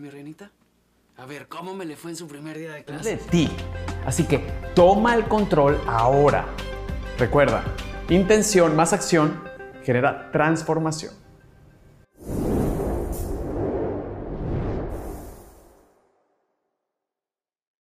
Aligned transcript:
mi 0.00 0.10
reinita. 0.10 0.50
A 1.16 1.26
ver, 1.26 1.46
¿cómo 1.48 1.74
me 1.74 1.84
le 1.84 1.96
fue 1.96 2.10
en 2.10 2.16
su 2.16 2.26
primer 2.26 2.58
día 2.58 2.72
de 2.72 2.84
clase? 2.84 3.16
De 3.16 3.16
ti. 3.16 3.50
Así 4.06 4.24
que 4.24 4.38
toma 4.74 5.14
el 5.14 5.24
control 5.24 5.78
ahora. 5.86 6.46
Recuerda, 7.18 7.62
intención 8.08 8.74
más 8.74 8.94
acción 8.94 9.42
genera 9.84 10.30
transformación. 10.32 11.12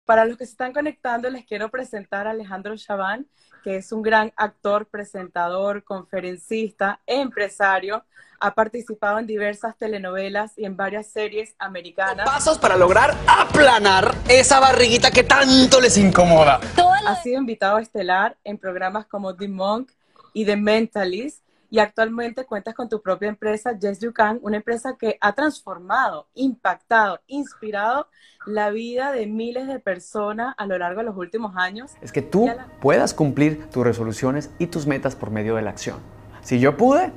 Para 0.10 0.26
los 0.26 0.38
que 0.38 0.46
se 0.48 0.54
están 0.54 0.74
conectando, 0.74 1.30
les 1.30 1.46
quiero 1.46 1.70
presentar 1.70 2.26
a 2.26 2.32
Alejandro 2.32 2.76
Chaván, 2.76 3.28
que 3.64 3.76
es 3.76 3.92
un 3.92 4.02
gran 4.02 4.34
actor, 4.38 4.88
presentador, 4.88 5.84
conferencista, 5.84 7.00
empresario. 7.06 8.04
Ha 8.40 8.56
participado 8.56 9.20
en 9.20 9.28
diversas 9.28 9.78
telenovelas 9.78 10.58
y 10.58 10.66
en 10.66 10.76
varias 10.76 11.06
series 11.06 11.54
americanas. 11.60 12.26
Pasos 12.26 12.58
para 12.58 12.76
lograr 12.76 13.16
aplanar 13.28 14.16
esa 14.28 14.60
barriguita 14.60 15.12
que 15.12 15.24
tanto 15.24 15.80
les 15.80 15.96
incomoda. 15.96 16.60
Ha 17.06 17.16
sido 17.22 17.38
invitado 17.38 17.78
estelar 17.78 18.36
en 18.44 18.58
programas 18.58 19.06
como 19.06 19.36
The 19.36 19.48
Monk 19.48 19.92
y 20.34 20.44
The 20.44 20.56
Mentalist 20.56 21.44
y 21.70 21.80
actualmente 21.80 22.46
cuentas 22.46 22.74
con 22.74 22.90
tu 22.90 23.02
propia 23.02 23.30
empresa, 23.30 23.78
Yes 23.78 24.00
You 24.00 24.12
Can, 24.12 24.40
una 24.42 24.58
empresa 24.58 24.96
que 24.98 25.18
ha 25.22 25.34
transformado, 25.34 26.28
impactado, 26.34 27.20
inspirado 27.28 28.08
la 28.46 28.72
vida 28.72 29.12
de 29.12 29.28
miles 29.28 29.68
de 29.68 29.80
personas 29.80 30.56
a 30.58 30.66
lo 30.66 30.78
largo 30.78 31.02
de 31.02 31.06
los 31.06 31.18
últimos 31.18 31.56
años. 31.56 31.92
Es 32.02 32.12
que 32.12 32.22
tú 32.22 32.50
puedas 32.82 33.14
cumplir 33.14 33.70
tus 33.70 33.84
resoluciones 33.84 34.52
y 34.58 34.68
tus 34.68 34.88
metas 34.88 35.16
por 35.16 35.30
medio 35.30 35.56
de 35.56 35.62
la 35.62 35.70
acción. 35.70 35.98
Si 36.42 36.60
yo 36.60 36.76
pude, 36.76 37.12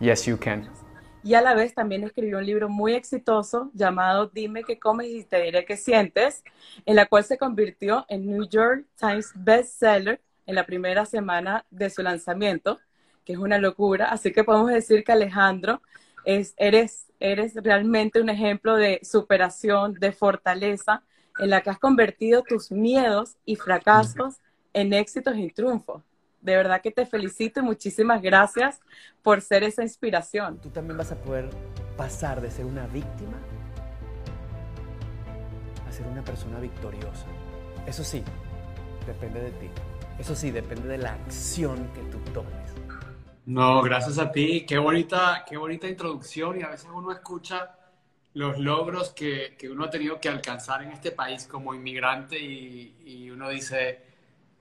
yes 0.00 0.26
you 0.26 0.38
can. 0.38 0.68
Y 1.22 1.32
a 1.32 1.40
la 1.40 1.54
vez 1.54 1.74
también 1.74 2.04
escribió 2.04 2.36
un 2.36 2.44
libro 2.44 2.68
muy 2.68 2.92
exitoso 2.92 3.70
llamado 3.72 4.26
Dime 4.26 4.62
qué 4.62 4.78
comes 4.78 5.06
y 5.06 5.24
te 5.24 5.40
diré 5.40 5.64
qué 5.64 5.78
sientes, 5.78 6.44
en 6.84 6.96
la 6.96 7.06
cual 7.06 7.24
se 7.24 7.38
convirtió 7.38 8.04
en 8.08 8.26
New 8.26 8.46
York 8.46 8.84
Times 8.98 9.32
bestseller 9.34 10.20
en 10.44 10.54
la 10.54 10.66
primera 10.66 11.06
semana 11.06 11.64
de 11.70 11.88
su 11.88 12.02
lanzamiento 12.02 12.78
que 13.24 13.34
es 13.34 13.38
una 13.38 13.58
locura. 13.58 14.06
Así 14.06 14.32
que 14.32 14.44
podemos 14.44 14.70
decir 14.70 15.04
que 15.04 15.12
Alejandro, 15.12 15.80
es, 16.24 16.54
eres, 16.56 17.12
eres 17.20 17.54
realmente 17.54 18.20
un 18.20 18.28
ejemplo 18.28 18.76
de 18.76 19.00
superación, 19.02 19.94
de 19.94 20.12
fortaleza, 20.12 21.02
en 21.38 21.50
la 21.50 21.62
que 21.62 21.70
has 21.70 21.78
convertido 21.78 22.42
tus 22.42 22.70
miedos 22.70 23.36
y 23.44 23.56
fracasos 23.56 24.36
en 24.72 24.92
éxitos 24.92 25.36
y 25.36 25.48
triunfos. 25.50 26.02
De 26.40 26.56
verdad 26.56 26.80
que 26.82 26.90
te 26.90 27.06
felicito 27.06 27.60
y 27.60 27.62
muchísimas 27.62 28.20
gracias 28.20 28.80
por 29.22 29.40
ser 29.40 29.64
esa 29.64 29.82
inspiración. 29.82 30.60
Tú 30.60 30.68
también 30.68 30.98
vas 30.98 31.10
a 31.10 31.16
poder 31.16 31.48
pasar 31.96 32.40
de 32.40 32.50
ser 32.50 32.66
una 32.66 32.86
víctima 32.86 33.38
a 35.88 35.92
ser 35.92 36.06
una 36.06 36.22
persona 36.22 36.60
victoriosa. 36.60 37.26
Eso 37.86 38.04
sí, 38.04 38.22
depende 39.06 39.40
de 39.40 39.50
ti. 39.52 39.70
Eso 40.18 40.34
sí, 40.34 40.50
depende 40.50 40.88
de 40.88 40.98
la 40.98 41.14
acción 41.14 41.88
que 41.94 42.02
tú 42.02 42.18
tomes. 42.32 42.63
No, 43.46 43.82
gracias 43.82 44.18
a 44.18 44.32
ti. 44.32 44.64
Qué 44.66 44.78
bonita, 44.78 45.44
qué 45.46 45.58
bonita 45.58 45.86
introducción 45.86 46.58
y 46.58 46.62
a 46.62 46.70
veces 46.70 46.88
uno 46.92 47.12
escucha 47.12 47.76
los 48.32 48.58
logros 48.58 49.10
que, 49.10 49.54
que 49.58 49.68
uno 49.70 49.84
ha 49.84 49.90
tenido 49.90 50.18
que 50.18 50.30
alcanzar 50.30 50.82
en 50.82 50.92
este 50.92 51.10
país 51.12 51.46
como 51.46 51.74
inmigrante 51.74 52.38
y, 52.38 52.96
y, 53.04 53.30
uno 53.30 53.50
dice, 53.50 54.02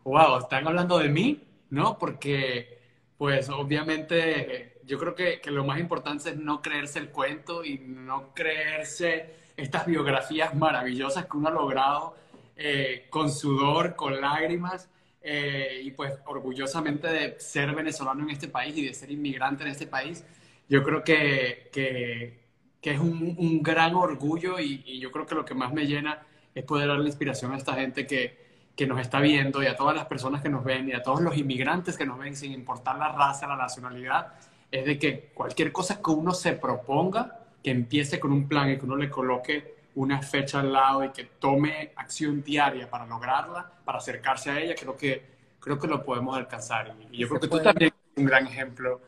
wow, 0.04 0.38
¿están 0.38 0.68
hablando 0.68 1.00
de 1.00 1.10
mí? 1.10 1.42
¿No? 1.70 1.98
Porque, 1.98 2.80
pues 3.18 3.50
obviamente 3.50 4.82
yo 4.86 5.00
creo 5.00 5.16
que, 5.16 5.40
que 5.40 5.50
lo 5.50 5.64
más 5.64 5.80
importante 5.80 6.32
es 6.32 6.38
no 6.38 6.62
creerse 6.62 7.00
el 7.00 7.10
cuento 7.10 7.64
y 7.64 7.80
no 7.80 8.34
creerse 8.34 9.36
estas 9.56 9.86
biografías 9.86 10.56
maravillosas 10.56 11.26
que 11.26 11.38
uno 11.38 11.48
ha 11.48 11.52
logrado 11.52 12.16
eh, 12.58 13.08
con 13.10 13.32
sudor, 13.32 13.96
con 13.96 14.20
lágrimas 14.20 14.90
eh, 15.24 15.82
y 15.84 15.92
pues 15.92 16.14
orgullosamente 16.26 17.08
de 17.08 17.40
ser 17.40 17.74
venezolano 17.74 18.24
en 18.24 18.32
este 18.32 18.50
país 18.50 18.78
y 18.78 18.86
de 18.86 18.94
ser 18.94 19.10
inmigrante 19.10 19.64
en 19.64 19.70
este 19.70 19.88
país, 19.88 20.26
yo 20.68 20.84
creo 20.84 21.04
que, 21.04 21.70
que, 21.72 22.40
que 22.82 22.92
es 22.92 23.00
un, 23.00 23.36
un, 23.38 23.64
gran 23.64 23.96
orgullo 23.96 24.60
y, 24.60 24.84
y, 24.86 25.00
yo 25.00 25.12
creo 25.12 25.26
que 25.26 25.36
lo 25.36 25.46
que 25.46 25.54
más 25.54 25.74
me 25.74 25.86
llena 25.86 26.26
es 26.54 26.66
poder 26.66 26.90
darle 26.90 27.06
inspiración 27.06 27.54
a 27.54 27.58
esta 27.58 27.74
gente 27.74 28.06
que, 28.06 28.44
que 28.76 28.88
nos 28.88 29.00
está 29.00 29.20
viendo 29.20 29.62
y 29.62 29.68
a 29.68 29.76
todas 29.76 29.96
las 29.96 30.06
personas 30.06 30.42
que 30.42 30.50
nos 30.50 30.64
ven 30.64 30.90
y 30.90 30.94
a 30.94 31.04
todos 31.04 31.22
los 31.22 31.38
inmigrantes 31.38 31.98
que 31.98 32.06
nos 32.06 32.20
ven 32.20 32.36
sin 32.36 32.52
importar 32.52 32.98
la 32.98 33.12
raza, 33.12 33.48
la 33.48 33.56
nacionalidad, 33.56 34.34
es 34.72 34.86
de 34.86 34.98
que 34.98 35.32
cualquier 35.34 35.72
cosa 35.72 36.02
que 36.02 36.12
uno 36.12 36.34
se 36.34 36.54
proponga, 36.54 37.40
que 37.64 37.72
empiece 37.72 38.20
con 38.20 38.32
un 38.32 38.48
plan 38.48 38.72
y 38.72 38.78
que 38.78 38.86
uno 38.86 38.96
le 38.96 39.10
coloque 39.10 39.83
una 39.96 40.22
fecha 40.22 40.60
al 40.60 40.74
lado 40.74 41.04
y 41.04 41.10
que 41.10 41.24
tome 41.24 41.92
acción 41.96 42.44
diaria 42.44 42.90
para 42.90 43.06
lograrla, 43.06 43.72
para 43.86 44.00
acercarse 44.00 44.50
a 44.50 44.60
ella, 44.60 44.76
creo 44.76 44.98
que, 44.98 45.24
creo 45.60 45.78
que 45.78 45.88
lo 45.88 46.04
podemos 46.04 46.36
alcanzar. 46.36 46.96
Y 47.12 47.18
yo 47.20 47.30
creo 47.30 47.42
que 47.42 47.48
puede. 47.48 47.64
tú 47.64 47.70
también 47.70 47.94
eres 47.94 48.18
un 48.18 48.26
gran 48.26 48.48
ejemplo 48.48 49.02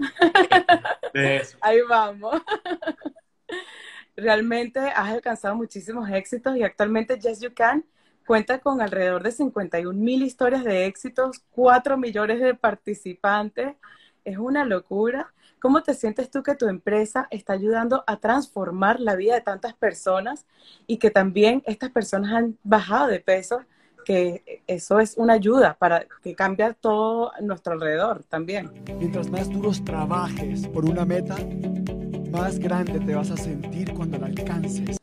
de 1.13 1.37
eso. 1.37 1.57
Ahí 1.61 1.79
vamos. 1.87 2.41
Realmente 4.15 4.79
has 4.79 5.09
alcanzado 5.09 5.55
muchísimos 5.55 6.09
éxitos 6.09 6.55
y 6.55 6.63
actualmente 6.63 7.19
Yes 7.19 7.41
You 7.41 7.53
Can 7.53 7.83
cuenta 8.25 8.59
con 8.59 8.81
alrededor 8.81 9.23
de 9.23 9.31
51 9.31 9.97
mil 9.97 10.23
historias 10.23 10.63
de 10.63 10.85
éxitos, 10.85 11.43
4 11.51 11.97
millones 11.97 12.39
de 12.41 12.55
participantes. 12.55 13.75
Es 14.23 14.37
una 14.37 14.65
locura. 14.65 15.33
¿Cómo 15.65 15.81
te 15.81 15.95
sientes 15.95 16.29
tú 16.29 16.43
que 16.43 16.53
tu 16.53 16.67
empresa 16.67 17.27
está 17.31 17.53
ayudando 17.53 18.03
a 18.05 18.17
transformar 18.17 18.99
la 18.99 19.15
vida 19.15 19.33
de 19.33 19.41
tantas 19.41 19.73
personas 19.73 20.45
y 20.85 20.97
que 20.97 21.09
también 21.09 21.63
estas 21.65 21.89
personas 21.89 22.33
han 22.33 22.55
bajado 22.63 23.07
de 23.07 23.19
peso? 23.19 23.61
Que 24.05 24.61
eso 24.67 24.99
es 24.99 25.17
una 25.17 25.33
ayuda 25.33 25.73
para 25.73 26.05
que 26.21 26.35
cambie 26.35 26.71
todo 26.79 27.33
a 27.33 27.41
nuestro 27.41 27.73
alrededor 27.73 28.21
también. 28.25 28.71
Mientras 28.99 29.27
más 29.31 29.49
duros 29.49 29.83
trabajes 29.83 30.67
por 30.67 30.85
una 30.85 31.03
meta, 31.03 31.35
más 32.29 32.59
grande 32.59 32.99
te 32.99 33.15
vas 33.15 33.31
a 33.31 33.37
sentir 33.37 33.91
cuando 33.95 34.19
la 34.19 34.27
alcances. 34.27 34.99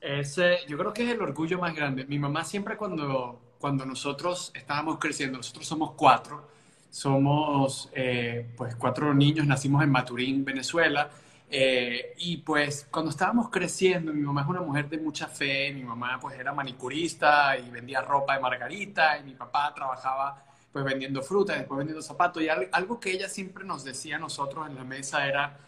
Ese, 0.00 0.56
yo 0.66 0.78
creo 0.78 0.92
que 0.92 1.04
es 1.04 1.10
el 1.10 1.22
orgullo 1.22 1.60
más 1.60 1.76
grande. 1.76 2.06
Mi 2.06 2.18
mamá 2.18 2.44
siempre 2.44 2.76
cuando, 2.76 3.40
cuando 3.60 3.86
nosotros 3.86 4.50
estábamos 4.52 4.98
creciendo, 4.98 5.36
nosotros 5.36 5.64
somos 5.64 5.92
cuatro, 5.92 6.42
somos 6.90 7.88
eh, 7.94 8.50
pues 8.56 8.74
cuatro 8.76 9.14
niños, 9.14 9.46
nacimos 9.46 9.82
en 9.82 9.90
Maturín, 9.90 10.44
Venezuela. 10.44 11.10
Eh, 11.52 12.14
y 12.18 12.38
pues 12.38 12.86
cuando 12.90 13.10
estábamos 13.10 13.48
creciendo, 13.48 14.12
mi 14.12 14.22
mamá 14.22 14.42
es 14.42 14.48
una 14.48 14.60
mujer 14.60 14.88
de 14.88 14.98
mucha 14.98 15.26
fe, 15.26 15.72
mi 15.72 15.82
mamá 15.82 16.18
pues 16.20 16.38
era 16.38 16.52
manicurista 16.52 17.58
y 17.58 17.68
vendía 17.70 18.00
ropa 18.02 18.34
de 18.34 18.40
margarita 18.40 19.18
y 19.18 19.24
mi 19.24 19.34
papá 19.34 19.72
trabajaba 19.74 20.44
pues 20.72 20.84
vendiendo 20.84 21.22
fruta 21.22 21.54
después 21.54 21.78
vendiendo 21.78 22.02
zapatos 22.02 22.40
y 22.44 22.48
algo 22.48 23.00
que 23.00 23.10
ella 23.10 23.28
siempre 23.28 23.64
nos 23.64 23.82
decía 23.82 24.14
a 24.14 24.18
nosotros 24.20 24.68
en 24.68 24.76
la 24.76 24.84
mesa 24.84 25.26
era 25.26 25.58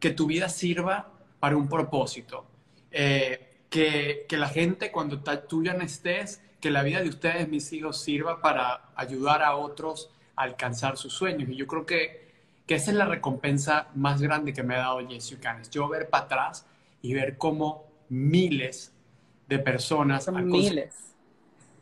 que 0.00 0.10
tu 0.10 0.26
vida 0.26 0.48
sirva 0.48 1.06
para 1.38 1.56
un 1.56 1.68
propósito, 1.68 2.44
eh, 2.90 3.62
que, 3.70 4.26
que 4.28 4.36
la 4.36 4.48
gente 4.48 4.90
cuando 4.90 5.20
tú 5.20 5.62
ya 5.62 5.74
no 5.74 5.84
estés, 5.84 6.42
que 6.60 6.70
la 6.70 6.82
vida 6.82 7.00
de 7.00 7.08
ustedes, 7.08 7.48
mis 7.48 7.72
hijos, 7.72 8.00
sirva 8.00 8.40
para 8.40 8.90
ayudar 8.96 9.44
a 9.44 9.54
otros 9.54 10.10
alcanzar 10.36 10.96
sus 10.96 11.12
sueños. 11.12 11.48
Y 11.48 11.56
yo 11.56 11.66
creo 11.66 11.86
que, 11.86 12.32
que 12.66 12.74
esa 12.76 12.90
es 12.90 12.96
la 12.96 13.06
recompensa 13.06 13.88
más 13.94 14.20
grande 14.20 14.52
que 14.52 14.62
me 14.62 14.74
ha 14.74 14.78
dado 14.78 15.00
Yes 15.00 15.30
You 15.30 15.38
Can. 15.40 15.60
Es 15.60 15.70
yo 15.70 15.88
ver 15.88 16.08
para 16.08 16.24
atrás 16.24 16.66
y 17.00 17.14
ver 17.14 17.36
cómo 17.36 17.84
miles 18.08 18.92
de 19.48 19.58
personas 19.58 20.24
Son 20.24 20.46
miles. 20.48 21.14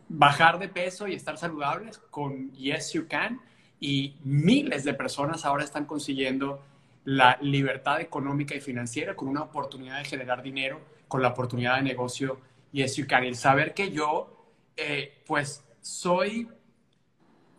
bajar 0.08 0.58
de 0.58 0.68
peso 0.68 1.06
y 1.06 1.14
estar 1.14 1.36
saludables 1.38 1.98
con 2.10 2.52
Yes 2.52 2.92
You 2.92 3.06
Can 3.08 3.40
y 3.78 4.16
miles 4.24 4.84
de 4.84 4.94
personas 4.94 5.44
ahora 5.44 5.64
están 5.64 5.86
consiguiendo 5.86 6.62
la 7.04 7.38
libertad 7.40 8.00
económica 8.00 8.54
y 8.54 8.60
financiera 8.60 9.14
con 9.16 9.28
una 9.28 9.42
oportunidad 9.42 9.98
de 9.98 10.04
generar 10.04 10.42
dinero, 10.42 10.80
con 11.08 11.22
la 11.22 11.28
oportunidad 11.28 11.76
de 11.76 11.82
negocio 11.82 12.38
Yes 12.72 12.96
You 12.96 13.06
Can. 13.06 13.24
Y 13.24 13.28
el 13.28 13.36
saber 13.36 13.72
que 13.72 13.90
yo, 13.90 14.52
eh, 14.76 15.22
pues, 15.26 15.64
soy 15.80 16.48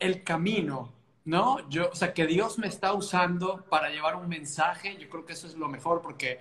el 0.01 0.24
camino, 0.24 0.92
¿no? 1.24 1.69
Yo, 1.69 1.89
o 1.92 1.95
sea, 1.95 2.13
que 2.13 2.25
Dios 2.25 2.57
me 2.57 2.68
está 2.68 2.94
usando 2.94 3.63
para 3.69 3.89
llevar 3.89 4.15
un 4.15 4.27
mensaje, 4.27 4.98
yo 5.00 5.07
creo 5.09 5.25
que 5.25 5.33
eso 5.33 5.48
es 5.48 5.56
lo 5.56 5.69
mejor 5.69 6.01
porque 6.01 6.39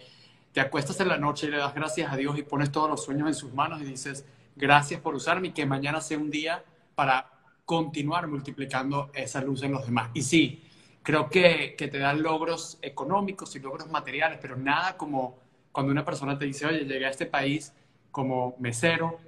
te 0.52 0.60
acuestas 0.60 0.98
en 1.00 1.08
la 1.08 1.18
noche 1.18 1.46
y 1.46 1.50
le 1.50 1.58
das 1.58 1.74
gracias 1.74 2.10
a 2.12 2.16
Dios 2.16 2.36
y 2.38 2.42
pones 2.42 2.72
todos 2.72 2.88
los 2.90 3.04
sueños 3.04 3.28
en 3.28 3.34
sus 3.34 3.52
manos 3.52 3.80
y 3.82 3.84
dices, 3.84 4.24
gracias 4.56 5.00
por 5.00 5.14
usarme 5.14 5.48
y 5.48 5.52
que 5.52 5.66
mañana 5.66 6.00
sea 6.00 6.18
un 6.18 6.30
día 6.30 6.64
para 6.94 7.30
continuar 7.66 8.26
multiplicando 8.26 9.10
esa 9.14 9.42
luz 9.42 9.62
en 9.62 9.72
los 9.72 9.84
demás. 9.84 10.10
Y 10.14 10.22
sí, 10.22 10.64
creo 11.02 11.28
que, 11.28 11.76
que 11.76 11.88
te 11.88 11.98
dan 11.98 12.22
logros 12.22 12.78
económicos 12.80 13.54
y 13.54 13.60
logros 13.60 13.88
materiales, 13.90 14.38
pero 14.40 14.56
nada 14.56 14.96
como 14.96 15.38
cuando 15.70 15.92
una 15.92 16.04
persona 16.04 16.38
te 16.38 16.46
dice, 16.46 16.66
oye, 16.66 16.86
llegué 16.86 17.06
a 17.06 17.10
este 17.10 17.26
país 17.26 17.74
como 18.10 18.56
mesero, 18.58 19.20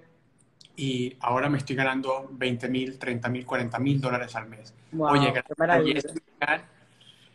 y 0.76 1.16
ahora 1.20 1.48
me 1.48 1.58
estoy 1.58 1.76
ganando 1.76 2.28
20 2.32 2.68
mil, 2.68 2.98
30 2.98 3.28
mil, 3.28 3.46
40 3.46 3.78
mil 3.78 4.00
dólares 4.00 4.34
al 4.36 4.48
mes. 4.48 4.74
Wow, 4.92 5.12
Oye, 5.12 5.32
qué 5.32 5.42
maravilla. 5.56 6.00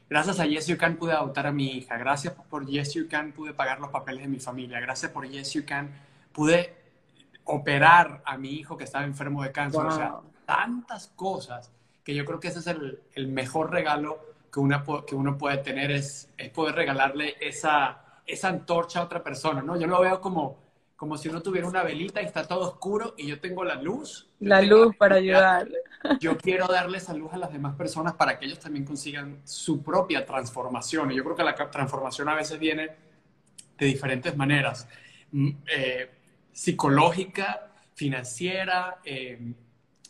Gracias 0.10 0.40
a 0.40 0.46
Yes 0.46 0.68
You 0.68 0.78
Can 0.78 0.96
pude 0.96 1.12
adoptar 1.12 1.48
a 1.48 1.52
mi 1.52 1.78
hija. 1.78 1.98
Gracias 1.98 2.34
por 2.34 2.66
Yes 2.66 2.94
You 2.94 3.08
Can 3.10 3.34
pude 3.34 3.54
pagar 3.54 3.80
los 3.80 3.90
papeles 3.90 4.22
de 4.22 4.30
mi 4.30 4.40
familia. 4.40 4.80
Gracias 4.80 5.12
por 5.12 5.28
Yes 5.28 5.54
You 5.54 5.66
Can 5.66 5.90
pude 6.32 6.74
operar 7.44 8.22
a 8.26 8.38
mi 8.38 8.52
hijo 8.52 8.78
que 8.78 8.86
estaba 8.86 9.04
enfermo 9.06 9.44
de 9.44 9.52
cáncer. 9.52 9.82
O 9.82 9.92
sea, 9.92 10.16
tantas 10.46 11.08
cosas 11.08 11.72
que 12.04 12.16
yo 12.16 12.24
creo 12.24 12.40
que 12.40 12.48
ese 12.48 12.60
es 12.60 12.68
el, 12.68 13.02
el 13.16 13.28
mejor 13.28 13.72
regalo 13.72 14.20
que, 14.52 14.60
una, 14.62 14.84
que 15.06 15.16
uno 15.16 15.38
puede 15.38 15.58
tener, 15.58 15.92
es, 15.92 16.30
es 16.38 16.50
poder 16.52 16.76
regalarle 16.76 17.36
esa, 17.42 18.02
esa 18.26 18.48
antorcha 18.48 19.00
a 19.00 19.04
otra 19.04 19.24
persona, 19.24 19.62
¿no? 19.62 19.78
Yo 19.78 19.88
lo 19.88 20.00
veo 20.02 20.22
como, 20.22 20.58
como 20.98 21.16
si 21.16 21.30
uno 21.30 21.44
tuviera 21.44 21.68
una 21.68 21.84
velita 21.84 22.24
y 22.24 22.26
está 22.26 22.48
todo 22.48 22.62
oscuro 22.62 23.14
y 23.18 23.28
yo 23.28 23.40
tengo 23.40 23.64
la 23.64 23.76
luz. 23.76 24.28
La 24.40 24.64
luz 24.64 24.96
para 24.98 25.18
ayudar. 25.18 25.70
Yo 26.20 26.38
quiero 26.38 26.68
darle 26.68 26.98
esa 27.00 27.14
luz 27.14 27.34
a 27.34 27.38
las 27.38 27.52
demás 27.52 27.76
personas 27.76 28.14
para 28.14 28.38
que 28.38 28.46
ellos 28.46 28.60
también 28.60 28.86
consigan 28.86 29.42
su 29.44 29.84
propia 29.84 30.26
transformación. 30.26 31.12
Y 31.12 31.16
yo 31.16 31.24
creo 31.24 31.36
que 31.36 31.44
la 31.44 31.56
transformación 31.56 32.30
a 32.30 32.36
veces 32.36 32.60
viene 32.60 32.92
de 33.78 33.86
diferentes 33.86 34.38
maneras. 34.38 34.88
Mm, 35.32 35.50
eh, 35.76 36.12
psicológica, 36.52 37.72
financiera, 37.96 39.00
eh, 39.04 39.54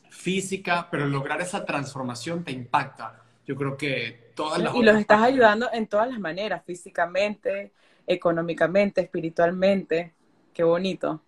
física, 0.10 0.88
pero 0.92 1.08
lograr 1.08 1.42
esa 1.42 1.66
transformación 1.66 2.44
te 2.44 2.52
impacta. 2.52 3.24
Yo 3.46 3.56
creo 3.56 3.78
que 3.78 4.32
todas 4.36 4.60
las... 4.60 4.76
Y 4.76 4.84
los 4.84 4.98
estás 4.98 5.22
ayudando 5.22 5.70
en 5.72 5.88
todas 5.88 6.10
las 6.10 6.20
maneras, 6.20 6.64
físicamente, 6.66 7.72
económicamente, 8.06 9.02
espiritualmente. 9.02 10.17
Qué 10.58 10.64
bonito. 10.64 11.22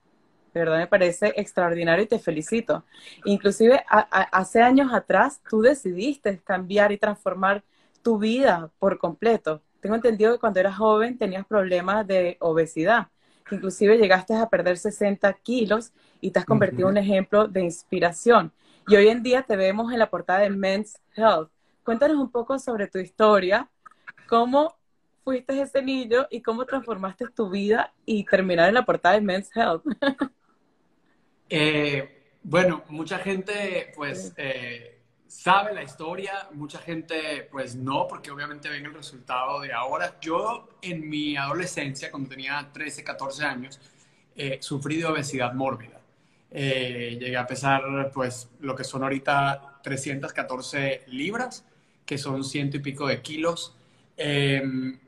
De 0.56 0.60
verdad 0.60 0.80
me 0.80 0.88
parece 0.88 1.34
extraordinario 1.36 2.04
y 2.04 2.08
te 2.08 2.18
felicito. 2.18 2.84
Inclusive 3.26 3.86
hace 3.88 4.60
años 4.60 4.92
atrás 4.92 5.40
tú 5.48 5.62
decidiste 5.62 6.40
cambiar 6.40 6.92
y 6.92 6.98
transformar 6.98 7.64
tu 8.02 8.18
vida 8.18 8.72
por 8.80 8.98
completo. 8.98 9.62
Tengo 9.82 9.94
entendido 9.94 10.34
que 10.34 10.40
cuando 10.40 10.60
eras 10.60 10.78
joven 10.78 11.16
tenías 11.20 11.46
problemas 11.46 12.08
de 12.08 12.38
obesidad, 12.40 13.10
inclusive 13.52 14.00
llegaste 14.00 14.34
a 14.34 14.50
perder 14.50 14.80
60 14.80 15.32
kilos 15.34 15.92
y 16.22 16.32
te 16.32 16.40
has 16.40 16.46
convertido 16.46 16.88
en 16.88 16.94
un 16.94 16.98
ejemplo 16.98 17.48
de 17.48 17.62
inspiración. 17.62 18.52
Y 18.88 18.96
hoy 18.96 19.10
en 19.10 19.22
día 19.22 19.44
te 19.44 19.56
vemos 19.56 19.94
en 19.94 20.00
la 20.00 20.10
portada 20.10 20.40
de 20.40 20.50
Men's 20.50 21.00
Health. 21.16 21.52
Cuéntanos 21.84 22.18
un 22.18 22.32
poco 22.32 22.58
sobre 22.58 22.88
tu 22.88 22.98
historia, 22.98 23.70
cómo 24.28 24.79
fuiste 25.24 25.60
ese 25.62 25.82
niño 25.82 26.28
y 26.30 26.42
cómo 26.42 26.66
transformaste 26.66 27.28
tu 27.28 27.50
vida 27.50 27.94
y 28.06 28.24
terminar 28.24 28.70
en 28.70 28.76
la 28.76 28.86
portada 28.86 29.16
de 29.16 29.22
Men's 29.22 29.50
Health. 29.56 29.84
Eh, 31.52 32.36
bueno, 32.44 32.84
mucha 32.90 33.18
gente 33.18 33.92
pues 33.96 34.34
eh, 34.38 35.00
sabe 35.26 35.74
la 35.74 35.82
historia, 35.82 36.48
mucha 36.52 36.78
gente 36.78 37.48
pues 37.52 37.76
no, 37.76 38.08
porque 38.08 38.30
obviamente 38.30 38.70
ven 38.70 38.86
el 38.86 38.94
resultado 38.94 39.60
de 39.62 39.74
ahora. 39.74 40.20
Yo 40.22 40.70
en 40.84 41.10
mi 41.10 41.36
adolescencia, 41.36 42.12
cuando 42.12 42.30
tenía 42.30 42.70
13, 42.72 43.04
14 43.04 43.46
años, 43.46 43.80
eh, 44.36 44.60
sufrí 44.62 44.98
de 44.98 45.06
obesidad 45.06 45.54
mórbida. 45.54 46.00
llegué 46.52 47.36
a 47.36 47.48
pesar 47.48 48.12
pues 48.14 48.48
lo 48.60 48.76
que 48.76 48.84
son 48.84 49.02
ahorita 49.02 49.80
314 49.82 51.06
libras, 51.08 51.66
que 52.06 52.20
son 52.20 52.44
ciento 52.44 52.78
y 52.78 52.82
pico 52.82 53.08
de 53.08 53.24
kilos. 53.24 53.76
Em, 54.18 55.00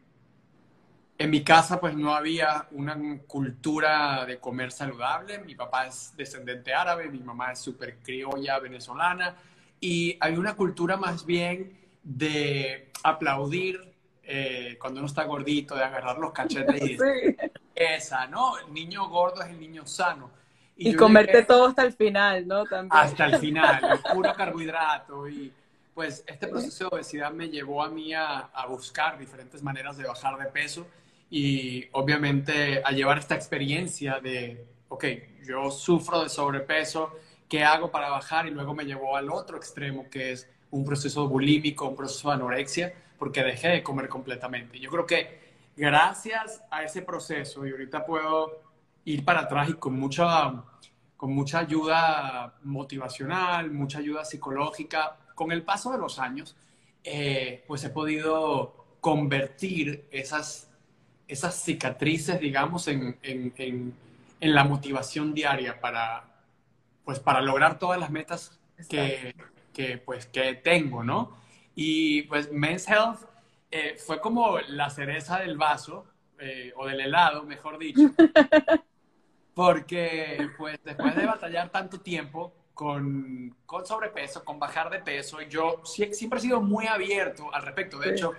en 1.21 1.29
mi 1.29 1.43
casa 1.43 1.79
pues 1.79 1.95
no 1.95 2.15
había 2.15 2.67
una 2.71 2.97
cultura 3.27 4.25
de 4.25 4.39
comer 4.39 4.71
saludable. 4.71 5.37
Mi 5.39 5.53
papá 5.53 5.85
es 5.85 6.13
descendente 6.17 6.73
árabe, 6.73 7.09
mi 7.09 7.19
mamá 7.19 7.51
es 7.51 7.59
súper 7.59 7.97
criolla 7.97 8.57
venezolana 8.57 9.35
y 9.79 10.17
hay 10.19 10.35
una 10.35 10.55
cultura 10.55 10.97
más 10.97 11.23
bien 11.23 11.77
de 12.01 12.91
aplaudir 13.03 13.93
eh, 14.23 14.77
cuando 14.81 14.99
uno 14.99 15.07
está 15.07 15.25
gordito, 15.25 15.75
de 15.75 15.83
agarrar 15.83 16.17
los 16.17 16.31
cachetes 16.31 16.81
y 16.81 16.95
decir, 16.97 17.37
esa, 17.75 18.25
¿no? 18.25 18.57
El 18.57 18.73
niño 18.73 19.07
gordo 19.07 19.43
es 19.43 19.49
el 19.49 19.59
niño 19.59 19.85
sano. 19.85 20.31
Y, 20.75 20.95
comerte 20.95 21.43
todo 21.43 21.67
hasta 21.67 21.83
el 21.83 21.93
final, 21.93 22.47
¿no? 22.47 22.65
También. 22.65 22.99
Hasta 22.99 23.25
el 23.27 23.35
final, 23.37 23.99
puro 24.11 24.33
carbohidrato. 24.37 25.29
Y 25.29 25.53
pues 25.93 26.23
este 26.25 26.47
proceso 26.47 26.85
de 26.85 26.95
obesidad 26.95 27.31
me 27.31 27.47
llevó 27.49 27.83
a 27.83 27.89
mí 27.89 28.11
a, 28.11 28.39
a 28.39 28.65
buscar 28.65 29.19
diferentes 29.19 29.61
maneras 29.61 29.97
de 29.97 30.05
bajar 30.05 30.35
de 30.39 30.45
peso 30.45 30.87
y 31.33 31.87
obviamente 31.93 32.83
a 32.83 32.91
llevar 32.91 33.17
esta 33.17 33.35
experiencia 33.35 34.19
de, 34.19 34.67
ok, 34.89 35.05
yo 35.47 35.71
sufro 35.71 36.21
de 36.21 36.29
sobrepeso, 36.29 37.15
¿qué 37.47 37.63
hago 37.63 37.89
para 37.89 38.09
bajar? 38.09 38.47
Y 38.47 38.51
luego 38.51 38.75
me 38.75 38.83
llevó 38.83 39.15
al 39.15 39.29
otro 39.31 39.55
extremo, 39.55 40.09
que 40.09 40.33
es 40.33 40.49
un 40.71 40.83
proceso 40.83 41.29
bulímico, 41.29 41.87
un 41.87 41.95
proceso 41.95 42.27
de 42.27 42.35
anorexia, 42.35 42.93
porque 43.17 43.43
dejé 43.43 43.69
de 43.69 43.81
comer 43.81 44.09
completamente. 44.09 44.77
Yo 44.77 44.89
creo 44.91 45.05
que 45.05 45.39
gracias 45.77 46.61
a 46.69 46.83
ese 46.83 47.01
proceso, 47.01 47.65
y 47.65 47.71
ahorita 47.71 48.05
puedo 48.05 48.61
ir 49.05 49.23
para 49.23 49.41
atrás 49.41 49.69
y 49.69 49.73
con 49.75 49.97
mucha, 49.97 50.63
con 51.15 51.33
mucha 51.33 51.59
ayuda 51.59 52.55
motivacional, 52.63 53.71
mucha 53.71 53.99
ayuda 53.99 54.25
psicológica, 54.25 55.17
con 55.33 55.53
el 55.53 55.63
paso 55.63 55.93
de 55.93 55.97
los 55.97 56.19
años, 56.19 56.57
eh, 57.05 57.63
pues 57.67 57.85
he 57.85 57.89
podido 57.89 58.97
convertir 58.99 60.07
esas 60.11 60.70
esas 61.31 61.55
cicatrices, 61.55 62.39
digamos, 62.39 62.87
en, 62.87 63.17
en, 63.23 63.53
en, 63.57 64.53
la 64.53 64.63
motivación 64.63 65.33
diaria 65.33 65.79
para, 65.79 66.25
pues, 67.05 67.19
para 67.19 67.41
lograr 67.41 67.79
todas 67.79 67.99
las 67.99 68.09
metas 68.09 68.59
que, 68.89 69.35
que, 69.73 69.97
pues, 69.97 70.25
que 70.25 70.55
tengo, 70.55 71.03
¿no? 71.03 71.37
Y 71.75 72.23
pues 72.23 72.51
Men's 72.51 72.87
Health 72.87 73.21
eh, 73.69 73.95
fue 73.97 74.19
como 74.19 74.59
la 74.59 74.89
cereza 74.89 75.39
del 75.39 75.57
vaso, 75.57 76.05
eh, 76.39 76.73
o 76.75 76.87
del 76.87 76.99
helado, 76.99 77.43
mejor 77.43 77.77
dicho, 77.77 78.01
porque 79.53 80.49
pues 80.57 80.79
después 80.83 81.15
de 81.15 81.25
batallar 81.25 81.69
tanto 81.69 82.01
tiempo 82.01 82.51
con, 82.73 83.55
con 83.65 83.85
sobrepeso, 83.85 84.43
con 84.43 84.59
bajar 84.59 84.89
de 84.89 84.99
peso, 84.99 85.41
yo 85.43 85.81
siempre 85.85 86.39
he 86.39 86.41
sido 86.41 86.59
muy 86.59 86.87
abierto 86.87 87.53
al 87.53 87.61
respecto. 87.61 87.99
De 87.99 88.09
hecho, 88.09 88.33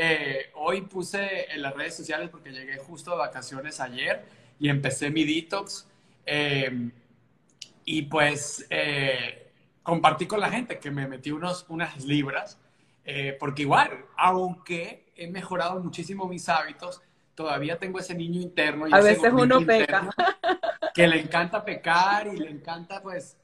eh, 0.00 0.52
hoy 0.54 0.82
puse 0.82 1.52
en 1.52 1.60
las 1.60 1.74
redes 1.74 1.96
sociales 1.96 2.28
porque 2.30 2.52
llegué 2.52 2.76
justo 2.78 3.10
de 3.10 3.16
vacaciones 3.16 3.80
ayer 3.80 4.24
y 4.60 4.68
empecé 4.68 5.10
mi 5.10 5.24
detox. 5.24 5.88
Eh, 6.24 6.90
y 7.84 8.02
pues 8.02 8.64
eh, 8.70 9.50
compartí 9.82 10.26
con 10.26 10.38
la 10.38 10.50
gente 10.50 10.78
que 10.78 10.92
me 10.92 11.08
metí 11.08 11.32
unos, 11.32 11.66
unas 11.68 12.04
libras, 12.04 12.60
porque 13.40 13.62
igual, 13.62 14.04
aunque 14.16 15.10
he 15.16 15.26
mejorado 15.26 15.80
muchísimo 15.80 16.28
mis 16.28 16.48
hábitos, 16.48 17.00
todavía 17.34 17.78
tengo 17.78 17.98
ese 17.98 18.14
niño 18.14 18.40
interno. 18.40 18.86
Y 18.86 18.92
a 18.92 19.00
veces 19.00 19.32
uno 19.32 19.64
peca. 19.66 20.10
Que 20.94 21.08
le 21.08 21.20
encanta 21.20 21.64
pecar 21.64 22.28
y 22.28 22.36
le 22.36 22.50
encanta 22.50 23.02
pues 23.02 23.36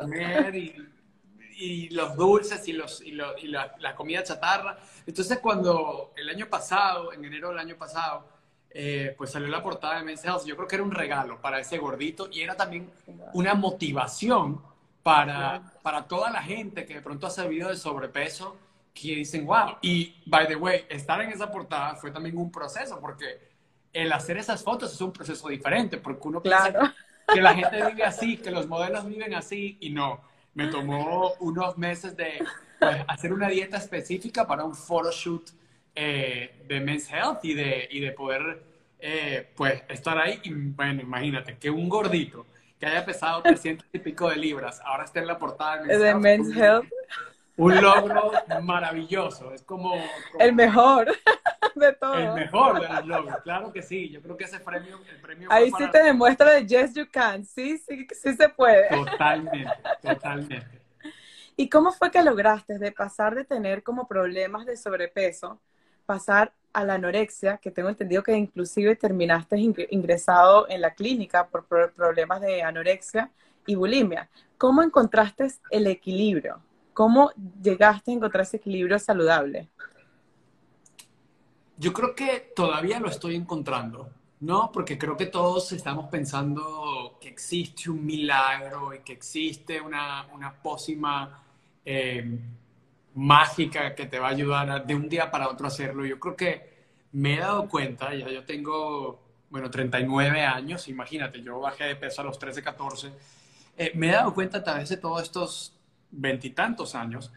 comer 0.00 0.54
y 0.54 0.88
y 1.56 1.88
los 1.90 2.14
dulces 2.16 2.66
y, 2.68 2.72
los, 2.72 3.02
y, 3.02 3.12
la, 3.12 3.94
comida 3.96 4.22
chatarra. 4.22 4.78
Entonces, 5.06 5.38
cuando 5.38 6.12
el 6.16 6.28
año 6.28 6.46
pasado, 6.48 7.12
en 7.12 7.24
enero 7.24 7.48
del 7.48 7.58
año 7.58 7.76
pasado, 7.76 8.24
eh, 8.70 9.14
pues 9.16 9.30
salió 9.30 9.48
la 9.48 9.62
portada 9.62 9.98
de 9.98 10.04
Men's 10.04 10.24
Health, 10.24 10.44
yo 10.44 10.54
creo 10.56 10.68
que 10.68 10.76
era 10.76 10.84
un 10.84 10.90
regalo 10.90 11.40
para 11.40 11.58
ese 11.58 11.78
gordito 11.78 12.28
y 12.30 12.42
era 12.42 12.54
también 12.56 12.90
una 13.32 13.54
motivación 13.54 14.60
para, 15.02 15.72
para 15.82 16.06
toda 16.06 16.30
la 16.30 16.42
gente 16.42 16.84
que 16.84 16.94
de 16.94 17.00
pronto 17.00 17.26
ha 17.26 17.30
servido 17.30 17.70
de 17.70 17.76
sobrepeso, 17.76 18.56
que 18.92 19.16
dicen, 19.16 19.46
wow. 19.46 19.76
Y, 19.80 20.22
by 20.26 20.46
the 20.46 20.56
way, 20.56 20.84
estar 20.88 21.20
en 21.20 21.30
esa 21.30 21.50
portada 21.50 21.94
fue 21.94 22.10
también 22.10 22.36
un 22.36 22.50
proceso, 22.50 23.00
porque 23.00 23.50
el 23.92 24.12
hacer 24.12 24.36
esas 24.36 24.62
fotos 24.62 24.92
es 24.92 25.00
un 25.00 25.12
proceso 25.12 25.48
diferente, 25.48 25.96
porque 25.98 26.28
uno 26.28 26.42
claro. 26.42 26.80
piensa 26.80 26.94
que 27.32 27.40
la 27.40 27.54
gente 27.54 27.86
vive 27.86 28.04
así, 28.04 28.36
que 28.36 28.50
los 28.50 28.66
modelos 28.66 29.06
viven 29.06 29.34
así, 29.34 29.78
y 29.80 29.90
no 29.90 30.20
me 30.56 30.68
tomó 30.68 31.34
unos 31.40 31.76
meses 31.76 32.16
de 32.16 32.42
pues, 32.80 32.96
hacer 33.06 33.32
una 33.32 33.48
dieta 33.48 33.76
específica 33.76 34.46
para 34.46 34.64
un 34.64 34.74
photoshoot 34.74 35.50
eh, 35.94 36.62
de 36.66 36.80
Men's 36.80 37.12
Health 37.12 37.44
y 37.44 37.52
de, 37.52 37.86
y 37.90 38.00
de 38.00 38.12
poder 38.12 38.62
eh, 38.98 39.50
pues 39.54 39.82
estar 39.88 40.18
ahí. 40.18 40.40
Y 40.44 40.52
bueno, 40.52 41.02
imagínate 41.02 41.58
que 41.58 41.68
un 41.68 41.90
gordito 41.90 42.46
que 42.80 42.86
haya 42.86 43.04
pesado 43.04 43.42
300 43.42 43.86
y 43.92 43.98
pico 43.98 44.30
de 44.30 44.36
libras, 44.36 44.80
ahora 44.82 45.04
está 45.04 45.20
en 45.20 45.26
la 45.26 45.38
portada 45.38 45.82
de 45.82 46.14
Men's, 46.14 46.56
Health. 46.56 46.86
Un 47.58 47.80
logro 47.80 48.32
maravilloso, 48.62 49.52
es 49.52 49.62
como, 49.62 49.94
El 50.38 50.54
mejor 50.54 51.06
de 51.74 51.92
todos. 51.94 52.18
El 52.18 52.32
mejor 52.34 52.80
de 52.80 52.88
los 52.88 53.06
logros, 53.06 53.36
claro 53.42 53.72
que 53.72 53.82
sí. 53.82 54.10
Yo 54.10 54.20
creo 54.20 54.36
que 54.36 54.44
ese 54.44 54.60
premio, 54.60 55.00
el 55.08 55.20
premio 55.20 55.50
Ahí 55.50 55.70
sí 55.78 55.90
te 55.90 56.02
demuestra 56.02 56.52
de 56.52 56.66
yes 56.66 56.94
you 56.94 57.06
can, 57.10 57.44
sí, 57.44 57.78
sí, 57.78 58.06
sí 58.10 58.34
se 58.34 58.48
puede. 58.50 58.88
Totalmente, 58.88 59.70
totalmente. 60.02 60.82
¿Y 61.56 61.70
cómo 61.70 61.92
fue 61.92 62.10
que 62.10 62.22
lograste 62.22 62.78
de 62.78 62.92
pasar 62.92 63.34
de 63.34 63.44
tener 63.44 63.82
como 63.82 64.06
problemas 64.06 64.66
de 64.66 64.76
sobrepeso, 64.76 65.58
pasar 66.04 66.52
a 66.74 66.84
la 66.84 66.94
anorexia, 66.94 67.56
que 67.56 67.70
tengo 67.70 67.88
entendido 67.88 68.22
que 68.22 68.36
inclusive 68.36 68.94
terminaste 68.96 69.56
ingresado 69.88 70.68
en 70.68 70.82
la 70.82 70.92
clínica 70.92 71.46
por 71.46 71.64
problemas 71.64 72.42
de 72.42 72.62
anorexia 72.62 73.30
y 73.64 73.74
bulimia? 73.74 74.28
¿Cómo 74.58 74.82
encontraste 74.82 75.46
el 75.70 75.86
equilibrio? 75.86 76.60
¿Cómo 76.96 77.30
llegaste 77.62 78.10
a 78.10 78.14
encontrar 78.14 78.42
ese 78.42 78.56
equilibrio 78.56 78.98
saludable? 78.98 79.68
yo 81.78 81.92
creo 81.92 82.14
que 82.14 82.52
todavía 82.54 83.00
lo 83.00 83.08
estoy 83.08 83.34
encontrando, 83.36 84.08
¿no? 84.40 84.70
Porque 84.72 84.98
creo 84.98 85.16
que 85.16 85.26
todos 85.26 85.72
estamos 85.72 86.08
pensando 86.08 87.18
que 87.20 87.28
existe 87.28 87.90
un 87.90 88.04
milagro 88.04 88.94
y 88.94 89.00
que 89.00 89.12
existe 89.12 89.80
una, 89.80 90.26
una 90.32 90.54
pócima 90.54 91.42
eh, 91.84 92.38
mágica 93.14 93.94
que 93.94 94.06
te 94.06 94.18
va 94.18 94.28
a 94.28 94.30
ayudar 94.30 94.86
de 94.86 94.94
un 94.94 95.08
día 95.08 95.30
para 95.30 95.48
otro 95.48 95.66
a 95.66 95.68
hacerlo. 95.68 96.06
Yo 96.06 96.18
creo 96.18 96.36
que 96.36 96.76
me 97.12 97.34
he 97.34 97.40
dado 97.40 97.68
cuenta, 97.68 98.14
ya 98.14 98.28
yo 98.28 98.44
tengo, 98.44 99.20
bueno, 99.50 99.70
39 99.70 100.42
años, 100.42 100.88
imagínate, 100.88 101.42
yo 101.42 101.60
bajé 101.60 101.84
de 101.84 101.96
peso 101.96 102.22
a 102.22 102.24
los 102.24 102.38
13, 102.38 102.62
14, 102.62 103.12
eh, 103.78 103.92
me 103.94 104.08
he 104.08 104.12
dado 104.12 104.32
cuenta 104.32 104.58
a 104.58 104.64
través 104.64 104.88
de 104.88 104.96
todos 104.96 105.22
estos 105.22 105.75
veintitantos 106.10 106.94
años 106.94 107.32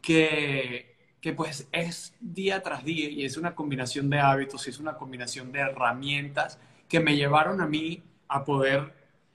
que, 0.00 0.96
que 1.20 1.32
pues 1.32 1.68
es 1.72 2.14
día 2.20 2.62
tras 2.62 2.84
día 2.84 3.08
y 3.08 3.24
es 3.24 3.36
una 3.36 3.54
combinación 3.54 4.10
de 4.10 4.18
hábitos 4.20 4.66
y 4.66 4.70
es 4.70 4.78
una 4.78 4.96
combinación 4.96 5.52
de 5.52 5.60
herramientas 5.60 6.58
que 6.88 7.00
me 7.00 7.16
llevaron 7.16 7.60
a 7.60 7.66
mí 7.66 8.02
a 8.28 8.44
poder 8.44 8.92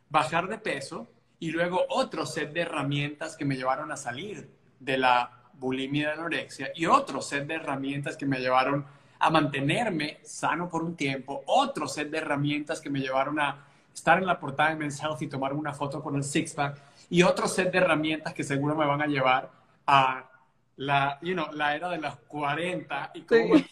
bajar 0.10 0.48
de 0.48 0.58
peso 0.58 1.08
y 1.40 1.52
luego 1.52 1.86
otro 1.90 2.26
set 2.26 2.52
de 2.54 2.62
herramientas 2.62 3.36
que 3.36 3.46
me 3.46 3.56
llevaron 3.56 3.92
a 3.92 3.98
salir 3.98 4.50
de 4.80 4.98
la 4.98 5.32
bulimia 5.54 6.02
y 6.02 6.06
de 6.06 6.12
anorexia 6.12 6.72
y 6.76 6.86
otro 6.86 7.22
set 7.22 7.48
de 7.48 7.56
herramientas 7.56 8.18
que 8.18 8.26
me 8.26 8.40
llevaron 8.40 8.86
a 9.20 9.30
mantenerme 9.30 10.20
sano 10.24 10.70
por 10.70 10.84
un 10.84 10.96
tiempo, 10.96 11.44
otro 11.48 11.88
set 11.88 12.10
de 12.10 12.20
herramientas 12.20 12.82
que 12.82 12.90
me 12.90 13.00
llevaron 13.00 13.40
a 13.40 13.66
estar 13.94 14.20
en 14.20 14.28
la 14.28 14.40
portada 14.40 14.70
de 14.70 14.76
Men's 14.76 15.02
Health 15.02 15.22
y 15.22 15.28
tomar 15.28 15.54
una 15.54 15.74
foto 15.74 16.02
con 16.02 16.16
el 16.16 16.24
six-pack 16.24 16.78
y 17.10 17.24
otro 17.24 17.48
set 17.48 17.72
de 17.72 17.80
herramientas 17.80 18.34
que 18.34 18.44
seguro 18.44 18.76
me 18.76 18.86
van 18.86 19.02
a 19.02 19.08
llevar 19.08 19.52
a 19.86 20.30
la, 20.78 21.20
you 21.22 21.34
know, 21.34 21.48
la 21.54 21.76
era 21.76 21.90
de 21.90 21.98
los 21.98 22.16
40 22.28 23.12
y 23.16 23.22
cómo 23.22 23.56
Sí. 23.56 23.66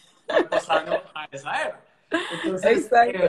me 0.50 0.60
sano 0.60 1.00
a 1.14 1.28
esa 1.30 1.62
era. 1.62 1.80
Entonces, 2.44 2.90
eh, 2.92 3.28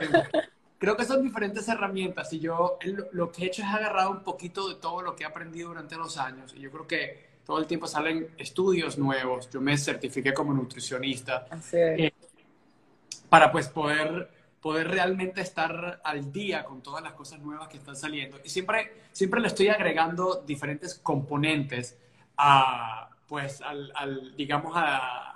creo 0.78 0.96
que 0.96 1.04
son 1.04 1.22
diferentes 1.22 1.68
herramientas 1.68 2.32
y 2.32 2.40
yo 2.40 2.78
lo, 3.12 3.30
que 3.30 3.44
he 3.44 3.46
hecho 3.46 3.62
es 3.62 3.68
agarrar 3.68 4.08
un 4.08 4.22
poquito 4.22 4.68
de 4.68 4.76
todo 4.76 5.02
lo 5.02 5.14
que 5.14 5.24
he 5.24 5.26
aprendido 5.26 5.68
durante 5.68 5.96
los 5.96 6.16
años 6.16 6.54
y 6.56 6.60
yo 6.60 6.70
creo 6.70 6.86
que 6.86 7.28
todo 7.44 7.58
el 7.58 7.66
tiempo 7.66 7.86
salen 7.86 8.28
estudios 8.36 8.98
nuevos. 8.98 9.48
Yo 9.50 9.60
me 9.60 9.76
certifiqué 9.76 10.32
como 10.32 10.52
nutricionista 10.52 11.46
eh, 11.72 12.12
para 13.28 13.50
pues 13.50 13.68
poder, 13.68 14.30
poder 14.60 14.88
realmente 14.88 15.40
estar 15.40 16.00
al 16.04 16.32
día 16.32 16.64
con 16.64 16.82
todas 16.82 17.02
las 17.02 17.12
cosas 17.12 17.40
nuevas 17.40 17.68
que 17.68 17.76
están 17.76 17.96
saliendo. 17.96 18.38
Y 18.44 18.48
siempre, 18.48 18.92
siempre 19.12 19.40
le 19.40 19.46
estoy 19.48 19.68
agregando 19.68 20.42
diferentes 20.46 20.94
componentes 20.96 21.96
a, 22.36 23.08
pues, 23.26 23.60
al, 23.62 23.92
al, 23.94 24.36
digamos, 24.36 24.72
a- 24.76 25.34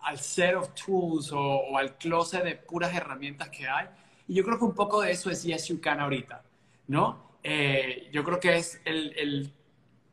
al 0.00 0.18
set 0.18 0.54
of 0.54 0.68
tools 0.74 1.32
o, 1.32 1.40
o 1.40 1.78
al 1.78 1.96
closet 1.96 2.44
de 2.44 2.56
puras 2.56 2.94
herramientas 2.94 3.48
que 3.48 3.66
hay. 3.66 3.86
Y 4.28 4.34
yo 4.34 4.44
creo 4.44 4.58
que 4.58 4.64
un 4.64 4.74
poco 4.74 5.00
de 5.02 5.12
eso 5.12 5.30
es 5.30 5.42
Yes 5.44 5.68
You 5.68 5.80
Can 5.80 6.00
ahorita, 6.00 6.42
¿no? 6.88 7.22
Eh, 7.42 8.08
yo 8.12 8.22
creo 8.24 8.38
que 8.40 8.56
es 8.56 8.80
el, 8.84 9.14
el- 9.18 9.52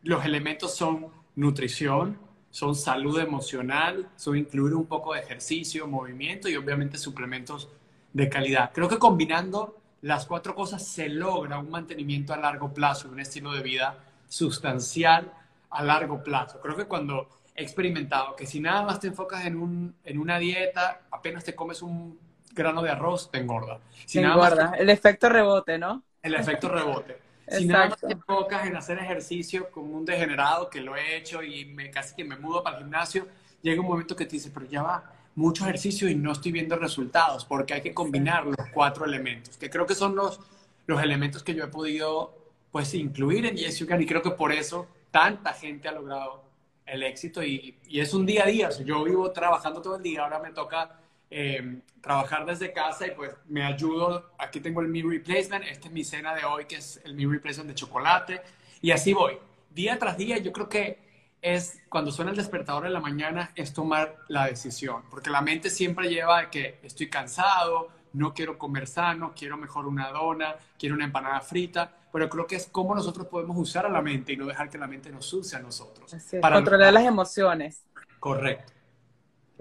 los 0.03 0.23
elementos 0.25 0.75
son 0.75 1.07
nutrición, 1.35 2.17
son 2.49 2.75
salud 2.75 3.19
emocional, 3.19 4.09
son 4.15 4.37
incluir 4.37 4.73
un 4.75 4.85
poco 4.85 5.13
de 5.13 5.19
ejercicio, 5.21 5.87
movimiento 5.87 6.49
y 6.49 6.55
obviamente 6.55 6.97
suplementos 6.97 7.69
de 8.13 8.29
calidad. 8.29 8.71
Creo 8.73 8.89
que 8.89 8.97
combinando 8.97 9.77
las 10.01 10.25
cuatro 10.25 10.55
cosas 10.55 10.85
se 10.85 11.09
logra 11.09 11.59
un 11.59 11.69
mantenimiento 11.69 12.33
a 12.33 12.37
largo 12.37 12.73
plazo, 12.73 13.09
un 13.09 13.19
estilo 13.19 13.51
de 13.53 13.61
vida 13.61 13.97
sustancial 14.27 15.31
a 15.69 15.83
largo 15.83 16.23
plazo. 16.23 16.59
Creo 16.61 16.75
que 16.75 16.85
cuando 16.85 17.29
he 17.55 17.63
experimentado 17.63 18.35
que 18.35 18.45
si 18.45 18.59
nada 18.59 18.83
más 18.83 18.99
te 18.99 19.07
enfocas 19.07 19.45
en, 19.45 19.57
un, 19.57 19.95
en 20.03 20.17
una 20.17 20.39
dieta, 20.39 21.01
apenas 21.11 21.43
te 21.43 21.55
comes 21.55 21.81
un 21.81 22.19
grano 22.53 22.81
de 22.81 22.89
arroz, 22.89 23.31
te 23.31 23.39
engorda. 23.39 23.79
Si 24.05 24.19
Me 24.19 24.25
nada 24.25 24.37
más 24.37 24.51
engorda. 24.53 24.73
El 24.77 24.89
efecto 24.89 25.29
rebote, 25.29 25.77
¿no? 25.77 26.03
el 26.21 26.35
efecto 26.35 26.69
rebote. 26.69 27.17
Si 27.47 27.65
nada 27.65 27.89
más 27.89 27.99
te 27.99 28.13
enfocas 28.13 28.65
en 28.65 28.75
hacer 28.75 28.97
ejercicio 28.99 29.69
como 29.71 29.97
un 29.97 30.05
degenerado, 30.05 30.69
que 30.69 30.79
lo 30.79 30.95
he 30.95 31.17
hecho 31.17 31.43
y 31.43 31.65
me, 31.65 31.91
casi 31.91 32.15
que 32.15 32.23
me 32.23 32.37
mudo 32.37 32.63
para 32.63 32.77
el 32.77 32.83
gimnasio, 32.83 33.27
llega 33.61 33.81
un 33.81 33.87
momento 33.87 34.15
que 34.15 34.25
te 34.25 34.33
dices, 34.33 34.51
pero 34.53 34.65
ya 34.67 34.83
va, 34.83 35.11
mucho 35.35 35.63
ejercicio 35.63 36.09
y 36.09 36.15
no 36.15 36.31
estoy 36.31 36.51
viendo 36.51 36.75
resultados, 36.75 37.45
porque 37.45 37.73
hay 37.73 37.81
que 37.81 37.93
combinar 37.93 38.45
los 38.45 38.55
cuatro 38.73 39.05
elementos, 39.05 39.57
que 39.57 39.69
creo 39.69 39.85
que 39.85 39.95
son 39.95 40.15
los, 40.15 40.39
los 40.87 41.01
elementos 41.01 41.43
que 41.43 41.53
yo 41.53 41.63
he 41.63 41.67
podido 41.67 42.37
pues 42.71 42.93
incluir 42.93 43.45
en 43.45 43.55
Yes 43.55 43.79
You 43.79 43.87
Can, 43.87 44.01
y 44.01 44.05
creo 44.05 44.21
que 44.21 44.31
por 44.31 44.51
eso 44.51 44.87
tanta 45.11 45.53
gente 45.53 45.87
ha 45.87 45.91
logrado 45.91 46.43
el 46.85 47.03
éxito 47.03 47.43
y, 47.43 47.77
y 47.87 47.99
es 47.99 48.13
un 48.13 48.25
día 48.25 48.43
a 48.43 48.47
día. 48.47 48.69
Yo 48.85 49.03
vivo 49.03 49.31
trabajando 49.31 49.81
todo 49.81 49.97
el 49.97 50.03
día, 50.03 50.23
ahora 50.23 50.39
me 50.39 50.51
toca 50.51 50.99
eh, 51.29 51.79
trabajar 52.01 52.45
desde 52.45 52.73
casa 52.73 53.07
y 53.07 53.11
pues 53.11 53.31
me 53.47 53.63
ayudo. 53.63 54.31
Aquí 54.37 54.59
tengo 54.59 54.81
el 54.81 54.87
meal 54.87 55.09
replacement, 55.09 55.63
esta 55.65 55.87
es 55.87 55.93
mi 55.93 56.03
cena 56.03 56.35
de 56.35 56.43
hoy 56.43 56.65
que 56.65 56.75
es 56.77 57.01
el 57.05 57.13
meal 57.13 57.31
replacement 57.31 57.69
de 57.69 57.75
chocolate 57.75 58.41
y 58.81 58.91
así 58.91 59.13
voy. 59.13 59.37
Día 59.69 59.97
tras 59.97 60.17
día 60.17 60.37
yo 60.37 60.51
creo 60.51 60.67
que 60.67 61.10
es 61.41 61.81
cuando 61.89 62.11
suena 62.11 62.31
el 62.31 62.37
despertador 62.37 62.85
en 62.85 62.93
la 62.93 62.99
mañana 62.99 63.51
es 63.55 63.73
tomar 63.73 64.17
la 64.27 64.45
decisión, 64.45 65.03
porque 65.09 65.29
la 65.29 65.41
mente 65.41 65.69
siempre 65.69 66.09
lleva 66.09 66.39
a 66.39 66.49
que 66.49 66.79
estoy 66.83 67.09
cansado, 67.09 67.89
no 68.13 68.33
quiero 68.33 68.57
comer 68.57 68.87
sano, 68.87 69.33
quiero 69.35 69.57
mejor 69.57 69.87
una 69.87 70.09
dona, 70.09 70.55
quiero 70.77 70.95
una 70.95 71.05
empanada 71.05 71.41
frita, 71.41 71.91
pero 72.11 72.29
creo 72.29 72.45
que 72.45 72.57
es 72.57 72.67
cómo 72.67 72.93
nosotros 72.93 73.27
podemos 73.27 73.57
usar 73.57 73.85
a 73.85 73.89
la 73.89 74.01
mente 74.01 74.33
y 74.33 74.37
no 74.37 74.45
dejar 74.45 74.69
que 74.69 74.77
la 74.77 74.87
mente 74.87 75.09
nos 75.09 75.31
use 75.33 75.55
a 75.55 75.59
nosotros. 75.59 76.13
Para 76.41 76.57
Controlar 76.57 76.93
las 76.93 77.05
emociones. 77.05 77.85
Correcto. 78.19 78.73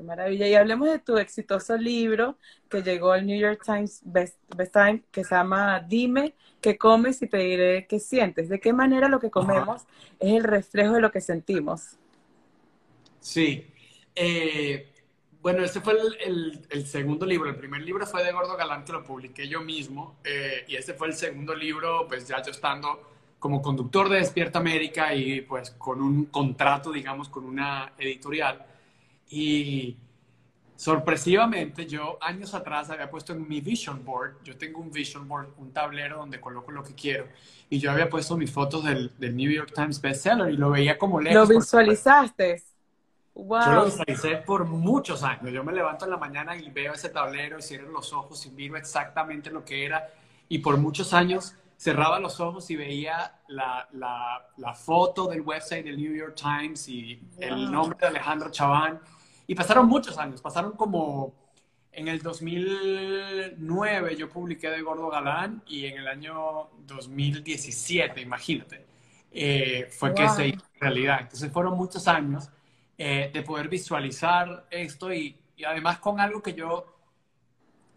Qué 0.00 0.06
maravilla. 0.06 0.48
Y 0.48 0.54
hablemos 0.54 0.88
de 0.88 0.98
tu 0.98 1.18
exitoso 1.18 1.76
libro 1.76 2.38
que 2.70 2.82
llegó 2.82 3.12
al 3.12 3.26
New 3.26 3.38
York 3.38 3.60
Times 3.62 4.00
Best, 4.04 4.38
Best 4.56 4.72
Time, 4.72 5.02
que 5.10 5.24
se 5.24 5.34
llama 5.34 5.80
Dime 5.80 6.34
qué 6.62 6.78
comes 6.78 7.20
y 7.20 7.28
te 7.28 7.36
diré 7.36 7.86
qué 7.86 8.00
sientes. 8.00 8.48
¿De 8.48 8.60
qué 8.60 8.72
manera 8.72 9.08
lo 9.10 9.20
que 9.20 9.30
comemos 9.30 9.82
es 10.18 10.32
el 10.32 10.44
reflejo 10.44 10.94
de 10.94 11.02
lo 11.02 11.10
que 11.12 11.20
sentimos? 11.20 11.98
Sí. 13.20 13.66
Eh, 14.14 14.92
bueno, 15.42 15.62
ese 15.64 15.80
fue 15.80 15.94
el, 15.94 16.16
el- 16.20 16.66
el 16.70 16.86
segundo 16.86 17.26
libro. 17.26 17.48
El 17.50 17.56
primer 17.56 17.82
libro 17.82 18.06
fue 18.06 18.24
de 18.24 18.32
Gordo 18.32 18.56
Galán, 18.56 18.84
que 18.84 18.92
lo 18.92 19.04
publiqué 19.04 19.48
yo 19.48 19.60
mismo. 19.60 20.16
eh, 20.24 20.64
y 20.68 20.76
este 20.76 20.94
fue 20.94 21.08
el 21.08 21.14
segundo 21.14 21.54
libro, 21.54 22.06
pues 22.08 22.26
ya 22.28 22.42
yo 22.42 22.50
estando 22.50 23.08
como 23.38 23.62
conductor 23.62 24.08
de 24.08 24.16
Despierta 24.18 24.58
América 24.58 25.14
y 25.14 25.40
pues 25.42 25.70
con 25.72 26.02
un 26.02 26.26
contrato, 26.26 26.92
digamos, 26.92 27.28
con 27.28 27.44
una 27.44 27.92
editorial. 27.98 28.66
Y 29.30 29.96
sorpresivamente, 30.76 31.86
yo 31.86 32.18
años 32.22 32.54
atrás 32.54 32.90
había 32.90 33.10
puesto 33.10 33.32
en 33.34 33.48
mi 33.48 33.60
vision 33.60 34.04
board, 34.04 34.42
yo 34.44 34.56
tengo 34.58 34.80
un 34.80 34.90
vision 34.92 35.28
board, 35.28 35.48
un 35.58 35.72
tablero 35.72 36.18
donde 36.18 36.40
coloco 36.40 36.72
lo 36.72 36.82
que 36.82 36.94
quiero. 36.94 37.26
Y 37.68 37.78
yo 37.78 37.90
había 37.92 38.08
puesto 38.10 38.36
mis 38.36 38.50
fotos 38.52 38.84
del, 38.84 39.12
del 39.18 39.36
New 39.36 39.50
York 39.50 39.72
Times 39.74 40.00
bestseller 40.00 40.50
y 40.50 40.56
lo 40.56 40.70
veía 40.70 40.98
como 40.98 41.20
lejos. 41.20 41.34
¿Lo 41.34 41.46
visualizaste? 41.46 42.62
yo 43.58 43.72
lo 43.72 43.84
¡Wow! 43.84 43.84
visualicé 43.84 44.36
por 44.38 44.64
muchos 44.64 45.22
años. 45.22 45.52
Yo 45.52 45.62
me 45.64 45.72
levanto 45.72 46.04
en 46.06 46.10
la 46.12 46.16
mañana 46.16 46.56
y 46.56 46.70
veo 46.70 46.94
ese 46.94 47.10
tablero 47.10 47.58
y 47.58 47.62
cierro 47.62 47.90
los 47.90 48.12
ojos 48.12 48.46
y 48.46 48.50
miro 48.50 48.76
exactamente 48.76 49.50
lo 49.50 49.64
que 49.64 49.84
era. 49.84 50.08
Y 50.48 50.58
por 50.58 50.78
muchos 50.78 51.12
años 51.12 51.54
cerraba 51.76 52.18
los 52.20 52.40
ojos 52.40 52.70
y 52.70 52.76
veía 52.76 53.40
la, 53.48 53.86
la- 53.92 54.46
la 54.56 54.74
foto 54.74 55.26
del 55.28 55.42
website 55.42 55.84
del 55.84 55.96
New 55.98 56.14
York 56.14 56.34
Times 56.36 56.88
y 56.88 57.20
el 57.38 57.54
Wow. 57.56 57.70
nombre 57.70 57.98
de 58.00 58.06
Alejandro 58.06 58.50
Chaván. 58.50 58.98
Y 59.50 59.54
pasaron 59.56 59.88
muchos 59.88 60.16
años, 60.16 60.40
pasaron 60.40 60.72
como 60.76 61.34
en 61.92 62.06
el 62.06 62.22
2009 62.22 64.14
yo 64.16 64.28
publiqué 64.28 64.70
de 64.70 64.80
Gordo 64.80 65.10
Galán 65.10 65.62
y 65.66 65.86
en 65.86 65.98
el 65.98 66.06
año 66.06 66.68
2017, 66.86 68.20
imagínate, 68.20 68.86
eh, 69.32 69.88
fue 69.90 70.14
que 70.14 70.28
Wow. 70.28 70.36
se 70.36 70.46
hizo 70.48 70.64
realidad. 70.78 71.18
Entonces 71.22 71.50
fueron 71.52 71.76
muchos 71.76 72.06
años 72.06 72.48
eh, 72.96 73.30
de 73.34 73.42
poder 73.42 73.68
visualizar 73.68 74.66
esto 74.70 75.12
y, 75.12 75.36
y 75.56 75.64
además 75.64 75.98
con 75.98 76.20
algo 76.20 76.40
que 76.42 76.54
yo 76.54 76.86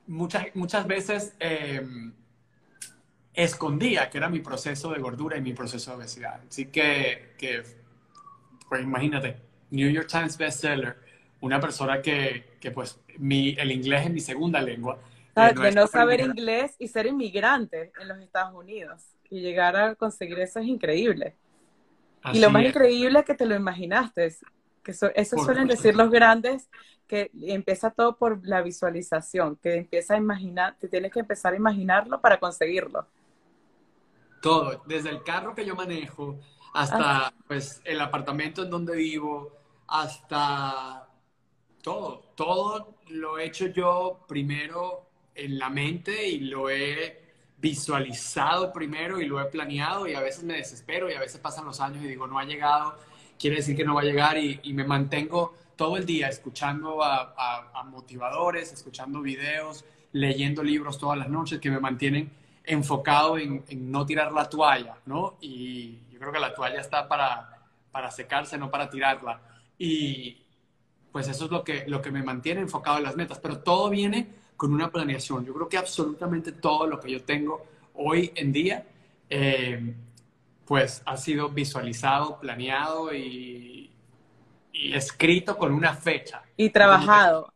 muchas, 0.07 0.47
muchas 0.55 0.87
veces 0.87 1.35
eh, 1.39 1.81
escondía, 3.33 4.09
que 4.09 4.17
era 4.17 4.29
mi 4.29 4.39
proceso 4.39 4.91
de 4.91 4.99
gordura 4.99 5.37
y 5.37 5.41
mi 5.41 5.53
proceso 5.53 5.91
de 5.91 5.97
obesidad. 5.97 6.41
Así 6.47 6.67
que, 6.67 7.33
que 7.37 7.63
pues 8.69 8.81
imagínate, 8.83 9.37
New 9.71 9.89
York 9.91 10.07
Times 10.09 10.37
bestseller, 10.37 10.97
una 11.43 11.59
persona 11.59 12.01
que, 12.01 12.57
que 12.59 12.71
pues 12.71 13.01
mi, 13.19 13.55
el 13.59 13.71
inglés 13.71 14.05
es 14.07 14.11
mi 14.13 14.21
segunda 14.21 14.61
lengua. 14.61 14.99
Ah, 15.35 15.49
eh, 15.49 15.53
de 15.55 15.71
es 15.71 15.73
no 15.73 15.87
saber 15.87 16.21
primera. 16.21 16.21
inglés 16.21 16.75
y 16.79 16.87
ser 16.87 17.07
inmigrante 17.07 17.91
en 17.99 18.07
los 18.07 18.19
Estados 18.19 18.53
Unidos 18.55 19.15
y 19.29 19.41
llegar 19.41 19.75
a 19.75 19.95
conseguir 19.95 20.39
eso 20.39 20.59
es 20.59 20.67
increíble. 20.67 21.37
Y 22.31 22.39
lo 22.39 22.49
Así 22.49 22.51
más 22.51 22.63
es. 22.63 22.65
increíble 22.65 23.19
es 23.19 23.25
que 23.25 23.35
te 23.35 23.45
lo 23.45 23.55
imaginaste, 23.55 24.35
que 24.83 24.91
eso, 24.91 25.09
eso 25.15 25.37
Por 25.37 25.39
suelen 25.39 25.67
decir 25.67 25.95
los 25.95 26.11
grandes, 26.11 26.69
que 27.07 27.31
empieza 27.41 27.91
todo 27.91 28.17
por 28.17 28.45
la 28.47 28.61
visualización, 28.63 29.57
que 29.57 29.75
empieza 29.77 30.15
a 30.15 30.17
imaginar, 30.17 30.77
te 30.79 30.89
tienes 30.89 31.11
que 31.11 31.19
empezar 31.21 31.53
a 31.53 31.57
imaginarlo 31.57 32.21
para 32.21 32.39
conseguirlo. 32.39 33.07
Todo, 34.41 34.83
desde 34.85 35.09
el 35.09 35.23
carro 35.23 35.55
que 35.55 35.65
yo 35.65 35.75
manejo 35.75 36.39
hasta 36.73 37.33
pues 37.47 37.81
el 37.85 38.01
apartamento 38.01 38.63
en 38.63 38.69
donde 38.69 38.95
vivo, 38.95 39.53
hasta 39.87 41.02
todo, 41.83 42.23
todo 42.35 42.95
lo 43.09 43.37
he 43.37 43.45
hecho 43.45 43.67
yo 43.67 44.21
primero 44.27 45.05
en 45.35 45.59
la 45.59 45.69
mente 45.69 46.27
y 46.27 46.39
lo 46.39 46.69
he 46.69 47.21
visualizado 47.57 48.71
primero 48.73 49.21
y 49.21 49.25
lo 49.25 49.39
he 49.41 49.45
planeado 49.45 50.07
y 50.07 50.15
a 50.15 50.21
veces 50.21 50.43
me 50.43 50.55
desespero 50.55 51.11
y 51.11 51.13
a 51.13 51.19
veces 51.19 51.39
pasan 51.39 51.65
los 51.65 51.79
años 51.81 52.03
y 52.03 52.07
digo, 52.07 52.25
no 52.25 52.39
ha 52.39 52.45
llegado, 52.45 52.97
quiere 53.37 53.57
decir 53.57 53.75
que 53.75 53.83
no 53.83 53.95
va 53.95 54.01
a 54.01 54.05
llegar 54.05 54.37
y, 54.37 54.59
me 54.73 54.85
mantengo 54.85 55.55
todo 55.75 55.97
el 55.97 56.05
día 56.05 56.29
escuchando 56.29 57.03
a, 57.03 57.83
motivadores, 57.89 58.71
escuchando 58.71 59.21
videos, 59.21 59.83
leyendo 60.13 60.63
libros 60.63 60.97
todas 60.97 61.17
las 61.17 61.29
noches 61.29 61.59
que 61.59 61.69
me 61.69 61.79
mantienen 61.79 62.31
enfocado 62.63 63.37
en, 63.37 63.63
en, 63.67 63.91
no 63.91 64.05
tirar 64.05 64.31
la 64.31 64.49
toalla, 64.49 64.95
¿no? 65.05 65.35
Y 65.41 65.99
yo 66.11 66.19
creo 66.19 66.31
que 66.31 66.39
la 66.39 66.53
toalla 66.53 66.79
está 66.79 67.07
para, 67.09 67.59
para 67.91 68.09
secarse, 68.09 68.57
no 68.57 68.71
para 68.71 68.89
tirarla. 68.89 69.41
Y 69.77 70.42
pues 71.13 71.27
eso 71.27 71.45
es 71.45 71.51
lo 71.51 71.63
que, 71.63 71.85
lo 71.87 72.01
que 72.01 72.11
me 72.11 72.23
mantiene 72.23 72.59
enfocado 72.59 72.97
en 72.97 73.03
las 73.03 73.15
metas, 73.15 73.39
pero 73.39 73.59
todo 73.59 73.89
viene 73.91 74.27
con 74.57 74.73
una 74.73 74.89
planeación. 74.89 75.45
Yo 75.45 75.53
creo 75.53 75.69
que 75.69 75.77
absolutamente 75.77 76.51
todo 76.51 76.87
lo 76.87 76.99
que 76.99 77.11
yo 77.11 77.23
tengo 77.23 77.63
hoy 77.93 78.31
en 78.35 78.51
día, 78.51 78.87
eh, 79.29 79.93
pues 80.65 81.03
ha 81.05 81.15
sido 81.15 81.49
visualizado, 81.49 82.39
planeado 82.39 83.13
y, 83.13 83.91
y 84.71 84.93
escrito 84.93 85.55
con 85.55 85.71
una 85.71 85.93
fecha. 85.93 86.41
Y 86.57 86.71
trabajado. 86.71 87.53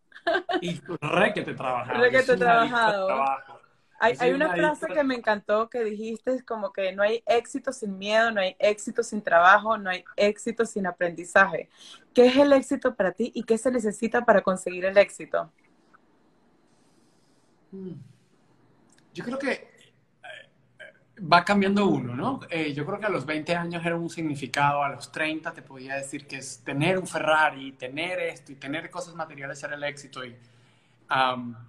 Y 0.61 0.79
re 1.01 1.33
que 1.33 1.41
te 1.41 1.55
trabajado. 1.55 1.99
Re 1.99 2.11
que 2.11 2.21
te 2.21 2.37
trabajado. 2.37 3.56
Hay, 3.99 4.15
hay, 4.19 4.31
una 4.31 4.53
frase 4.53 4.87
que 4.87 5.03
me 5.03 5.15
encantó 5.15 5.69
que 5.69 5.83
dijiste, 5.83 6.35
es 6.35 6.43
como 6.43 6.71
que 6.71 6.93
no 6.93 7.01
hay 7.01 7.23
éxito 7.25 7.71
sin 7.71 7.97
miedo, 7.97 8.31
no 8.31 8.41
hay 8.41 8.55
éxito 8.59 9.01
sin 9.01 9.21
trabajo, 9.21 9.77
no 9.77 9.89
hay 9.89 10.03
éxito 10.15 10.65
sin 10.65 10.85
aprendizaje. 10.85 11.69
¿Qué 12.13 12.27
es 12.27 12.35
el 12.37 12.53
éxito 12.53 12.95
para 12.95 13.11
ti 13.11 13.31
y 13.33 13.43
qué 13.43 13.57
se 13.57 13.71
necesita 13.71 14.23
para 14.23 14.41
conseguir 14.41 14.85
el 14.85 14.97
éxito? 14.97 15.51
Yo 19.13 19.23
creo 19.23 19.39
que 19.39 19.77
va 21.19 21.43
cambiando 21.43 21.87
uno, 21.87 22.15
¿no? 22.15 22.39
Eh, 22.49 22.73
yo 22.73 22.85
creo 22.85 22.99
que 22.99 23.07
a 23.07 23.09
los 23.09 23.25
20 23.25 23.55
años 23.55 23.85
era 23.85 23.95
un 23.95 24.09
significado, 24.09 24.83
a 24.83 24.89
los 24.89 25.11
30 25.11 25.53
te 25.53 25.61
podía 25.61 25.95
decir 25.95 26.27
que 26.27 26.37
es 26.37 26.59
tener 26.63 26.97
un 26.99 27.07
Ferrari, 27.07 27.71
tener 27.73 28.19
esto 28.19 28.51
y 28.51 28.55
tener 28.55 28.89
cosas 28.89 29.15
materiales 29.15 29.61
era 29.63 29.75
el 29.75 29.83
éxito. 29.83 30.23
Y 30.23 30.35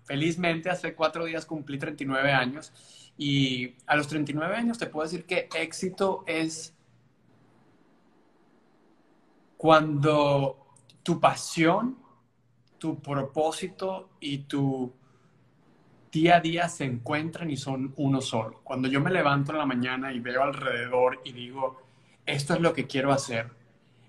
felizmente 0.04 0.71
hace 0.71 0.95
cuatro 0.95 1.25
días 1.25 1.47
cumplí 1.47 1.78
39 1.78 2.33
años 2.33 2.73
y 3.16 3.75
a 3.87 3.97
los 3.97 4.09
39 4.09 4.54
años 4.57 4.78
te 4.78 4.87
puedo 4.87 5.04
decir 5.04 5.26
que 5.26 5.49
éxito 5.54 6.25
es 6.26 6.75
cuando 9.57 10.68
tu 11.02 11.21
pasión, 11.21 11.99
tu 12.78 13.00
propósito 13.00 14.11
y 14.21 14.38
tu 14.38 14.92
día 16.12 16.37
a 16.37 16.40
día 16.40 16.68
se 16.68 16.85
encuentran 16.85 17.50
y 17.50 17.57
son 17.57 17.92
uno 17.97 18.21
solo. 18.21 18.61
Cuando 18.62 18.88
yo 18.88 19.00
me 19.00 19.11
levanto 19.11 19.52
en 19.52 19.59
la 19.59 19.66
mañana 19.66 20.12
y 20.12 20.21
veo 20.21 20.42
alrededor 20.42 21.21
y 21.25 21.33
digo, 21.33 21.83
esto 22.25 22.54
es 22.54 22.61
lo 22.61 22.73
que 22.73 22.87
quiero 22.87 23.12
hacer, 23.12 23.50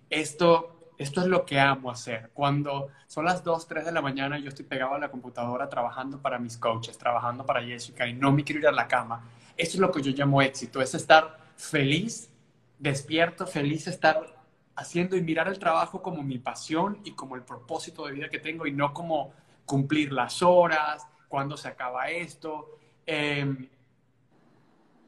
esto, 0.10 0.79
esto 1.00 1.22
es 1.22 1.28
lo 1.28 1.46
que 1.46 1.58
amo 1.62 1.90
hacer. 1.90 2.30
Cuando 2.34 2.90
son 3.08 3.24
las 3.24 3.42
2, 3.42 3.68
3 3.68 3.86
de 3.86 3.92
la 3.94 4.02
mañana 4.02 4.38
yo 4.38 4.50
estoy 4.50 4.66
pegado 4.66 4.96
a 4.96 5.00
la 5.00 5.10
computadora 5.10 5.70
trabajando 5.70 6.22
para 6.22 6.38
mis 6.40 6.58
coaches, 6.58 6.98
trabajando 6.98 7.46
para 7.46 7.64
Jessica 7.64 8.06
y 8.06 8.14
no 8.14 8.34
me 8.34 8.44
quiero 8.44 8.60
ir 8.60 8.68
a 8.68 8.74
la 8.74 8.86
cama, 8.86 9.24
eso 9.56 9.78
es 9.78 9.80
lo 9.80 9.94
que 9.94 10.02
yo 10.02 10.12
llamo 10.12 10.42
éxito, 10.42 10.82
es 10.82 10.94
estar 10.94 11.40
feliz, 11.56 12.30
despierto, 12.78 13.48
feliz, 13.48 13.88
estar 13.88 14.36
haciendo 14.76 15.16
y 15.16 15.22
mirar 15.22 15.48
el 15.48 15.58
trabajo 15.58 16.02
como 16.02 16.22
mi 16.22 16.38
pasión 16.38 17.00
y 17.06 17.12
como 17.14 17.38
el 17.38 17.44
propósito 17.44 18.06
de 18.06 18.12
vida 18.12 18.30
que 18.30 18.40
tengo 18.40 18.68
y 18.68 18.74
no 18.74 18.94
como 18.94 19.32
cumplir 19.66 20.12
las 20.12 20.42
horas, 20.42 21.08
cuándo 21.30 21.56
se 21.56 21.70
acaba 21.70 22.10
esto. 22.10 22.78
Eh, 23.06 23.70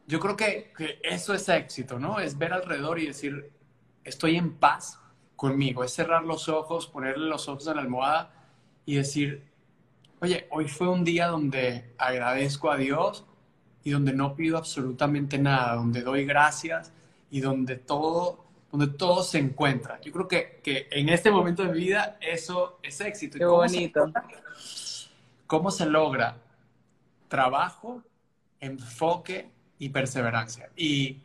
yo 0.07 0.19
creo 0.21 0.37
que, 0.37 0.71
que, 0.75 1.01
eso 1.03 1.33
es 1.33 1.49
éxito, 1.49 1.99
¿no? 1.99 2.19
Es 2.19 2.37
ver 2.37 2.53
alrededor 2.53 2.97
y 2.97 3.07
decir, 3.07 3.51
estoy 4.05 4.37
en 4.37 4.53
paz 4.53 5.00
conmigo, 5.41 5.83
es 5.83 5.91
cerrar 5.91 6.23
los 6.23 6.49
ojos, 6.49 6.85
ponerle 6.85 7.27
los 7.27 7.49
ojos 7.49 7.65
en 7.65 7.77
la 7.77 7.81
almohada 7.81 8.31
y 8.85 8.97
decir, 8.97 9.43
oye, 10.19 10.45
hoy 10.51 10.67
fue 10.67 10.87
un 10.87 11.03
día 11.03 11.29
donde 11.29 11.95
agradezco 11.97 12.69
a 12.69 12.77
Dios 12.77 13.25
y 13.83 13.89
donde 13.89 14.13
no 14.13 14.35
pido 14.35 14.59
absolutamente 14.59 15.39
nada, 15.39 15.73
donde 15.73 16.03
doy 16.03 16.25
gracias 16.25 16.93
y 17.31 17.39
donde 17.39 17.77
todo, 17.77 18.45
donde 18.71 18.85
todo 18.85 19.23
se 19.23 19.39
encuentra. 19.39 19.99
Yo 20.01 20.11
creo 20.11 20.27
que, 20.27 20.61
que 20.63 20.87
en 20.91 21.09
este 21.09 21.31
momento 21.31 21.63
de 21.63 21.71
mi 21.71 21.79
vida 21.79 22.19
eso 22.21 22.77
es 22.83 23.01
éxito. 23.01 23.39
Qué 23.39 23.45
bonito. 23.45 24.11
¿Cómo 25.47 25.71
se 25.71 25.87
logra? 25.87 26.37
Trabajo, 27.27 28.03
enfoque 28.59 29.49
y 29.79 29.89
perseverancia. 29.89 30.69
Y 30.75 31.17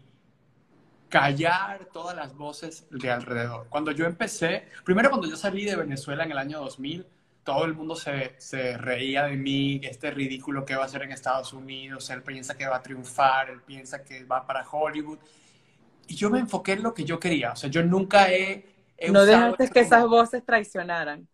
callar 1.21 1.89
todas 1.93 2.15
las 2.15 2.35
voces 2.37 2.87
de 2.91 3.11
alrededor. 3.11 3.67
Cuando 3.69 3.91
yo 3.91 4.07
empecé, 4.07 4.69
primero 4.85 5.09
cuando 5.09 5.29
yo 5.29 5.37
salí 5.37 5.65
de 5.65 5.77
Venezuela 5.77 6.25
en 6.25 6.33
el 6.33 6.39
año 6.39 6.61
2000, 6.61 7.07
todo 7.43 7.65
el 7.65 7.75
mundo 7.75 7.95
se, 7.95 8.35
se 8.39 8.77
reía 8.77 9.25
de 9.25 9.37
mí, 9.37 9.81
este 9.83 10.11
ridículo 10.11 10.65
que 10.65 10.75
va 10.75 10.83
a 10.83 10.87
hacer 10.87 11.03
en 11.03 11.13
Estados 11.13 11.53
Unidos, 11.53 12.11
él 12.11 12.23
piensa 12.23 12.57
que 12.57 12.67
va 12.67 12.77
a 12.77 12.83
triunfar, 12.83 13.51
él 13.51 13.63
piensa 13.63 14.03
que 14.03 14.25
va 14.25 14.47
para 14.47 14.67
Hollywood. 14.69 15.19
Y 16.09 16.15
yo 16.17 16.29
me 16.29 16.41
enfoqué 16.41 16.73
en 16.73 16.83
lo 16.83 16.93
que 16.93 17.05
yo 17.05 17.19
quería. 17.19 17.53
O 17.53 17.57
sea, 17.57 17.71
yo 17.71 17.83
nunca 17.83 18.31
he... 18.33 18.67
he 18.97 19.11
no 19.11 19.25
dejaste 19.25 19.71
que 19.71 19.81
esas 19.81 20.07
voces 20.07 20.45
traicionaran 20.45 21.29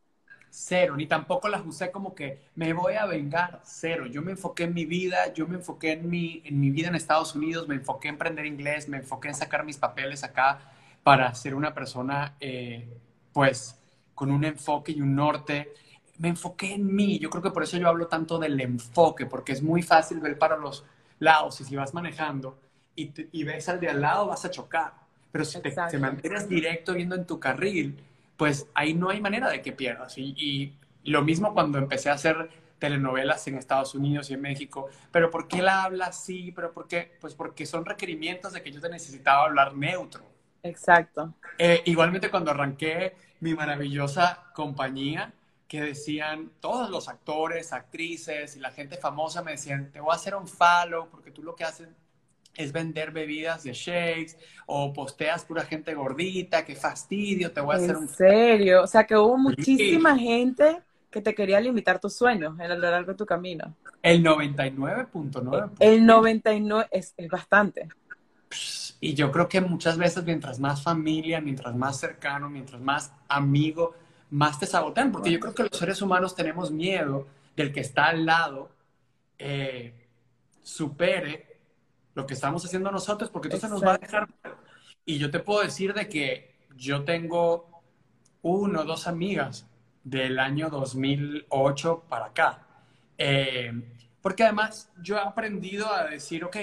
cero, 0.54 0.94
ni 0.98 1.06
tampoco 1.06 1.48
las 1.48 1.64
usé 1.64 1.90
como 1.90 2.14
que 2.14 2.42
me 2.56 2.74
voy 2.74 2.94
a 2.94 3.06
vengar, 3.06 3.60
cero. 3.64 4.04
Yo 4.06 4.20
me 4.20 4.32
enfoqué 4.32 4.64
en 4.64 4.74
mi 4.74 4.84
vida, 4.84 5.32
yo 5.32 5.48
me 5.48 5.56
enfoqué 5.56 5.92
en 5.92 6.10
mi, 6.10 6.42
en 6.44 6.60
mi 6.60 6.70
vida 6.70 6.88
en 6.88 6.94
Estados 6.94 7.34
Unidos, 7.34 7.66
me 7.66 7.74
enfoqué 7.74 8.08
en 8.08 8.16
aprender 8.16 8.44
inglés, 8.44 8.86
me 8.86 8.98
enfoqué 8.98 9.28
en 9.28 9.34
sacar 9.34 9.64
mis 9.64 9.78
papeles 9.78 10.22
acá 10.22 10.60
para 11.02 11.34
ser 11.34 11.54
una 11.54 11.72
persona, 11.72 12.36
eh, 12.38 12.86
pues, 13.32 13.80
con 14.14 14.30
un 14.30 14.44
enfoque 14.44 14.92
y 14.92 15.00
un 15.00 15.14
norte. 15.14 15.72
Me 16.18 16.28
enfoqué 16.28 16.74
en 16.74 16.94
mí, 16.94 17.18
yo 17.18 17.30
creo 17.30 17.42
que 17.42 17.50
por 17.50 17.62
eso 17.62 17.78
yo 17.78 17.88
hablo 17.88 18.06
tanto 18.06 18.38
del 18.38 18.60
enfoque, 18.60 19.24
porque 19.24 19.52
es 19.52 19.62
muy 19.62 19.82
fácil 19.82 20.20
ver 20.20 20.38
para 20.38 20.58
los 20.58 20.84
lados 21.18 21.62
y 21.62 21.64
si 21.64 21.76
vas 21.76 21.94
manejando 21.94 22.58
y, 22.94 23.06
te, 23.06 23.28
y 23.32 23.44
ves 23.44 23.70
al 23.70 23.80
de 23.80 23.88
al 23.88 24.02
lado 24.02 24.26
vas 24.26 24.44
a 24.44 24.50
chocar. 24.50 24.92
Pero 25.32 25.46
si 25.46 25.60
te, 25.62 25.70
te 25.70 25.98
mantienes 25.98 26.46
directo 26.46 26.92
viendo 26.92 27.14
en 27.14 27.26
tu 27.26 27.40
carril, 27.40 27.98
pues 28.42 28.66
ahí 28.74 28.92
no 28.92 29.09
hay 29.09 29.20
manera 29.20 29.48
de 29.48 29.62
que 29.62 29.70
pierdas. 29.70 30.18
Y, 30.18 30.35
y, 30.37 30.76
lo 31.05 31.22
mismo 31.22 31.55
cuando 31.55 31.78
empecé 31.78 32.11
a 32.11 32.14
hacer 32.14 32.50
telenovelas 32.81 33.46
en 33.46 33.57
Estados 33.57 33.94
Unidos 33.94 34.31
y 34.31 34.35
en 34.35 34.40
México. 34.40 34.88
Pero 35.12 35.31
¿por 35.31 35.46
qué 35.46 35.62
la 35.62 35.85
habla 35.85 36.07
así? 36.07 36.50
¿Pero 36.50 36.72
por 36.72 36.88
qué? 36.88 37.16
Pues 37.20 37.37
porque 37.37 37.66
son 37.66 37.85
requerimientos 37.85 38.52
de 38.52 38.61
que 38.61 38.72
yo 38.72 38.81
te 38.81 38.88
necesitaba 38.88 39.44
hablar 39.44 39.76
neutro. 39.76 40.24
Exacto. 40.64 41.35
Eh, 41.57 41.83
igualmente 41.85 42.31
cuando 42.31 42.50
arranqué 42.50 43.14
mi 43.38 43.55
maravillosa 43.55 44.50
compañía, 44.57 45.33
que 45.68 45.81
decían 45.81 46.50
todos 46.59 46.90
los 46.90 47.09
actores, 47.09 47.72
actrices 47.72 48.57
y 48.57 48.59
la 48.59 48.72
gente 48.72 48.96
famosa 48.96 49.42
me 49.42 49.52
decían, 49.52 49.92
te 49.92 50.00
voy 50.00 50.11
a 50.11 50.16
hacer 50.16 50.35
un 50.35 50.48
follow 50.48 51.09
porque 51.09 51.31
tú 51.31 51.44
lo 51.44 51.55
que 51.55 51.62
haces 51.62 51.90
es 52.54 52.72
vender 52.72 53.10
bebidas 53.12 53.62
de 53.64 53.72
shakes 53.72 54.36
o 54.66 54.92
posteas 54.92 55.44
pura 55.44 55.62
gente 55.62 55.94
gordita, 55.94 56.64
qué 56.64 56.74
fastidio, 56.74 57.52
te 57.52 57.60
voy 57.60 57.74
a 57.74 57.78
hacer 57.78 57.96
un... 57.96 58.04
¿En 58.04 58.08
serio? 58.08 58.82
O 58.82 58.86
sea, 58.86 59.04
que 59.04 59.16
hubo 59.16 59.36
muchísima 59.38 60.14
sí. 60.16 60.24
gente 60.24 60.82
que 61.10 61.20
te 61.20 61.34
quería 61.34 61.60
limitar 61.60 61.98
tus 61.98 62.14
sueños 62.14 62.58
a 62.58 62.68
lo 62.68 62.78
largo 62.78 63.12
de 63.12 63.18
tu 63.18 63.26
camino. 63.26 63.74
El 64.02 64.24
99.9. 64.24 65.70
El 65.78 66.06
99 66.06 66.88
es, 66.90 67.14
es 67.16 67.28
bastante. 67.28 67.88
Y 69.00 69.14
yo 69.14 69.30
creo 69.30 69.48
que 69.48 69.60
muchas 69.60 69.98
veces 69.98 70.24
mientras 70.24 70.58
más 70.58 70.82
familia, 70.82 71.40
mientras 71.40 71.74
más 71.74 71.98
cercano, 71.98 72.48
mientras 72.48 72.80
más 72.80 73.12
amigo, 73.28 73.94
más 74.30 74.58
te 74.58 74.66
sabotean, 74.66 75.12
porque 75.12 75.30
yo 75.30 75.40
creo 75.40 75.54
que 75.54 75.64
los 75.64 75.76
seres 75.76 76.00
humanos 76.00 76.34
tenemos 76.34 76.70
miedo 76.70 77.26
del 77.56 77.72
que 77.72 77.80
está 77.80 78.06
al 78.06 78.24
lado 78.24 78.70
eh, 79.38 79.92
supere 80.62 81.51
lo 82.14 82.27
que 82.27 82.35
estamos 82.35 82.64
haciendo 82.64 82.90
nosotros, 82.90 83.31
porque 83.31 83.48
entonces 83.48 83.70
Exacto. 83.70 83.85
nos 83.85 83.92
va 83.92 83.94
a 83.94 83.98
dejar. 83.98 84.29
Y 85.05 85.18
yo 85.18 85.31
te 85.31 85.40
puedo 85.40 85.62
decir 85.62 85.94
de 85.94 86.09
que 86.09 86.55
yo 86.77 87.05
tengo 87.05 87.83
uno 88.42 88.81
o 88.81 88.85
dos 88.85 89.07
amigas 89.07 89.66
del 90.05 90.38
año 90.38 90.68
2008 90.68 92.05
para 92.09 92.27
acá. 92.27 92.66
Eh, 93.18 93.72
porque 94.20 94.44
además 94.44 94.90
yo 95.01 95.16
he 95.16 95.20
aprendido 95.20 95.92
a 95.92 96.05
decir, 96.05 96.44
ok, 96.44 96.57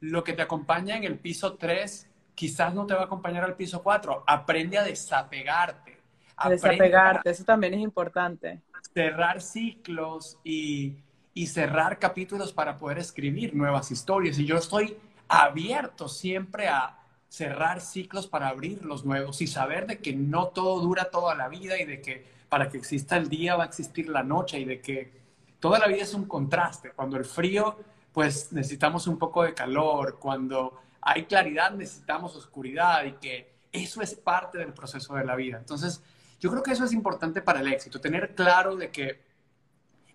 lo 0.00 0.24
que 0.24 0.32
te 0.32 0.42
acompaña 0.42 0.96
en 0.96 1.04
el 1.04 1.18
piso 1.18 1.54
3 1.54 2.08
quizás 2.34 2.74
no 2.74 2.86
te 2.86 2.94
va 2.94 3.02
a 3.02 3.04
acompañar 3.04 3.44
al 3.44 3.54
piso 3.54 3.82
4. 3.82 4.24
Aprende 4.26 4.78
a 4.78 4.84
desapegarte. 4.84 5.98
A 6.36 6.48
desapegarte, 6.48 7.28
a 7.28 7.32
eso 7.32 7.44
también 7.44 7.74
es 7.74 7.80
importante. 7.80 8.60
Cerrar 8.94 9.40
ciclos 9.40 10.38
y 10.42 10.96
y 11.34 11.46
cerrar 11.46 11.98
capítulos 11.98 12.52
para 12.52 12.78
poder 12.78 12.98
escribir 12.98 13.54
nuevas 13.54 13.90
historias. 13.90 14.38
Y 14.38 14.46
yo 14.46 14.56
estoy 14.56 14.96
abierto 15.28 16.08
siempre 16.08 16.68
a 16.68 16.98
cerrar 17.28 17.80
ciclos 17.80 18.26
para 18.26 18.48
abrir 18.48 18.84
los 18.84 19.06
nuevos 19.06 19.40
y 19.40 19.46
saber 19.46 19.86
de 19.86 19.98
que 19.98 20.12
no 20.12 20.48
todo 20.48 20.80
dura 20.80 21.10
toda 21.10 21.34
la 21.34 21.48
vida 21.48 21.80
y 21.80 21.86
de 21.86 22.02
que 22.02 22.26
para 22.50 22.68
que 22.68 22.76
exista 22.76 23.16
el 23.16 23.30
día 23.30 23.56
va 23.56 23.64
a 23.64 23.66
existir 23.66 24.10
la 24.10 24.22
noche 24.22 24.60
y 24.60 24.66
de 24.66 24.82
que 24.82 25.10
toda 25.58 25.78
la 25.78 25.86
vida 25.86 26.02
es 26.02 26.12
un 26.12 26.26
contraste. 26.26 26.90
Cuando 26.90 27.16
el 27.16 27.24
frío, 27.24 27.78
pues 28.12 28.52
necesitamos 28.52 29.06
un 29.06 29.18
poco 29.18 29.42
de 29.44 29.54
calor. 29.54 30.18
Cuando 30.18 30.78
hay 31.00 31.24
claridad, 31.24 31.70
necesitamos 31.70 32.36
oscuridad 32.36 33.04
y 33.04 33.12
que 33.12 33.50
eso 33.72 34.02
es 34.02 34.14
parte 34.14 34.58
del 34.58 34.74
proceso 34.74 35.14
de 35.14 35.24
la 35.24 35.34
vida. 35.34 35.56
Entonces, 35.56 36.02
yo 36.38 36.50
creo 36.50 36.62
que 36.62 36.72
eso 36.72 36.84
es 36.84 36.92
importante 36.92 37.40
para 37.40 37.60
el 37.60 37.72
éxito, 37.72 38.00
tener 38.00 38.34
claro 38.34 38.76
de 38.76 38.90
que 38.90 39.31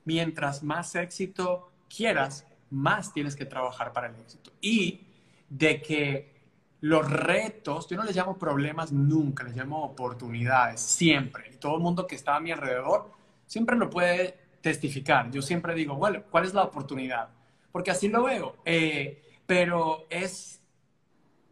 mientras 0.07 0.63
más 0.63 0.95
éxito 0.95 1.69
quieras, 1.93 2.47
más 2.69 3.11
tienes 3.11 3.35
que 3.35 3.45
trabajar 3.45 3.91
para 3.91 4.07
el 4.07 4.15
éxito. 4.15 4.51
Y 4.61 5.01
de 5.49 5.81
que 5.81 6.33
los 6.79 7.11
retos, 7.11 7.89
yo 7.89 7.97
no 7.97 8.03
les 8.03 8.15
llamo 8.15 8.37
problemas 8.37 8.93
nunca, 8.93 9.43
les 9.43 9.57
llamo 9.57 9.83
oportunidades, 9.83 10.79
siempre. 10.79 11.51
Y 11.53 11.57
todo 11.57 11.75
el 11.75 11.81
mundo 11.81 12.07
que 12.07 12.15
está 12.15 12.37
a 12.37 12.39
mi 12.39 12.51
alrededor 12.51 13.11
siempre 13.45 13.75
lo 13.75 13.89
puede 13.89 14.37
testificar. 14.61 15.29
Yo 15.29 15.41
siempre 15.41 15.75
digo, 15.75 15.95
bueno, 15.95 16.23
¿cuál 16.31 16.45
es 16.45 16.53
la 16.53 16.63
oportunidad? 16.63 17.27
Porque 17.73 17.91
así 17.91 18.07
lo 18.07 18.23
veo. 18.23 18.55
Eh, 18.63 19.21
pero 19.45 20.07
es 20.09 20.61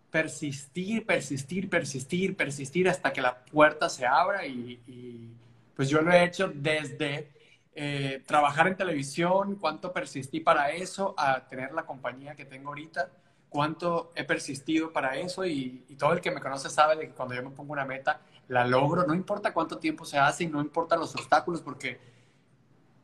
persistir, 0.09 1.05
persistir, 1.05 1.69
persistir, 1.69 2.37
persistir 2.37 2.87
hasta 2.87 3.11
que 3.11 3.21
la 3.21 3.43
puerta 3.43 3.89
se 3.89 4.05
abra 4.05 4.45
y, 4.45 4.79
y 4.87 5.29
pues 5.75 5.89
yo 5.89 6.01
lo 6.01 6.13
he 6.13 6.23
hecho 6.23 6.49
desde 6.55 7.35
eh, 7.77 8.23
trabajar 8.25 8.67
en 8.67 8.77
televisión, 8.77 9.55
cuánto 9.55 9.91
persistí 9.91 10.39
para 10.39 10.69
eso, 10.69 11.13
a 11.17 11.45
tener 11.45 11.73
la 11.73 11.85
compañía 11.85 12.33
que 12.33 12.45
tengo 12.45 12.69
ahorita, 12.69 13.09
cuánto 13.49 14.13
he 14.15 14.23
persistido 14.23 14.93
para 14.93 15.17
eso 15.17 15.45
y, 15.45 15.85
todo 15.99 16.13
el 16.13 16.21
que 16.21 16.31
me 16.31 16.39
conoce 16.39 16.69
sabe 16.69 16.95
de 16.95 17.07
que 17.07 17.13
cuando 17.13 17.35
yo 17.35 17.43
me 17.43 17.49
pongo 17.49 17.73
una 17.73 17.83
meta, 17.83 18.21
la 18.47 18.65
logro, 18.65 19.05
no 19.05 19.13
importa 19.13 19.53
cuánto 19.53 19.77
tiempo 19.77 20.05
se 20.05 20.17
hace 20.17 20.45
y 20.45 20.47
no 20.47 20.61
importa 20.61 20.95
los 20.95 21.13
obstáculos, 21.15 21.61
porque 21.61 21.99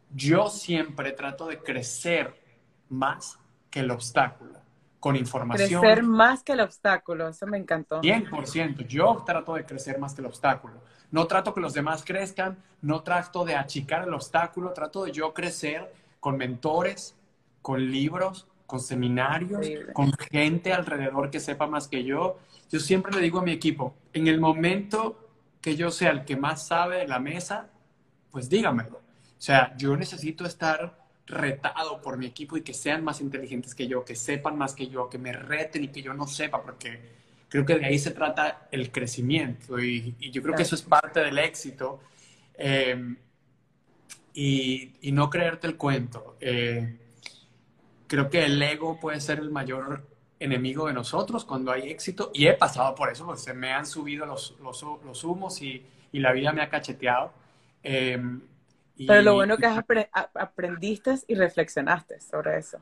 yo 0.10 0.50
siempre 0.50 1.12
trato 1.12 1.48
de 1.48 1.60
crecer 1.60 2.34
más 2.88 3.38
que 3.70 3.82
el 3.82 3.92
obstáculo, 3.92 4.61
con 5.02 5.16
información. 5.16 5.82
Crecer 5.82 6.04
más 6.04 6.44
que 6.44 6.54
el 6.54 6.62
obstáculo, 6.62 7.28
eso 7.28 7.48
me 7.48 7.58
encantó. 7.58 8.02
100%, 8.02 8.86
yo 8.86 9.24
trato 9.26 9.56
de 9.56 9.66
crecer 9.66 9.98
más 9.98 10.14
que 10.14 10.22
el 10.22 10.28
obstáculo. 10.28 10.76
No 11.10 11.26
trato 11.26 11.56
que 11.56 11.60
los 11.60 11.74
demás 11.74 12.04
crezcan, 12.06 12.58
no 12.84 13.02
trato 13.02 13.44
de 13.44 13.56
achicar 13.56 14.08
el 14.08 14.14
obstáculo, 14.14 14.72
trato 14.74 15.04
de 15.04 15.12
yo 15.12 15.34
crecer 15.34 15.92
con 16.20 16.38
mentores, 16.38 17.16
con 17.64 17.92
libros, 17.92 18.48
con 18.68 18.80
seminarios, 18.80 19.68
con 19.92 20.14
gente 20.14 20.72
alrededor 20.72 21.32
que 21.32 21.40
sepa 21.40 21.66
más 21.66 21.88
que 21.88 22.04
yo. 22.04 22.38
Yo 22.70 22.80
siempre 22.80 23.12
le 23.12 23.22
digo 23.22 23.40
a 23.40 23.44
mi 23.44 23.52
equipo, 23.52 23.96
en 24.14 24.28
el 24.28 24.40
momento 24.40 25.30
que 25.62 25.76
yo 25.76 25.90
sea 25.90 26.12
el 26.12 26.26
que 26.26 26.38
más 26.38 26.68
sabe 26.68 26.98
de 26.98 27.08
la 27.08 27.20
mesa, 27.20 27.70
pues 28.30 28.50
dígamelo. 28.50 28.98
O 28.98 29.44
sea, 29.44 29.76
yo 29.78 29.98
necesito 29.98 30.46
estar 30.46 31.01
retado 31.32 32.02
por 32.02 32.18
mi 32.18 32.28
equipo 32.28 32.58
y 32.58 32.62
que 32.62 32.74
sean 32.74 33.04
más 33.04 33.22
inteligentes 33.22 33.74
que 33.74 33.88
yo, 33.88 34.06
que 34.06 34.16
sepan 34.16 34.58
más 34.58 34.76
que 34.76 34.88
yo, 34.88 35.10
que 35.10 35.18
me 35.18 35.34
reten 35.34 35.86
y 35.86 35.88
que 35.88 36.02
yo 36.02 36.14
no 36.14 36.28
sepa, 36.28 36.62
porque 36.62 37.00
creo 37.50 37.66
que 37.66 37.78
de 37.78 37.86
ahí 37.86 37.98
se 37.98 38.12
trata 38.12 38.68
el 38.72 38.92
crecimiento 38.92 39.80
y, 39.80 40.16
yo 40.32 40.42
creo 40.42 40.56
que 40.56 40.64
eso 40.64 40.76
es 40.76 40.84
parte 40.84 41.20
del 41.22 41.38
éxito. 41.40 42.00
Eh, 42.56 43.16
y, 44.34 44.94
y, 45.02 45.12
no 45.12 45.30
creerte 45.30 45.68
el 45.68 45.76
cuento. 45.76 46.38
Eh, 46.40 46.98
creo 48.08 48.30
que 48.30 48.46
el 48.46 48.62
ego 48.62 49.00
puede 49.00 49.20
ser 49.20 49.40
el 49.40 49.50
mayor 49.50 50.08
enemigo 50.40 50.88
de 50.88 50.94
nosotros 50.94 51.46
cuando 51.46 51.72
hay 51.72 51.90
éxito 51.90 52.32
y 52.34 52.48
he 52.48 52.54
pasado 52.54 52.96
por 52.96 53.12
eso, 53.12 53.26
porque 53.26 53.42
se 53.42 53.54
me 53.54 53.72
han 53.72 53.86
subido 53.86 54.26
los, 54.26 54.56
los, 54.62 54.86
los 55.04 55.24
humos 55.24 55.62
y, 55.62 55.86
y, 56.12 56.20
la 56.20 56.32
vida 56.32 56.52
me 56.54 56.62
ha 56.62 56.70
cacheteado. 56.70 57.34
Eh, 57.84 58.22
Pero 58.98 59.22
lo 59.22 59.34
bueno 59.36 59.58
que 59.58 59.66
has 59.66 59.84
aprendiste 60.36 61.16
y 61.28 61.36
reflexionaste 61.36 62.22
sobre 62.22 62.58
eso. 62.58 62.78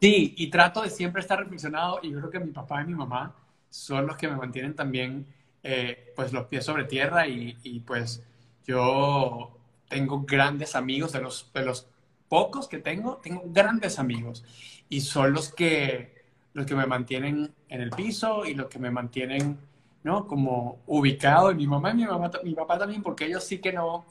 Sí, 0.00 0.34
y 0.36 0.48
trato 0.48 0.82
de 0.82 0.90
siempre 0.90 1.22
estar 1.22 1.38
reflexionado 1.38 2.00
y 2.02 2.10
yo 2.10 2.18
creo 2.18 2.30
que 2.30 2.40
mi 2.40 2.52
papá 2.52 2.82
y 2.82 2.86
mi 2.86 2.94
mamá 2.94 3.34
son 3.70 4.06
los 4.06 4.16
que 4.16 4.28
me 4.28 4.36
mantienen 4.36 4.74
también 4.74 5.26
eh, 5.62 6.12
pues 6.14 6.32
los 6.32 6.46
pies 6.46 6.64
sobre 6.64 6.84
tierra 6.84 7.26
y, 7.26 7.56
y, 7.62 7.80
pues 7.80 8.22
yo 8.66 9.56
tengo 9.88 10.20
grandes 10.20 10.76
amigos, 10.76 11.12
de 11.12 11.22
los, 11.22 11.50
de 11.54 11.64
los 11.64 11.88
pocos 12.28 12.68
que 12.68 12.78
tengo, 12.78 13.16
tengo 13.22 13.42
grandes 13.46 13.98
amigos 13.98 14.44
y 14.88 15.00
son 15.00 15.32
los 15.32 15.52
que, 15.52 16.24
los 16.52 16.66
que 16.66 16.74
me 16.74 16.86
mantienen 16.86 17.54
en 17.68 17.80
el 17.80 17.90
piso 17.90 18.44
y 18.44 18.54
los 18.54 18.68
que 18.68 18.78
me 18.78 18.90
mantienen, 18.90 19.58
¿no? 20.02 20.26
Como 20.26 20.80
ubicado 20.86 21.50
y 21.50 21.54
mi 21.54 21.66
mamá 21.66 21.92
y 21.92 21.94
mi, 21.94 22.04
mamá, 22.04 22.30
mi 22.42 22.54
papá 22.54 22.78
también, 22.78 23.02
porque 23.02 23.24
ellos 23.24 23.44
sí 23.44 23.58
que 23.58 23.72
no, 23.72 24.04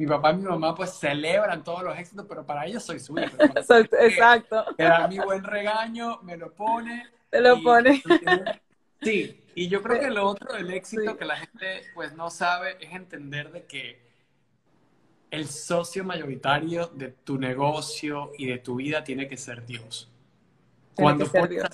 mi 0.00 0.06
papá 0.06 0.32
y 0.32 0.36
mi 0.36 0.44
mamá 0.44 0.74
pues 0.74 0.94
celebran 0.94 1.62
todos 1.62 1.82
los 1.82 1.98
éxitos, 1.98 2.24
pero 2.26 2.46
para 2.46 2.64
ellos 2.64 2.82
soy 2.82 2.98
su 2.98 3.18
hijo. 3.18 3.36
Exacto. 4.00 4.64
Me 4.78 4.84
da 4.84 5.06
mi 5.06 5.18
buen 5.18 5.44
regaño, 5.44 6.22
me 6.22 6.38
lo 6.38 6.54
pone. 6.54 7.06
Te 7.28 7.38
lo 7.38 7.62
pone. 7.62 8.02
Sí, 9.02 9.44
y 9.54 9.68
yo 9.68 9.82
creo 9.82 10.00
que 10.00 10.10
lo 10.10 10.26
otro 10.26 10.54
del 10.54 10.70
éxito 10.70 11.18
que 11.18 11.24
la 11.26 11.36
gente 11.36 11.82
pues 11.94 12.14
no 12.14 12.30
sabe 12.30 12.78
es 12.80 12.94
entender 12.94 13.52
de 13.52 13.64
que 13.64 14.00
el 15.30 15.46
socio 15.46 16.02
mayoritario 16.02 16.86
de 16.86 17.08
tu 17.08 17.38
negocio 17.38 18.32
y 18.38 18.46
de 18.46 18.56
tu 18.56 18.76
vida 18.76 19.04
tiene 19.04 19.28
que 19.28 19.36
ser 19.36 19.66
Dios. 19.66 20.10
Cuando 20.94 21.26
ser 21.26 21.46
Dios. 21.46 21.68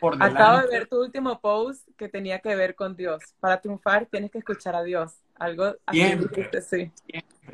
Por 0.00 0.20
Acabo 0.20 0.62
de 0.62 0.66
ver 0.66 0.88
tu 0.88 1.00
último 1.00 1.40
post 1.40 1.88
que 1.96 2.08
tenía 2.08 2.40
que 2.40 2.56
ver 2.56 2.74
con 2.74 2.96
Dios. 2.96 3.22
Para 3.38 3.60
triunfar 3.60 4.06
tienes 4.06 4.32
que 4.32 4.38
escuchar 4.38 4.74
a 4.74 4.82
Dios. 4.82 5.12
Algo 5.36 5.76
así 5.86 5.98
siempre, 5.98 6.60
sí. 6.60 6.92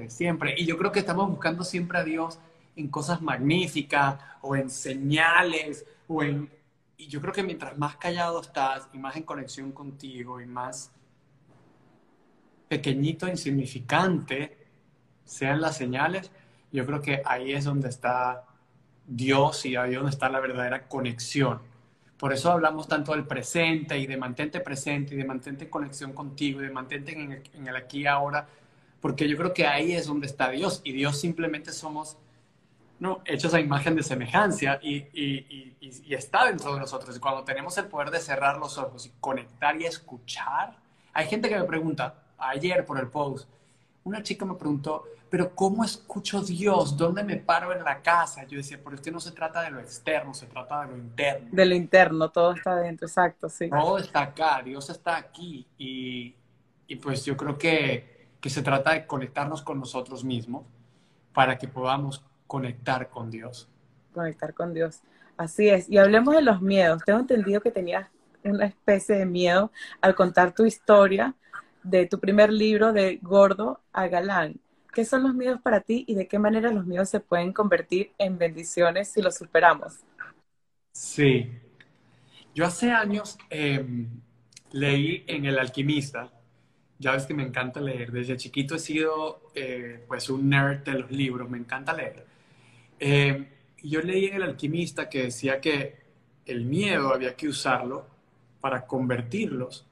Siempre. 0.08 0.54
Y 0.56 0.66
yo 0.66 0.78
creo 0.78 0.92
que 0.92 1.00
estamos 1.00 1.28
buscando 1.28 1.64
siempre 1.64 1.98
a 1.98 2.04
Dios 2.04 2.38
en 2.76 2.88
cosas 2.88 3.20
magníficas 3.22 4.20
o 4.40 4.54
en 4.54 4.70
señales 4.70 5.84
o 6.06 6.22
en 6.22 6.48
y 7.00 7.06
yo 7.06 7.20
creo 7.20 7.32
que 7.32 7.44
mientras 7.44 7.78
más 7.78 7.96
callado 7.96 8.40
estás 8.40 8.88
y 8.92 8.98
más 8.98 9.14
en 9.14 9.22
conexión 9.22 9.70
contigo 9.70 10.40
y 10.40 10.46
más 10.46 10.90
pequeñito, 12.66 13.28
insignificante 13.28 14.66
sean 15.24 15.60
las 15.60 15.76
señales, 15.76 16.32
yo 16.72 16.84
creo 16.84 17.00
que 17.00 17.22
ahí 17.24 17.52
es 17.52 17.64
donde 17.64 17.88
está 17.88 18.44
Dios 19.06 19.64
y 19.64 19.76
ahí 19.76 19.90
es 19.90 19.96
donde 19.96 20.10
está 20.10 20.28
la 20.28 20.40
verdadera 20.40 20.88
conexión. 20.88 21.60
Por 22.18 22.32
eso 22.32 22.50
hablamos 22.50 22.88
tanto 22.88 23.12
del 23.12 23.28
presente 23.28 23.96
y 23.96 24.08
de 24.08 24.16
mantente 24.16 24.58
presente 24.58 25.14
y 25.14 25.18
de 25.18 25.24
mantente 25.24 25.64
en 25.64 25.70
conexión 25.70 26.12
contigo 26.12 26.60
y 26.60 26.64
de 26.64 26.70
mantente 26.70 27.12
en 27.12 27.32
el, 27.32 27.42
en 27.54 27.68
el 27.68 27.76
aquí 27.76 28.00
y 28.00 28.06
ahora, 28.06 28.48
porque 29.00 29.28
yo 29.28 29.36
creo 29.36 29.54
que 29.54 29.66
ahí 29.66 29.92
es 29.92 30.06
donde 30.06 30.26
está 30.26 30.50
Dios 30.50 30.80
y 30.84 30.92
Dios 30.92 31.20
simplemente 31.20 31.72
somos 31.72 32.16
¿no? 32.98 33.20
hechos 33.24 33.54
a 33.54 33.60
imagen 33.60 33.94
de 33.94 34.02
semejanza 34.02 34.78
y, 34.82 34.96
y, 35.12 35.76
y, 35.80 36.14
está 36.14 36.46
dentro 36.46 36.74
de 36.74 36.80
nosotros. 36.80 37.16
Y 37.16 37.20
cuando 37.20 37.44
tenemos 37.44 37.78
el 37.78 37.86
poder 37.86 38.10
de 38.10 38.18
cerrar 38.18 38.58
los 38.58 38.76
ojos 38.76 39.06
y 39.06 39.12
conectar 39.20 39.80
y 39.80 39.84
escuchar, 39.84 40.76
hay 41.12 41.26
gente 41.26 41.48
que 41.48 41.56
me 41.56 41.64
pregunta, 41.64 42.22
ayer 42.38 42.84
por 42.84 42.98
el 42.98 43.08
post, 43.08 43.48
una 44.04 44.22
chica 44.22 44.44
me 44.44 44.54
preguntó, 44.54 45.04
pero 45.30 45.54
¿cómo 45.54 45.84
escucho 45.84 46.42
Dios? 46.42 46.96
¿Dónde 46.96 47.22
me 47.22 47.36
paro 47.36 47.72
en 47.72 47.84
la 47.84 48.00
casa? 48.02 48.44
Yo 48.44 48.56
decía, 48.56 48.80
pero 48.82 48.96
es 48.96 49.02
que 49.02 49.10
no 49.10 49.20
se 49.20 49.32
trata 49.32 49.62
de 49.62 49.70
lo 49.70 49.78
externo, 49.78 50.32
se 50.32 50.46
trata 50.46 50.82
de 50.82 50.92
lo 50.92 50.96
interno. 50.96 51.48
De 51.52 51.66
lo 51.66 51.74
interno, 51.74 52.30
todo 52.30 52.52
está 52.52 52.76
dentro, 52.76 53.06
exacto, 53.06 53.48
sí. 53.48 53.68
Todo 53.68 53.98
está 53.98 54.22
acá, 54.22 54.62
Dios 54.64 54.88
está 54.90 55.16
aquí. 55.16 55.66
Y, 55.76 56.34
y 56.86 56.96
pues 56.96 57.24
yo 57.24 57.36
creo 57.36 57.58
que, 57.58 58.17
que 58.40 58.50
se 58.50 58.62
trata 58.62 58.92
de 58.92 59.06
conectarnos 59.06 59.62
con 59.62 59.78
nosotros 59.78 60.24
mismos 60.24 60.66
para 61.32 61.58
que 61.58 61.68
podamos 61.68 62.24
conectar 62.46 63.08
con 63.10 63.30
Dios. 63.30 63.68
Conectar 64.12 64.54
con 64.54 64.74
Dios. 64.74 65.02
Así 65.36 65.68
es. 65.68 65.88
Y 65.88 65.98
hablemos 65.98 66.34
de 66.34 66.42
los 66.42 66.60
miedos. 66.60 67.02
Tengo 67.04 67.20
entendido 67.20 67.60
que 67.60 67.70
tenías 67.70 68.08
una 68.44 68.66
especie 68.66 69.16
de 69.16 69.26
miedo 69.26 69.70
al 70.00 70.14
contar 70.14 70.54
tu 70.54 70.64
historia 70.64 71.34
de 71.82 72.06
tu 72.06 72.18
primer 72.18 72.52
libro 72.52 72.92
de 72.92 73.18
Gordo 73.22 73.80
a 73.92 74.08
Galán. 74.08 74.60
¿Qué 74.92 75.04
son 75.04 75.22
los 75.22 75.34
miedos 75.34 75.60
para 75.60 75.80
ti 75.80 76.04
y 76.08 76.14
de 76.14 76.26
qué 76.26 76.38
manera 76.38 76.72
los 76.72 76.86
miedos 76.86 77.08
se 77.08 77.20
pueden 77.20 77.52
convertir 77.52 78.12
en 78.18 78.38
bendiciones 78.38 79.08
si 79.08 79.22
los 79.22 79.36
superamos? 79.36 80.00
Sí. 80.92 81.52
Yo 82.54 82.66
hace 82.66 82.90
años 82.90 83.38
em, 83.50 84.08
leí 84.72 85.24
en 85.28 85.44
El 85.44 85.58
Alquimista 85.58 86.32
ya 86.98 87.12
ves 87.12 87.26
que 87.26 87.34
me 87.34 87.42
encanta 87.42 87.80
leer. 87.80 88.10
Desde 88.12 88.36
chiquito 88.36 88.74
he 88.74 88.78
sido 88.78 89.50
eh, 89.54 90.04
pues 90.06 90.28
un 90.30 90.48
nerd 90.48 90.84
de 90.84 90.92
los 90.92 91.10
libros, 91.10 91.48
me 91.48 91.58
encanta 91.58 91.92
leer. 91.92 92.26
Eh, 92.98 93.48
yo 93.82 94.00
leí 94.02 94.26
en 94.26 94.34
El 94.34 94.42
Alquimista 94.42 95.08
que 95.08 95.24
decía 95.24 95.60
que 95.60 95.96
el 96.46 96.64
miedo 96.64 97.14
había 97.14 97.36
que 97.36 97.48
usarlo 97.48 98.06
para 98.60 98.86
convertirlos 98.86 99.86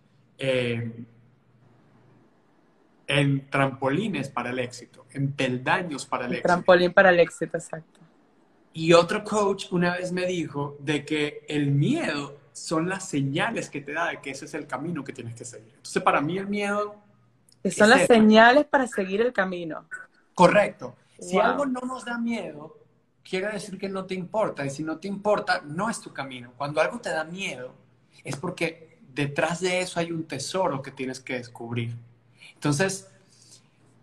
en 3.07 3.49
trampolines 3.49 4.29
para 4.29 4.51
el 4.51 4.59
éxito, 4.59 5.07
en 5.12 5.33
peldaños 5.33 6.07
para 6.07 6.27
el 6.27 6.33
éxito. 6.33 6.49
Trampolín 6.49 6.92
para 6.92 7.11
el 7.11 7.21
éxito, 7.21 7.57
exacto. 7.57 8.01
Y 8.73 8.92
otro 8.92 9.25
coach 9.25 9.66
una 9.71 9.97
vez 9.97 10.12
me 10.12 10.27
dijo 10.27 10.77
de 10.81 11.05
que 11.05 11.45
el 11.49 11.71
miedo 11.71 12.38
son 12.57 12.88
las 12.88 13.07
señales 13.07 13.69
que 13.69 13.83
te 13.83 13.92
da 13.92 14.09
de 14.09 14.21
que 14.23 14.31
ese 14.31 14.47
es 14.47 14.55
el 14.55 14.66
camino 14.66 15.05
que 15.05 15.12
tienes 15.12 15.35
que 15.35 15.45
seguir. 15.45 15.75
Entonces, 15.77 16.03
para 16.03 16.23
mí 16.23 16.38
el 16.38 16.47
miedo... 16.47 16.97
son 17.71 17.90
las 17.90 18.07
señales 18.07 18.64
para 18.64 18.87
seguir 18.87 19.21
el 19.21 19.35
camino. 19.35 19.87
Correcto. 20.35 20.97
Si 21.19 21.38
algo 21.38 21.66
no 21.66 21.81
nos 21.81 22.07
da 22.07 22.16
miedo, 22.16 22.79
quiere 23.23 23.53
decir 23.53 23.79
que 23.79 23.90
no 23.90 24.07
te 24.07 24.14
importa. 24.14 24.64
Y 24.64 24.71
si 24.71 24.83
no 24.83 24.99
te 24.99 25.07
importa, 25.07 25.61
no 25.66 25.90
es 25.90 26.01
tu 26.01 26.14
camino. 26.14 26.55
Cuando 26.57 26.81
algo 26.81 26.99
te 26.99 27.11
da 27.11 27.25
miedo, 27.25 27.75
es 28.25 28.37
porque 28.37 29.01
detrás 29.12 29.61
de 29.61 29.81
eso 29.81 30.01
hay 30.01 30.11
un 30.11 30.25
tesoro 30.25 30.81
que 30.81 30.90
tienes 30.90 31.21
que 31.21 31.35
descubrir. 31.35 31.95
Entonces, 32.55 33.11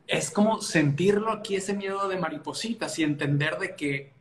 es 0.06 0.30
como 0.30 0.62
sentirlo 0.62 1.32
aquí, 1.32 1.56
ese 1.56 1.74
miedo 1.74 2.08
de 2.08 2.18
maripositas 2.18 3.00
y 3.00 3.04
entender 3.04 3.58
de 3.58 3.76
que 3.76 4.13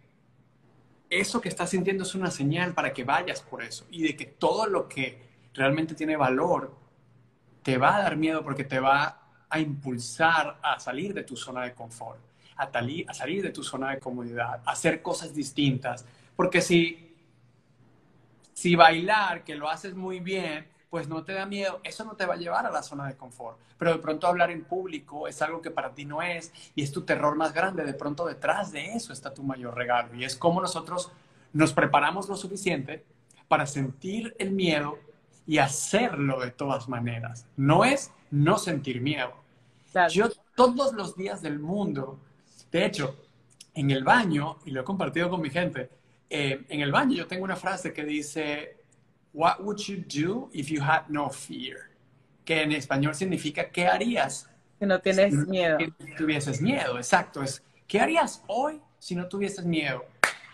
eso 1.12 1.40
que 1.40 1.50
estás 1.50 1.70
sintiendo 1.70 2.04
es 2.04 2.14
una 2.14 2.30
señal 2.30 2.72
para 2.72 2.92
que 2.92 3.04
vayas 3.04 3.42
por 3.42 3.62
eso 3.62 3.86
y 3.90 4.02
de 4.02 4.16
que 4.16 4.24
todo 4.24 4.66
lo 4.66 4.88
que 4.88 5.18
realmente 5.52 5.94
tiene 5.94 6.16
valor 6.16 6.74
te 7.62 7.76
va 7.76 7.96
a 7.96 8.02
dar 8.02 8.16
miedo 8.16 8.42
porque 8.42 8.64
te 8.64 8.80
va 8.80 9.20
a 9.48 9.60
impulsar 9.60 10.58
a 10.62 10.80
salir 10.80 11.12
de 11.12 11.24
tu 11.24 11.36
zona 11.36 11.64
de 11.64 11.74
confort, 11.74 12.18
a, 12.56 12.70
salir 13.12 13.42
de 13.42 13.50
tu 13.50 13.62
zona 13.62 13.90
de 13.90 14.00
comodidad, 14.00 14.62
a 14.64 14.72
hacer 14.72 15.02
cosas 15.02 15.34
distintas. 15.34 16.06
Porque 16.34 16.62
si, 16.62 17.14
si 18.54 18.74
bailar, 18.74 19.44
que 19.44 19.54
lo 19.54 19.68
haces 19.68 19.94
muy 19.94 20.20
bien, 20.20 20.66
pues 20.92 21.08
no 21.08 21.24
te 21.24 21.32
da 21.32 21.46
miedo, 21.46 21.80
eso 21.84 22.04
no 22.04 22.16
te 22.16 22.26
va 22.26 22.34
a 22.34 22.36
llevar 22.36 22.66
a 22.66 22.70
la 22.70 22.82
zona 22.82 23.08
de 23.08 23.16
confort. 23.16 23.58
Pero 23.78 23.94
de 23.94 23.98
pronto 23.98 24.26
hablar 24.26 24.50
en 24.50 24.62
público 24.62 25.26
es 25.26 25.40
algo 25.40 25.62
que 25.62 25.70
para 25.70 25.94
ti 25.94 26.04
no 26.04 26.20
es 26.20 26.52
y 26.74 26.82
es 26.82 26.92
tu 26.92 27.00
terror 27.00 27.34
más 27.34 27.54
grande. 27.54 27.82
De 27.82 27.94
pronto 27.94 28.26
detrás 28.26 28.72
de 28.72 28.92
eso 28.92 29.14
está 29.14 29.32
tu 29.32 29.42
mayor 29.42 29.74
regalo 29.74 30.14
y 30.14 30.24
es 30.24 30.36
como 30.36 30.60
nosotros 30.60 31.10
nos 31.54 31.72
preparamos 31.72 32.28
lo 32.28 32.36
suficiente 32.36 33.06
para 33.48 33.66
sentir 33.66 34.36
el 34.38 34.50
miedo 34.50 34.98
y 35.46 35.56
hacerlo 35.56 36.38
de 36.40 36.50
todas 36.50 36.90
maneras. 36.90 37.46
No 37.56 37.86
es 37.86 38.10
no 38.30 38.58
sentir 38.58 39.00
miedo. 39.00 39.32
Claro. 39.92 40.12
Yo 40.12 40.28
todos 40.54 40.92
los 40.92 41.16
días 41.16 41.40
del 41.40 41.58
mundo, 41.58 42.18
de 42.70 42.84
hecho, 42.84 43.16
en 43.72 43.90
el 43.90 44.04
baño, 44.04 44.58
y 44.66 44.72
lo 44.72 44.82
he 44.82 44.84
compartido 44.84 45.30
con 45.30 45.40
mi 45.40 45.48
gente, 45.48 45.88
eh, 46.28 46.66
en 46.68 46.82
el 46.82 46.92
baño 46.92 47.16
yo 47.16 47.26
tengo 47.26 47.44
una 47.44 47.56
frase 47.56 47.94
que 47.94 48.04
dice, 48.04 48.81
What 49.34 49.62
would 49.62 49.78
you 49.88 49.96
do 49.96 50.50
if 50.52 50.68
you 50.70 50.80
had 50.82 51.08
no 51.08 51.30
fear? 51.30 51.90
Que 52.44 52.62
en 52.62 52.72
español 52.72 53.14
significa, 53.14 53.70
¿qué 53.70 53.86
harías 53.86 54.48
Que 54.78 54.86
no 54.86 55.00
tienes 55.00 55.32
si 55.32 55.50
miedo. 55.50 55.78
si 55.78 56.14
tuvieses 56.16 56.60
miedo? 56.60 56.96
Exacto, 56.98 57.42
es, 57.42 57.62
¿qué 57.86 58.00
harías 58.00 58.42
hoy 58.48 58.80
si 58.98 59.14
no 59.14 59.28
tuvieses 59.28 59.64
miedo? 59.64 60.04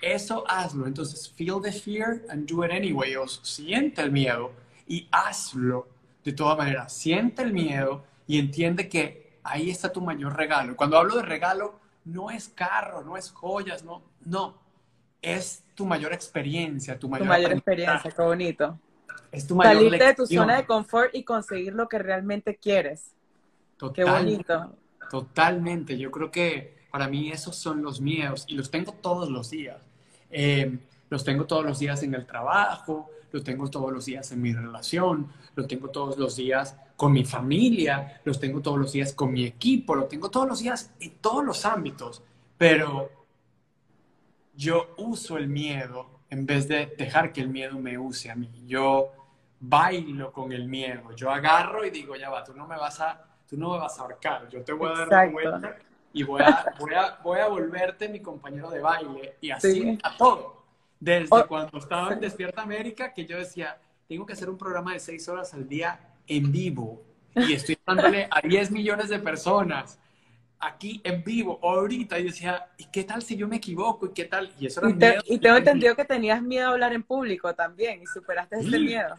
Eso 0.00 0.44
hazlo. 0.48 0.86
Entonces, 0.86 1.28
feel 1.30 1.60
the 1.60 1.72
fear 1.72 2.22
and 2.28 2.46
do 2.46 2.64
it 2.64 2.70
anyway. 2.70 3.16
O 3.16 3.26
siente 3.26 4.00
el 4.02 4.12
miedo 4.12 4.52
y 4.86 5.08
hazlo 5.10 5.88
de 6.24 6.32
todas 6.32 6.56
maneras. 6.56 6.92
Siente 6.92 7.42
el 7.42 7.52
miedo 7.52 8.04
y 8.26 8.38
entiende 8.38 8.88
que 8.88 9.38
ahí 9.42 9.70
está 9.70 9.92
tu 9.92 10.00
mayor 10.00 10.36
regalo. 10.36 10.76
Cuando 10.76 10.98
hablo 10.98 11.16
de 11.16 11.22
regalo, 11.22 11.80
no 12.04 12.30
es 12.30 12.48
carro, 12.48 13.02
no 13.02 13.16
es 13.16 13.30
joyas, 13.32 13.82
no, 13.82 14.02
no. 14.24 14.67
Es 15.22 15.64
tu 15.74 15.86
mayor 15.86 16.12
experiencia, 16.12 16.94
tu 16.94 17.06
Tu 17.06 17.08
mayor, 17.08 17.26
mayor 17.28 17.52
aprendizaje, 17.52 18.08
experiencia, 18.08 18.14
qué 18.16 18.22
bonito. 18.22 18.78
Es 19.30 19.46
tu 19.46 19.54
mayor 19.56 19.74
Salirte 19.74 20.04
de 20.04 20.14
tu 20.14 20.22
lección. 20.22 20.42
zona 20.44 20.56
de 20.56 20.66
confort 20.66 21.14
y 21.14 21.24
conseguir 21.24 21.74
lo 21.74 21.88
que 21.88 21.98
realmente 21.98 22.56
quieres. 22.56 23.12
Qué 23.72 23.76
Totalmente. 23.78 24.54
bonito. 24.54 24.76
Totalmente, 25.10 25.98
yo 25.98 26.10
creo 26.10 26.30
que 26.30 26.78
para 26.90 27.08
mí 27.08 27.30
esos 27.30 27.56
son 27.56 27.82
los 27.82 28.00
miedos 28.00 28.44
y 28.48 28.54
los 28.54 28.70
tengo 28.70 28.92
todos 28.92 29.30
los 29.30 29.50
días. 29.50 29.78
Eh, 30.30 30.78
los 31.10 31.24
tengo 31.24 31.46
todos 31.46 31.64
los 31.64 31.78
días 31.78 32.02
en 32.02 32.14
el 32.14 32.26
trabajo, 32.26 33.10
los 33.32 33.44
tengo 33.44 33.68
todos 33.68 33.92
los 33.92 34.04
días 34.04 34.30
en 34.32 34.42
mi 34.42 34.52
relación, 34.52 35.28
los 35.54 35.66
tengo 35.66 35.88
todos 35.88 36.18
los 36.18 36.36
días 36.36 36.76
con 36.96 37.12
mi 37.12 37.24
familia, 37.24 38.20
los 38.24 38.40
tengo 38.40 38.60
todos 38.60 38.78
los 38.78 38.92
días 38.92 39.12
con 39.12 39.32
mi 39.32 39.44
equipo, 39.44 39.94
los 39.94 40.08
tengo 40.08 40.30
todos 40.30 40.48
los 40.48 40.58
días 40.60 40.90
en 41.00 41.12
todos 41.20 41.44
los 41.44 41.64
ámbitos, 41.64 42.22
pero 42.56 43.10
yo 44.58 44.92
uso 44.98 45.38
el 45.38 45.46
miedo 45.48 46.10
en 46.30 46.44
vez 46.44 46.66
de 46.68 46.92
dejar 46.98 47.32
que 47.32 47.40
el 47.40 47.48
miedo 47.48 47.78
me 47.78 47.96
use 47.96 48.28
a 48.30 48.34
mí. 48.34 48.50
Yo 48.66 49.12
bailo 49.60 50.32
con 50.32 50.52
el 50.52 50.66
miedo, 50.66 51.12
yo 51.14 51.30
agarro 51.30 51.84
y 51.84 51.90
digo, 51.90 52.16
ya 52.16 52.28
va, 52.28 52.42
tú 52.44 52.52
no 52.54 52.66
me 52.66 52.76
vas 52.76 53.00
a, 53.00 53.24
tú 53.48 53.56
no 53.56 53.72
me 53.72 53.78
vas 53.78 53.98
a 53.98 54.02
ahorcar, 54.02 54.48
yo 54.48 54.62
te 54.62 54.72
voy 54.72 54.90
a 54.92 55.06
dar 55.06 55.30
vuelta 55.32 55.76
y 56.12 56.22
voy 56.24 56.42
a, 56.42 56.64
voy, 56.78 56.94
a, 56.94 57.18
voy 57.22 57.38
a 57.40 57.46
volverte 57.48 58.08
mi 58.08 58.20
compañero 58.20 58.68
de 58.70 58.80
baile 58.80 59.36
y 59.40 59.50
así 59.50 59.72
Sí. 59.80 59.98
a 60.02 60.16
todo. 60.16 60.64
Desde 61.00 61.28
O- 61.36 61.46
cuando 61.46 61.78
estaba 61.78 62.12
en 62.12 62.20
Despierta 62.20 62.62
América, 62.62 63.12
que 63.14 63.24
yo 63.26 63.38
decía, 63.38 63.78
tengo 64.08 64.26
que 64.26 64.32
hacer 64.32 64.50
un 64.50 64.58
programa 64.58 64.92
de 64.92 64.98
seis 65.00 65.28
horas 65.28 65.54
al 65.54 65.68
día 65.68 66.00
en 66.26 66.50
vivo 66.50 67.02
y 67.36 67.52
estoy 67.52 67.78
dándole 67.86 68.26
a 68.30 68.40
10 68.40 68.70
millones 68.72 69.08
de 69.08 69.18
personas 69.20 69.98
aquí 70.60 71.00
en 71.04 71.22
vivo 71.22 71.58
ahorita 71.62 72.18
y 72.18 72.24
decía, 72.24 72.66
¿y 72.76 72.84
qué 72.86 73.04
tal 73.04 73.22
si 73.22 73.36
yo 73.36 73.46
me 73.46 73.56
equivoco? 73.56 74.06
¿Y 74.06 74.12
qué 74.12 74.24
tal? 74.24 74.52
Y 74.58 74.66
eso 74.66 74.80
era 74.80 74.90
Y, 74.90 74.94
te- 74.98 75.08
miedo. 75.10 75.22
y 75.26 75.38
tengo 75.38 75.56
entendido 75.56 75.94
que 75.96 76.04
tenías 76.04 76.42
miedo 76.42 76.68
a 76.68 76.72
hablar 76.72 76.92
en 76.92 77.02
público 77.02 77.54
también 77.54 78.02
y 78.02 78.06
superaste 78.06 78.56
ese 78.60 78.70
Sí. 78.70 78.78
miedo. 78.78 79.14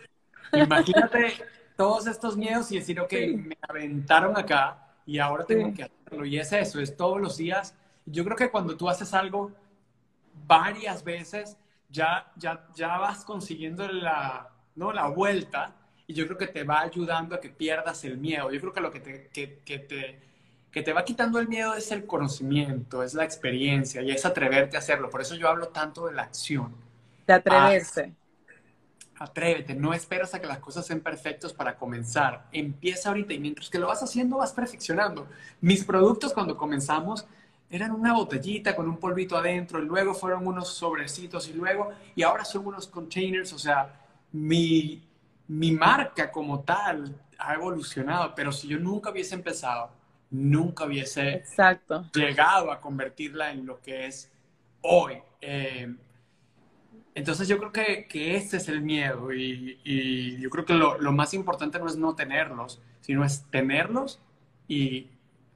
Imagínate 0.53 1.33
todos 1.77 2.07
estos 2.07 2.35
miedos 2.35 2.71
y 2.71 2.79
decir, 2.79 2.99
ok, 2.99 3.09
Sí. 3.11 3.35
me 3.37 3.57
aventaron 3.67 4.37
acá 4.37 4.85
y 5.05 5.19
ahora 5.19 5.45
tengo 5.45 5.67
Sí. 5.69 5.73
que 5.75 5.83
hacerlo. 5.83 6.25
Y 6.25 6.39
es 6.39 6.51
eso, 6.51 6.79
es 6.81 6.95
todos 6.97 7.21
los 7.21 7.37
días. 7.37 7.75
Yo 8.05 8.23
creo 8.25 8.35
que 8.35 8.49
cuando 8.49 8.75
tú 8.75 8.89
haces 8.89 9.13
algo 9.13 9.51
varias 10.47 11.03
veces, 11.03 11.57
ya, 11.89 12.31
ya, 12.35 12.65
ya 12.75 12.97
vas 12.97 13.23
consiguiendo 13.23 13.87
la, 13.87 14.49
¿no? 14.75 14.91
la 14.91 15.07
vuelta 15.07 15.75
y 16.07 16.13
yo 16.13 16.25
creo 16.25 16.37
que 16.37 16.47
te 16.47 16.63
va 16.63 16.81
ayudando 16.81 17.35
a 17.35 17.39
que 17.39 17.49
pierdas 17.49 18.03
el 18.03 18.17
miedo. 18.17 18.51
Yo 18.51 18.59
creo 18.59 18.73
que 18.73 18.81
lo 18.81 18.91
que 18.91 18.99
te, 18.99 19.27
que, 19.29 19.59
que 19.59 19.79
te, 19.79 20.19
que 20.71 20.83
te 20.83 20.93
va 20.93 21.03
quitando 21.03 21.39
el 21.39 21.47
miedo 21.47 21.73
es 21.73 21.91
el 21.91 22.05
conocimiento, 22.05 23.01
es 23.01 23.13
la 23.13 23.23
experiencia 23.23 24.01
y 24.01 24.11
es 24.11 24.25
atreverte 24.25 24.75
a 24.75 24.79
hacerlo. 24.79 25.09
Por 25.09 25.21
eso 25.21 25.35
yo 25.35 25.47
hablo 25.47 25.69
tanto 25.69 26.07
de 26.07 26.13
la 26.13 26.23
acción. 26.23 26.75
De 27.25 27.33
atreverse. 27.33 28.13
Atrévete, 29.17 29.73
no 29.75 29.93
esperas 29.93 30.33
a 30.33 30.39
que 30.39 30.47
las 30.47 30.59
cosas 30.59 30.85
sean 30.85 31.01
perfectas 31.01 31.51
para 31.51 31.75
comenzar. 31.75 32.47
Empieza 32.51 33.09
ahorita 33.09 33.33
y 33.33 33.39
mientras 33.39 33.69
que 33.69 33.79
lo 33.79 33.87
vas 33.87 34.01
haciendo 34.01 34.37
vas 34.37 34.53
perfeccionando. 34.53 35.27
Mis 35.59 35.83
productos 35.83 36.33
cuando 36.33 36.55
comenzamos 36.55 37.25
eran 37.69 37.91
una 37.91 38.13
botellita 38.13 38.75
con 38.75 38.87
un 38.87 38.97
polvito 38.97 39.37
adentro 39.37 39.79
y 39.79 39.85
luego 39.85 40.13
fueron 40.13 40.47
unos 40.47 40.69
sobrecitos 40.69 41.49
y 41.49 41.53
luego 41.53 41.91
y 42.15 42.23
ahora 42.23 42.45
son 42.45 42.65
unos 42.65 42.87
containers, 42.87 43.53
o 43.53 43.59
sea, 43.59 43.93
mi, 44.31 45.03
mi 45.47 45.71
marca 45.71 46.31
como 46.31 46.61
tal 46.61 47.15
ha 47.37 47.53
evolucionado, 47.53 48.33
pero 48.35 48.51
si 48.51 48.67
yo 48.67 48.79
nunca 48.79 49.11
hubiese 49.11 49.35
empezado, 49.35 49.91
nunca 50.31 50.85
hubiese 50.85 51.29
Exacto. 51.35 52.05
llegado 52.13 52.71
a 52.71 52.81
convertirla 52.81 53.51
en 53.51 53.65
lo 53.65 53.81
que 53.81 54.05
es 54.07 54.31
hoy. 54.81 55.21
Eh, 55.41 55.93
entonces 57.15 57.47
yo 57.47 57.57
creo 57.57 57.71
que, 57.71 58.07
que 58.07 58.35
este 58.35 58.57
es 58.57 58.69
el 58.69 58.81
miedo 58.81 59.33
y, 59.33 59.79
y 59.83 60.39
yo 60.39 60.49
creo 60.49 60.65
que 60.65 60.73
lo, 60.73 60.97
lo 60.97 61.11
más 61.11 61.33
importante 61.33 61.79
no 61.79 61.87
es 61.87 61.97
no 61.97 62.15
tenerlos, 62.15 62.81
sino 63.01 63.25
es 63.25 63.43
tenerlos 63.49 64.21
y 64.67 65.07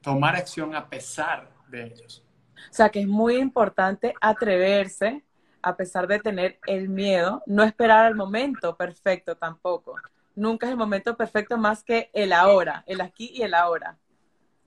tomar 0.02 0.36
acción 0.36 0.74
a 0.74 0.88
pesar 0.88 1.50
de 1.68 1.84
ellos. 1.86 2.22
O 2.70 2.74
sea 2.74 2.90
que 2.90 3.00
es 3.00 3.06
muy 3.06 3.36
importante 3.36 4.14
atreverse 4.20 5.24
a 5.62 5.76
pesar 5.76 6.06
de 6.06 6.18
tener 6.18 6.58
el 6.66 6.88
miedo, 6.88 7.42
no 7.46 7.62
esperar 7.62 8.04
al 8.04 8.14
momento 8.14 8.76
perfecto 8.76 9.36
tampoco. 9.36 10.02
Nunca 10.34 10.66
es 10.66 10.72
el 10.72 10.78
momento 10.78 11.16
perfecto 11.16 11.56
más 11.56 11.82
que 11.84 12.10
el 12.12 12.32
ahora, 12.32 12.82
el 12.86 13.00
aquí 13.00 13.30
y 13.32 13.42
el 13.42 13.54
ahora. 13.54 13.96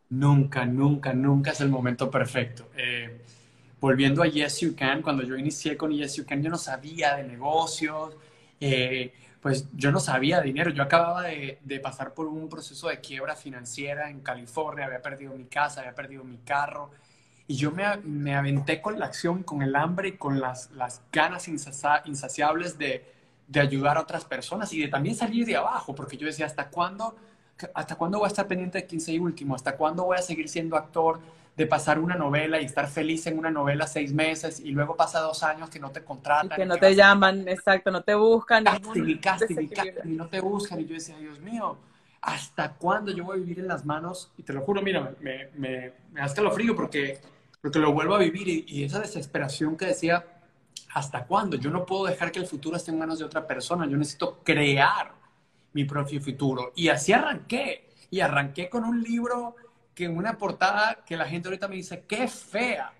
Nunca, 0.09 0.65
nunca, 0.65 1.13
nunca 1.13 1.51
es 1.51 1.61
el 1.61 1.69
momento 1.69 2.09
perfecto. 2.09 2.69
Eh, 2.77 3.21
volviendo 3.79 4.23
a 4.23 4.27
Yes 4.27 4.61
You 4.61 4.75
Can, 4.75 5.01
cuando 5.01 5.23
yo 5.23 5.35
inicié 5.35 5.75
con 5.75 5.91
Yes 5.91 6.15
You 6.15 6.25
Can, 6.25 6.41
yo 6.41 6.49
no 6.49 6.57
sabía 6.57 7.15
de 7.15 7.23
negocios, 7.23 8.15
eh, 8.59 9.13
pues 9.41 9.67
yo 9.73 9.91
no 9.91 9.99
sabía 9.99 10.41
dinero. 10.41 10.71
Yo 10.71 10.83
acababa 10.83 11.23
de, 11.23 11.79
pasar 11.83 12.13
por 12.13 12.27
un 12.27 12.49
proceso 12.49 12.87
de 12.87 12.99
quiebra 12.99 13.35
financiera 13.35 14.09
en 14.09 14.21
California, 14.21 14.85
había 14.85 15.01
perdido 15.01 15.33
mi 15.33 15.45
casa, 15.45 15.81
había 15.81 15.95
perdido 15.95 16.23
mi 16.23 16.37
carro. 16.37 16.91
Y 17.47 17.55
yo 17.55 17.71
me, 17.71 18.35
aventé 18.35 18.81
con 18.81 18.99
la 18.99 19.05
acción, 19.05 19.43
con 19.43 19.61
el 19.61 19.75
hambre 19.75 20.09
y 20.09 20.11
con 20.13 20.39
las, 20.39 20.71
las 20.71 21.01
ganas 21.11 21.47
insaciables 21.47 22.77
de, 22.77 23.05
de 23.47 23.59
ayudar 23.59 23.97
a 23.97 24.01
otras 24.01 24.25
personas 24.25 24.73
y 24.73 24.81
de 24.81 24.89
también 24.89 25.15
salir 25.15 25.45
de 25.45 25.55
abajo, 25.55 25.95
porque 25.95 26.17
yo 26.17 26.27
decía, 26.27 26.45
¿hasta 26.45 26.69
cuándo? 26.69 27.15
¿Hasta 27.73 27.95
cuándo 27.95 28.19
voy 28.19 28.25
a 28.25 28.27
estar 28.27 28.47
pendiente 28.47 28.79
de 28.79 28.85
15 28.85 29.13
y 29.13 29.19
último? 29.19 29.55
¿Hasta 29.55 29.75
cuándo 29.75 30.03
voy 30.05 30.17
a 30.17 30.21
seguir 30.21 30.47
siendo 30.49 30.75
actor 30.75 31.19
de 31.55 31.65
pasar 31.65 31.97
una 31.97 32.15
novela 32.15 32.61
y 32.61 32.65
estar 32.65 32.87
feliz 32.87 33.25
en 33.25 33.39
una 33.39 33.49
novela 33.49 33.87
seis 33.87 34.13
meses 34.13 34.59
y 34.59 34.69
luego 34.71 34.95
pasa 34.95 35.19
dos 35.21 35.41
años 35.43 35.69
que 35.69 35.79
no 35.79 35.89
te 35.89 36.03
contratan? 36.03 36.51
Y 36.59 36.61
que 36.61 36.65
no 36.65 36.77
te 36.77 36.93
llaman, 36.93 37.47
exacto, 37.47 37.89
no 37.89 38.03
te 38.03 38.13
buscan. 38.13 38.63
Casting 38.63 39.07
y 39.07 39.17
casting 39.17 39.57
y 39.61 39.67
casting 39.67 40.17
no 40.17 40.27
te 40.27 40.39
buscan. 40.39 40.79
Y 40.79 40.85
yo 40.85 40.93
decía, 40.93 41.17
Dios 41.17 41.39
mío, 41.39 41.77
¿hasta 42.21 42.73
cuándo 42.73 43.11
yo 43.11 43.23
voy 43.23 43.37
a 43.37 43.39
vivir 43.39 43.59
en 43.59 43.67
las 43.67 43.85
manos? 43.85 44.31
Y 44.37 44.43
te 44.43 44.53
lo 44.53 44.61
juro, 44.61 44.81
mira, 44.81 45.13
me, 45.19 45.49
me, 45.55 45.93
me 46.11 46.19
da 46.19 46.25
escalofrío 46.27 46.75
porque, 46.75 47.19
porque 47.61 47.79
lo 47.79 47.91
vuelvo 47.91 48.15
a 48.15 48.19
vivir 48.19 48.47
y, 48.47 48.65
y 48.67 48.83
esa 48.83 48.99
desesperación 48.99 49.75
que 49.75 49.87
decía, 49.87 50.23
¿hasta 50.93 51.25
cuándo? 51.25 51.57
Yo 51.57 51.71
no 51.71 51.85
puedo 51.85 52.05
dejar 52.05 52.31
que 52.31 52.39
el 52.39 52.45
futuro 52.45 52.77
esté 52.77 52.91
en 52.91 52.99
manos 52.99 53.17
de 53.17 53.25
otra 53.25 53.47
persona. 53.47 53.87
Yo 53.87 53.97
necesito 53.97 54.41
crear 54.43 55.16
mi 55.77 55.85
propio 55.85 56.19
futuro. 56.19 56.73
Y 56.75 56.89
así 56.89 57.13
arranqué. 57.13 57.89
Y 58.09 58.19
arranqué 58.19 58.67
con 58.67 58.83
un 58.83 59.03
libro 59.03 59.55
que 59.93 60.05
en 60.05 60.17
una 60.17 60.35
portada 60.35 61.03
que 61.05 61.15
la 61.15 61.25
gente 61.25 61.49
ahorita 61.49 61.67
me 61.67 61.75
dice, 61.75 62.03
qué 62.07 62.27
fea. 62.27 62.91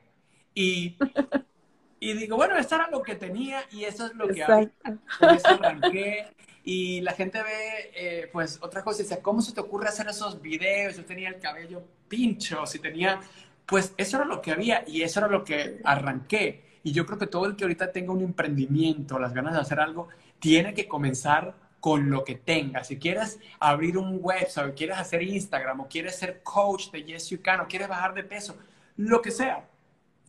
Y, 0.54 0.96
y 2.00 2.13
digo, 2.13 2.36
bueno, 2.38 2.56
eso 2.56 2.76
era 2.76 2.88
lo 2.92 3.02
que 3.02 3.16
tenía 3.16 3.63
y 3.72 3.86
eso 3.86 4.06
es 4.06 4.13
lo 4.13 4.28
que 4.28 4.42
eso 4.42 5.48
arranqué. 5.48 6.28
Y 6.63 7.02
la 7.02 7.13
gente 7.13 7.42
ve, 7.42 7.92
eh, 7.96 8.30
pues, 8.32 8.60
otras 8.62 8.84
cosas 8.84 9.00
y 9.00 9.04
dice, 9.04 9.22
¿cómo 9.22 9.42
se 9.42 9.54
te 9.54 9.62
ocurre 9.62 9.88
hacer 9.88 10.08
esos 10.08 10.40
videos? 10.40 10.98
Yo 10.98 11.06
tenía 11.06 11.30
el 11.30 11.40
cabello 11.40 11.84
pincho, 12.08 12.66
si 12.68 12.80
tenía... 12.80 13.20
Pues 13.66 13.94
eso 13.98 14.18
era 14.18 14.26
lo 14.26 14.42
que 14.42 14.52
había 14.52 14.86
y 14.88 15.02
eso 15.02 15.20
era 15.20 15.28
lo 15.28 15.44
que 15.44 15.82
arranqué. 15.84 16.80
Y 16.84 16.94
yo 16.94 17.06
creo 17.06 17.18
que 17.18 17.28
todo 17.28 17.48
el 17.48 17.56
que 17.56 17.66
ahorita 17.66 17.92
tenga 17.92 18.13
un 18.13 18.22
emprendimiento, 18.22 19.20
las 19.20 19.34
ganas 19.34 19.56
de 19.56 19.60
hacer 19.60 19.80
algo, 19.80 20.08
tiene 20.40 20.74
que 20.74 20.88
comenzar 20.88 21.66
con 21.80 22.10
lo 22.10 22.24
que 22.24 22.36
tenga. 22.36 22.84
Si 22.84 22.98
quieres 22.98 23.40
abrir 23.60 23.98
un 23.98 24.20
website, 24.22 24.72
o 24.72 24.76
quieres 24.76 24.98
hacer 24.98 25.22
Instagram, 25.22 25.82
o 25.82 25.88
quieres 25.88 26.18
ser 26.18 26.42
coach 26.44 26.92
de 26.92 27.04
Yes 27.04 27.30
You 27.30 27.42
Can, 27.42 27.62
o 27.62 27.68
quieres 27.68 27.88
bajar 27.88 28.13
de 28.13 28.24
peso, 28.24 28.58
lo 28.98 29.22
que 29.22 29.32
sea. 29.32 29.68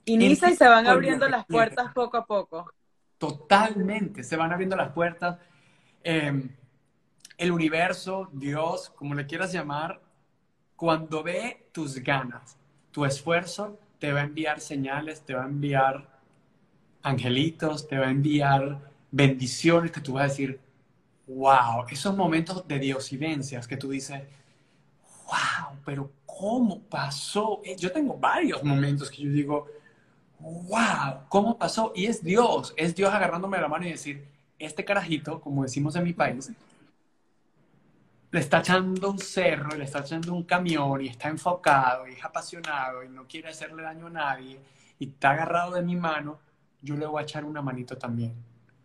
Inicia 0.05 0.51
y 0.51 0.57
se 0.57 0.67
van 0.67 0.87
abriendo 0.87 1.29
las 1.29 1.45
puertas 1.47 1.93
poco 1.93 2.17
a 2.17 2.27
poco. 2.27 2.73
Totalmente, 3.19 4.23
se 4.23 4.37
van 4.37 4.53
abriendo 4.53 4.77
las 4.77 4.93
puertas. 4.93 5.39
Em, 6.03 6.51
el 7.37 7.53
universo, 7.53 8.29
Dios, 8.33 8.91
como 8.91 9.15
le 9.15 9.27
quieras 9.27 9.53
llamar, 9.53 10.01
cuando 10.77 11.23
ve 11.23 11.69
tus 11.73 11.97
ganas, 11.97 12.57
tu 12.93 13.05
esfuerzo, 13.05 13.79
te 13.99 14.13
va 14.13 14.21
a 14.21 14.25
enviar 14.25 14.61
señales, 14.61 15.23
te 15.23 15.35
va 15.35 15.43
a 15.43 15.47
enviar 15.47 16.09
angelitos, 17.03 17.89
te 17.89 17.99
va 17.99 18.07
a 18.07 18.11
enviar 18.11 18.79
bendiciones 19.11 19.91
que 19.91 20.01
tú 20.01 20.15
vas 20.15 20.25
a 20.25 20.29
decir, 20.29 20.61
wow, 21.29 21.85
esos 21.91 22.17
momentos 22.17 22.67
de 22.67 22.79
diosidencias 22.79 23.69
que 23.69 23.77
tú 23.77 23.91
dices, 23.91 24.23
wow, 25.27 25.79
pero 25.85 26.11
¿cómo 26.25 26.81
pasó? 26.81 27.61
Eh, 27.65 27.77
yo 27.77 27.93
tengo 27.93 28.17
varios 28.17 28.65
momentos 28.65 29.11
que 29.11 29.23
yo 29.23 29.31
digo, 29.31 29.67
wow, 30.41 31.21
¿cómo 31.29 31.59
pasó? 31.59 31.93
Y 31.95 32.07
es 32.07 32.25
Dios, 32.25 32.73
es 32.77 32.95
Dios 32.95 33.13
agarrándome 33.13 33.61
la 33.61 33.69
mano 33.69 33.87
y 33.87 33.91
decir, 33.91 34.27
este 34.59 34.85
carajito, 34.85 35.41
como 35.41 35.63
decimos 35.63 35.95
en 35.97 36.05
mi 36.05 36.15
país, 36.15 36.51
le 38.31 38.41
está 38.41 38.59
echando 38.61 39.11
un 39.11 39.19
cerro, 39.19 39.77
le 39.77 39.85
está 39.85 40.01
echando 40.01 40.33
un 40.35 40.43
camión 40.43 41.01
y 41.01 41.09
está 41.09 41.29
enfocado 41.29 42.09
y 42.09 42.13
es 42.13 42.25
apasionado 42.25 43.03
y 43.03 43.09
no 43.09 43.27
quiere 43.27 43.49
hacerle 43.49 43.83
daño 43.83 44.07
a 44.07 44.11
nadie 44.11 44.61
y 44.99 45.09
está 45.09 45.31
agarrado 45.31 45.75
de 45.75 45.83
mi 45.83 45.97
mano, 45.97 46.39
yo 46.83 46.97
le 46.97 47.07
voy 47.07 47.21
a 47.21 47.23
echar 47.23 47.45
una 47.45 47.63
manito 47.63 47.97
también. 47.97 48.35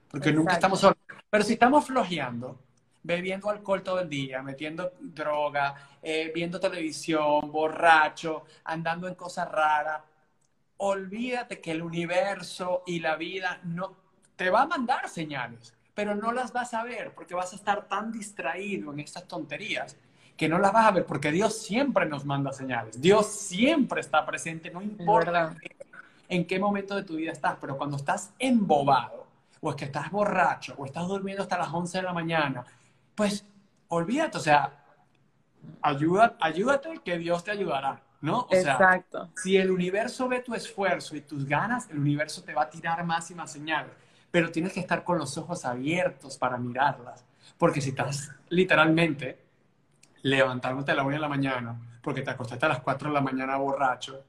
Porque 0.09 0.31
nunca 0.31 0.53
estamos 0.53 0.79
solos. 0.79 0.97
Pero 1.33 1.43
si 1.43 1.53
estamos 1.53 1.87
flojeando, 1.87 2.59
bebiendo 3.01 3.49
alcohol 3.49 3.81
todo 3.81 4.01
el 4.01 4.07
día, 4.07 4.43
metiendo 4.43 4.93
droga, 4.99 5.73
eh, 5.99 6.31
viendo 6.31 6.59
televisión, 6.59 7.51
borracho, 7.51 8.45
andando 8.65 9.07
en 9.07 9.15
cosas 9.15 9.51
raras, 9.51 10.03
olvídate 10.77 11.59
que 11.59 11.71
el 11.71 11.81
universo 11.81 12.83
y 12.85 12.99
la 12.99 13.15
vida 13.15 13.59
no 13.63 13.95
te 14.35 14.51
va 14.51 14.61
a 14.61 14.67
mandar 14.67 15.09
señales, 15.09 15.73
pero 15.95 16.13
no 16.13 16.31
las 16.31 16.53
vas 16.53 16.75
a 16.75 16.83
ver 16.83 17.15
porque 17.15 17.33
vas 17.33 17.51
a 17.51 17.55
estar 17.55 17.87
tan 17.87 18.11
distraído 18.11 18.93
en 18.93 18.99
estas 18.99 19.27
tonterías 19.27 19.97
que 20.37 20.47
no 20.47 20.59
las 20.59 20.71
vas 20.71 20.85
a 20.85 20.91
ver 20.91 21.07
porque 21.07 21.31
Dios 21.31 21.57
siempre 21.57 22.05
nos 22.05 22.25
manda 22.25 22.53
señales. 22.53 23.01
Dios 23.01 23.25
siempre 23.25 24.01
está 24.01 24.23
presente, 24.23 24.69
no 24.69 24.83
importa 24.83 25.55
en 26.29 26.45
qué 26.45 26.59
momento 26.59 26.95
de 26.95 27.01
tu 27.01 27.15
vida 27.15 27.31
estás, 27.31 27.57
pero 27.59 27.75
cuando 27.75 27.97
estás 27.97 28.31
embobado, 28.37 29.22
o 29.63 29.69
es 29.69 29.77
que 29.77 29.85
estás 29.85 30.11
borracho, 30.11 30.75
o 30.77 30.85
estás 30.85 31.07
durmiendo 31.07 31.41
hasta 31.41 31.57
las 31.57 31.73
11 31.73 31.99
de 31.99 32.03
la 32.03 32.11
mañana, 32.11 32.65
pues 33.15 33.45
olvídate, 33.87 34.37
o 34.37 34.41
sea, 34.41 34.83
ayuda, 35.81 36.35
ayúdate 36.41 36.99
que 37.03 37.17
Dios 37.17 37.45
te 37.45 37.51
ayudará, 37.51 38.01
¿no? 38.19 38.39
O 38.39 38.47
Exacto. 38.53 39.19
Sea, 39.19 39.41
si 39.41 39.55
el 39.55 39.71
universo 39.71 40.27
ve 40.27 40.41
tu 40.41 40.53
esfuerzo 40.53 41.15
y 41.15 41.21
tus 41.21 41.45
ganas, 41.45 41.89
el 41.89 41.97
universo 41.97 42.43
te 42.43 42.53
va 42.53 42.63
a 42.63 42.69
tirar 42.69 43.05
más 43.05 43.31
y 43.31 43.35
más 43.35 43.53
señales, 43.53 43.93
pero 44.29 44.51
tienes 44.51 44.73
que 44.73 44.81
estar 44.81 45.01
con 45.05 45.17
los 45.17 45.37
ojos 45.37 45.63
abiertos 45.63 46.37
para 46.37 46.57
mirarlas, 46.57 47.23
porque 47.57 47.79
si 47.79 47.91
estás 47.91 48.31
literalmente 48.49 49.39
levantándote 50.23 50.91
a 50.91 50.95
la 50.95 51.03
1 51.03 51.13
de 51.13 51.21
la 51.21 51.29
mañana, 51.29 51.79
porque 52.01 52.21
te 52.21 52.31
acostaste 52.31 52.65
a 52.65 52.69
las 52.69 52.81
4 52.81 53.07
de 53.07 53.13
la 53.13 53.21
mañana 53.21 53.55
borracho, 53.55 54.25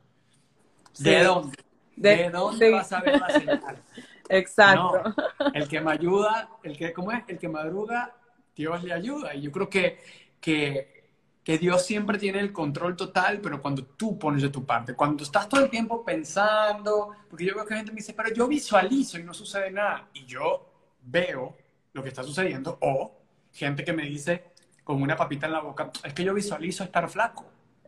¿de 0.96 1.24
dónde? 1.24 1.58
¿De, 1.96 2.30
dónde 2.30 2.70
vas 2.70 2.92
a 2.92 3.00
ver 3.00 3.20
las 3.20 3.32
señales? 3.32 3.80
Exacto. 4.28 5.14
el 5.52 5.68
que 5.68 5.80
me 5.80 5.92
ayuda, 5.92 6.50
el 6.62 6.76
que, 6.76 6.92
¿cómo 6.92 7.12
es? 7.12 7.24
El 7.28 7.38
que 7.38 7.48
madruga, 7.48 8.14
Dios 8.54 8.82
le 8.82 8.92
ayuda. 8.92 9.34
Y 9.34 9.42
yo 9.42 9.52
creo 9.52 9.68
que, 9.68 9.98
que, 10.40 11.10
que 11.42 11.58
Dios 11.58 11.84
siempre 11.84 12.18
tiene 12.18 12.40
el 12.40 12.52
control 12.52 12.96
total, 12.96 13.40
pero 13.40 13.60
cuando 13.60 13.84
tú 13.84 14.18
pones 14.18 14.42
de 14.42 14.48
tu 14.48 14.64
parte, 14.64 14.94
cuando 14.94 15.24
estás 15.24 15.48
todo 15.48 15.62
el 15.62 15.70
tiempo 15.70 16.04
pensando, 16.04 17.10
porque 17.28 17.44
yo 17.44 17.54
veo 17.54 17.66
que 17.66 17.74
gente 17.74 17.92
me 17.92 17.96
dice, 17.96 18.14
pero 18.14 18.32
yo 18.32 18.48
visualizo 18.48 19.18
y 19.18 19.24
no 19.24 19.34
sucede 19.34 19.70
nada. 19.70 20.08
Y 20.14 20.24
yo 20.24 20.70
veo 21.02 21.56
lo 21.92 22.02
que 22.02 22.08
está 22.08 22.22
sucediendo, 22.22 22.78
o 22.80 23.20
gente 23.52 23.84
que 23.84 23.92
me 23.92 24.04
dice 24.04 24.52
con 24.82 25.00
una 25.00 25.16
papita 25.16 25.46
en 25.46 25.52
la 25.52 25.60
boca, 25.60 25.90
es 26.02 26.12
que 26.12 26.24
yo 26.24 26.34
visualizo 26.34 26.84
estar 26.84 27.08
flaco 27.08 27.46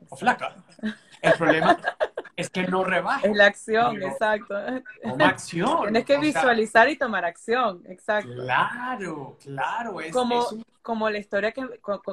o 0.08 0.16
flaca. 0.16 0.56
El 1.20 1.32
problema 1.34 1.78
es 2.36 2.50
que 2.50 2.66
no 2.66 2.84
rebajes. 2.84 3.30
Es 3.30 3.36
la 3.36 3.46
acción, 3.46 4.02
exacto. 4.02 4.54
Toma 5.02 5.28
acción. 5.28 5.82
Tienes 5.82 6.04
que 6.04 6.18
visualizar 6.18 6.88
y 6.90 6.96
tomar 6.96 7.24
acción, 7.24 7.82
exacto. 7.86 8.30
Claro, 8.34 9.38
claro. 9.42 10.00
Es, 10.00 10.12
como, 10.12 10.46
como 10.82 11.08
la 11.08 11.18
historia 11.18 11.52
que, 11.52 11.66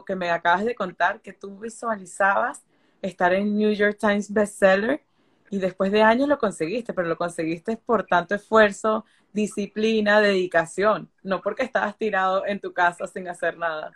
que 0.08 0.16
me 0.16 0.30
acabas 0.32 0.64
de 0.64 0.76
contar, 0.76 1.20
que 1.20 1.34
tú 1.34 1.60
visualizabas 1.60 2.64
estar 3.02 3.34
en 3.34 3.58
New 3.58 3.74
York 3.74 3.98
Times 4.00 4.32
bestseller 4.32 5.04
y 5.50 5.60
después 5.60 5.92
de 5.92 6.02
años 6.02 6.30
lo 6.30 6.40
conseguiste, 6.40 6.94
pero 6.94 7.10
lo 7.10 7.18
conseguiste 7.18 7.76
por 7.76 8.06
tanto 8.06 8.34
esfuerzo, 8.34 9.06
disciplina, 9.34 10.22
dedicación, 10.22 11.12
no 11.22 11.42
porque 11.42 11.64
estabas 11.64 11.98
tirado 11.98 12.46
en 12.46 12.62
tu 12.62 12.72
casa 12.72 13.08
sin 13.08 13.28
hacer 13.28 13.58
nada. 13.58 13.92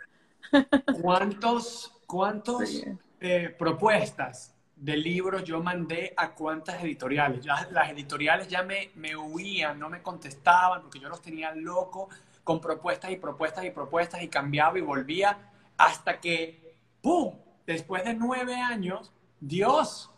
¿Cuántos, 1.02 1.90
cuántos 2.06 2.84
eh, 3.20 3.54
propuestas 3.58 4.57
de 4.80 4.96
libros 4.96 5.42
yo 5.44 5.62
mandé 5.62 6.14
a 6.16 6.30
cuántas 6.30 6.82
editoriales. 6.82 7.44
Ya, 7.44 7.68
las 7.70 7.90
editoriales 7.90 8.48
ya 8.48 8.62
me, 8.62 8.90
me 8.94 9.16
huían, 9.16 9.78
no 9.78 9.88
me 9.88 10.02
contestaban 10.02 10.82
porque 10.82 11.00
yo 11.00 11.08
los 11.08 11.20
tenía 11.20 11.52
loco 11.54 12.08
con 12.44 12.60
propuestas 12.60 13.10
y 13.10 13.16
propuestas 13.16 13.64
y 13.64 13.70
propuestas 13.70 14.22
y 14.22 14.28
cambiaba 14.28 14.78
y 14.78 14.82
volvía 14.82 15.36
hasta 15.76 16.20
que, 16.20 16.76
¡pum! 17.02 17.34
Después 17.66 18.04
de 18.04 18.14
nueve 18.14 18.54
años, 18.54 19.12
Dios 19.40 20.10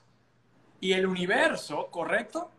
y 0.78 0.92
el 0.92 1.06
universo, 1.06 1.88
¿correcto? 1.90 2.50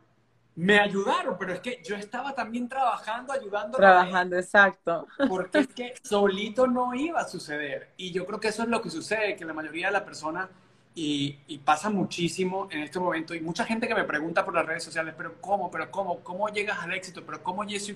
Me 0.55 0.79
ayudaron, 0.79 1.37
pero 1.39 1.53
es 1.53 1.61
que 1.61 1.81
yo 1.83 1.95
estaba 1.95 2.35
también 2.35 2.67
trabajando, 2.67 3.31
ayudando. 3.31 3.77
Trabajando, 3.77 4.35
exacto. 4.37 5.07
Porque 5.29 5.59
es 5.59 5.67
que 5.67 5.93
solito 6.03 6.67
no 6.67 6.93
iba 6.93 7.21
a 7.21 7.27
suceder. 7.27 7.93
Y 7.95 8.11
yo 8.11 8.25
creo 8.25 8.39
que 8.39 8.49
eso 8.49 8.63
es 8.63 8.69
lo 8.69 8.81
que 8.81 8.89
sucede, 8.89 9.37
que 9.37 9.45
la 9.45 9.53
mayoría 9.53 9.87
de 9.87 9.93
las 9.93 10.01
personas 10.01 10.49
y, 10.93 11.57
pasa 11.63 11.89
muchísimo 11.89 12.67
en 12.71 12.81
este 12.81 12.99
momento. 12.99 13.33
Y 13.33 13.41
mucha 13.41 13.65
gente 13.65 13.87
que 13.87 13.95
me 13.95 14.03
pregunta 14.03 14.43
por 14.43 14.53
las 14.53 14.65
redes 14.65 14.83
sociales, 14.83 15.13
pero 15.17 15.39
¿cómo? 15.39 15.71
¿Pero 15.71 15.89
cómo? 15.89 16.19
¿Cómo 16.19 16.49
llegas 16.49 16.79
al 16.79 16.93
éxito? 16.93 17.23
¿Pero 17.25 17.41
cómo 17.41 17.63
Yes 17.63 17.93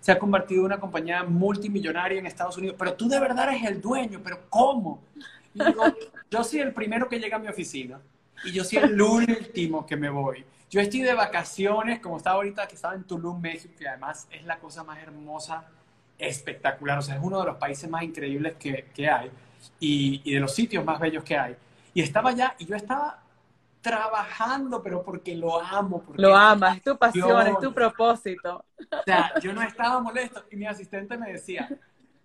se 0.00 0.10
ha 0.12 0.18
convertido 0.18 0.60
en 0.60 0.66
una 0.66 0.80
compañía 0.80 1.24
multimillonaria 1.24 2.18
en 2.18 2.26
Estados 2.26 2.56
Unidos? 2.56 2.76
Pero 2.78 2.94
tú 2.94 3.08
de 3.08 3.18
verdad 3.18 3.48
eres 3.48 3.64
el 3.64 3.80
dueño, 3.80 4.20
¿pero 4.22 4.40
cómo? 4.48 5.02
Y 5.54 5.64
digo, 5.64 5.82
yo 6.30 6.44
soy 6.44 6.60
el 6.60 6.72
primero 6.72 7.08
que 7.08 7.18
llega 7.18 7.36
a 7.36 7.40
mi 7.40 7.48
oficina 7.48 8.00
y 8.44 8.52
yo 8.52 8.64
soy 8.64 8.78
el 8.78 9.00
último 9.00 9.84
que 9.86 9.96
me 9.96 10.08
voy. 10.08 10.44
Yo 10.70 10.80
estoy 10.80 11.02
de 11.02 11.12
vacaciones, 11.12 12.00
como 12.00 12.16
estaba 12.16 12.36
ahorita, 12.36 12.66
que 12.66 12.76
estaba 12.76 12.94
en 12.94 13.04
Tulum, 13.04 13.40
México, 13.40 13.74
que 13.78 13.86
además 13.86 14.26
es 14.30 14.44
la 14.44 14.58
cosa 14.58 14.82
más 14.84 14.98
hermosa, 14.98 15.68
espectacular. 16.18 16.98
O 16.98 17.02
sea, 17.02 17.16
es 17.16 17.20
uno 17.22 17.40
de 17.40 17.46
los 17.46 17.56
países 17.56 17.90
más 17.90 18.02
increíbles 18.02 18.54
que, 18.54 18.86
que 18.94 19.08
hay 19.08 19.30
y, 19.78 20.22
y 20.24 20.34
de 20.34 20.40
los 20.40 20.54
sitios 20.54 20.84
más 20.84 20.98
bellos 20.98 21.24
que 21.24 21.36
hay. 21.36 21.56
Y 21.94 22.02
estaba 22.02 22.30
allá 22.30 22.54
y 22.58 22.66
yo 22.66 22.76
estaba 22.76 23.22
trabajando, 23.80 24.82
pero 24.82 25.02
porque 25.02 25.34
lo 25.34 25.60
amo. 25.60 26.02
Porque 26.02 26.22
lo 26.22 26.34
amas, 26.34 26.78
es 26.78 26.84
tu 26.84 26.96
pasión, 26.96 27.46
es 27.46 27.58
tu 27.58 27.74
propósito. 27.74 28.64
O 28.78 29.02
sea, 29.04 29.32
yo 29.40 29.52
no 29.52 29.62
estaba 29.62 30.00
molesto 30.00 30.44
y 30.50 30.56
mi 30.56 30.66
asistente 30.66 31.18
me 31.18 31.32
decía, 31.32 31.68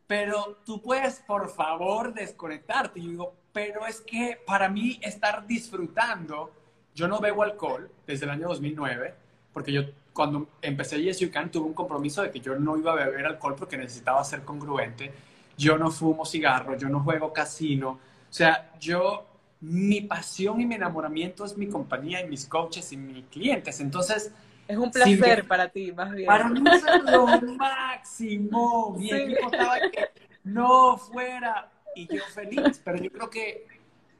pero 0.05 0.59
tú 0.65 0.81
puedes, 0.81 1.19
por 1.21 1.49
favor, 1.49 2.13
desconectarte. 2.13 2.99
Y 2.99 3.03
yo 3.03 3.09
digo, 3.09 3.33
pero 3.51 3.85
es 3.85 4.01
que 4.01 4.39
para 4.45 4.69
mí 4.69 4.99
estar 5.01 5.45
disfrutando, 5.47 6.51
yo 6.93 7.07
no 7.07 7.19
bebo 7.19 7.43
alcohol 7.43 7.89
desde 8.05 8.25
el 8.25 8.31
año 8.31 8.47
2009, 8.47 9.15
porque 9.51 9.71
yo 9.73 9.81
cuando 10.13 10.47
empecé 10.61 11.01
Yes 11.01 11.19
You 11.19 11.29
Can 11.29 11.51
tuve 11.51 11.67
un 11.67 11.73
compromiso 11.73 12.23
de 12.23 12.31
que 12.31 12.39
yo 12.39 12.57
no 12.57 12.77
iba 12.77 12.91
a 12.91 12.95
beber 12.95 13.25
alcohol 13.25 13.55
porque 13.55 13.77
necesitaba 13.77 14.23
ser 14.23 14.43
congruente. 14.43 15.13
Yo 15.57 15.77
no 15.77 15.91
fumo 15.91 16.25
cigarro, 16.25 16.75
yo 16.75 16.89
no 16.89 17.01
juego 17.01 17.33
casino. 17.33 17.89
O 17.89 18.33
sea, 18.33 18.71
yo 18.79 19.25
mi 19.59 20.01
pasión 20.01 20.61
y 20.61 20.65
mi 20.65 20.75
enamoramiento 20.75 21.45
es 21.45 21.57
mi 21.57 21.67
compañía 21.67 22.21
y 22.21 22.27
mis 22.27 22.45
coaches 22.45 22.91
y 22.91 22.97
mis 22.97 23.25
clientes. 23.25 23.79
Entonces... 23.79 24.31
Es 24.67 24.77
un 24.77 24.91
placer 24.91 25.47
para 25.47 25.69
ti, 25.69 25.93
más 25.93 26.11
bien. 26.11 26.27
Para 26.27 26.49
mí 26.49 26.61
es 26.69 27.03
lo 27.05 27.27
máximo. 27.57 28.95
Mi 28.97 29.11
equipo 29.11 29.49
estaba 29.51 29.79
que 29.79 30.09
no 30.43 30.97
fuera 30.97 31.71
y 31.95 32.05
yo 32.13 32.21
feliz, 32.33 32.81
pero 32.83 32.97
yo 32.97 33.09
creo 33.11 33.29
que, 33.29 33.65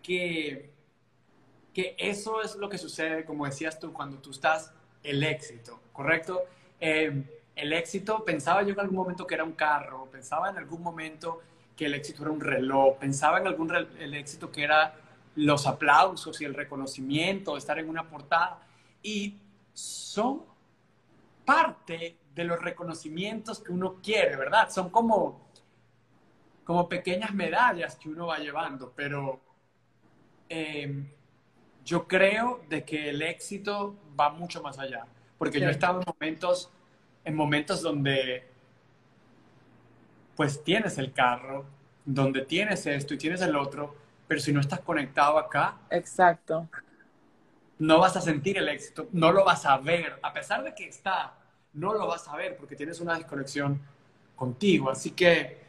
que 0.01 0.77
que 1.77 1.95
eso 1.99 2.41
es 2.41 2.55
lo 2.55 2.69
que 2.69 2.79
sucede, 2.79 3.23
como 3.23 3.45
decías 3.45 3.77
tú, 3.77 3.93
cuando 3.93 4.17
tú 4.17 4.31
estás 4.31 4.73
el 5.03 5.23
éxito, 5.23 5.79
¿correcto? 5.93 6.41
Eh, 6.79 7.23
el 7.55 7.71
éxito, 7.71 8.25
pensaba 8.25 8.63
yo 8.63 8.69
en 8.69 8.79
algún 8.79 8.95
momento 8.95 9.27
que 9.27 9.35
era 9.35 9.43
un 9.43 9.51
carro, 9.51 10.09
pensaba 10.11 10.49
en 10.49 10.57
algún 10.57 10.81
momento 10.81 11.39
que 11.75 11.85
el 11.85 11.93
éxito 11.93 12.23
era 12.23 12.31
un 12.31 12.41
reloj, 12.41 12.97
pensaba 12.97 13.38
en 13.38 13.45
algún 13.45 13.71
el 13.75 14.15
éxito 14.15 14.51
que 14.51 14.63
era 14.63 14.95
los 15.38 15.67
aplausos 15.67 16.41
y 16.41 16.45
el 16.45 16.53
reconocimiento, 16.53 17.57
estar 17.57 17.77
en 17.77 17.89
una 17.89 18.09
portada. 18.09 18.59
Y 19.03 19.38
son 19.73 20.43
parte 21.45 22.17
de 22.33 22.43
los 22.43 22.59
reconocimientos 22.59 23.59
que 23.59 23.71
uno 23.71 23.97
quiere, 24.01 24.35
¿verdad? 24.35 24.69
Son 24.69 24.89
como, 24.89 25.47
como 26.63 26.89
pequeñas 26.89 27.33
medallas 27.33 27.95
que 27.95 28.09
uno 28.09 28.27
va 28.27 28.39
llevando, 28.39 28.91
pero 28.95 29.39
em, 30.49 31.07
yo 31.85 32.07
creo 32.07 32.61
de 32.67 32.83
que 32.83 33.09
el 33.09 33.21
éxito 33.21 33.95
va 34.19 34.31
mucho 34.31 34.61
más 34.63 34.79
allá, 34.79 35.05
porque 35.38 35.59
yo 35.59 35.67
he 35.67 35.71
estado 35.71 35.99
en 35.99 36.05
momentos, 36.07 36.71
en 37.23 37.35
momentos 37.35 37.81
donde 37.83 38.47
pues 40.35 40.63
tienes 40.63 40.97
el 40.97 41.13
carro, 41.13 41.65
donde 42.05 42.41
tienes 42.41 42.85
esto 42.88 43.13
y 43.13 43.17
tienes 43.17 43.41
el 43.41 43.55
otro, 43.55 44.07
pero 44.28 44.39
si 44.39 44.51
no 44.51 44.59
estás 44.59 44.82
conectado 44.82 45.38
acá, 45.38 45.78
exacto, 45.89 46.67
no 47.80 47.99
vas 47.99 48.17
a 48.17 48.21
sentir 48.21 48.57
el 48.57 48.69
éxito, 48.69 49.07
no 49.11 49.32
lo 49.32 49.45
vas 49.45 49.65
a 49.65 49.78
ver, 49.78 50.19
a 50.21 50.34
pesar 50.34 50.63
de 50.63 50.73
que 50.73 50.88
está, 50.88 51.34
no 51.73 51.93
lo 51.93 52.07
vas 52.07 52.28
a 52.28 52.36
ver 52.36 52.57
porque 52.57 52.75
tienes 52.75 52.99
una 52.99 53.15
desconexión 53.15 53.80
contigo. 54.36 54.89
Así 54.89 55.11
que, 55.11 55.59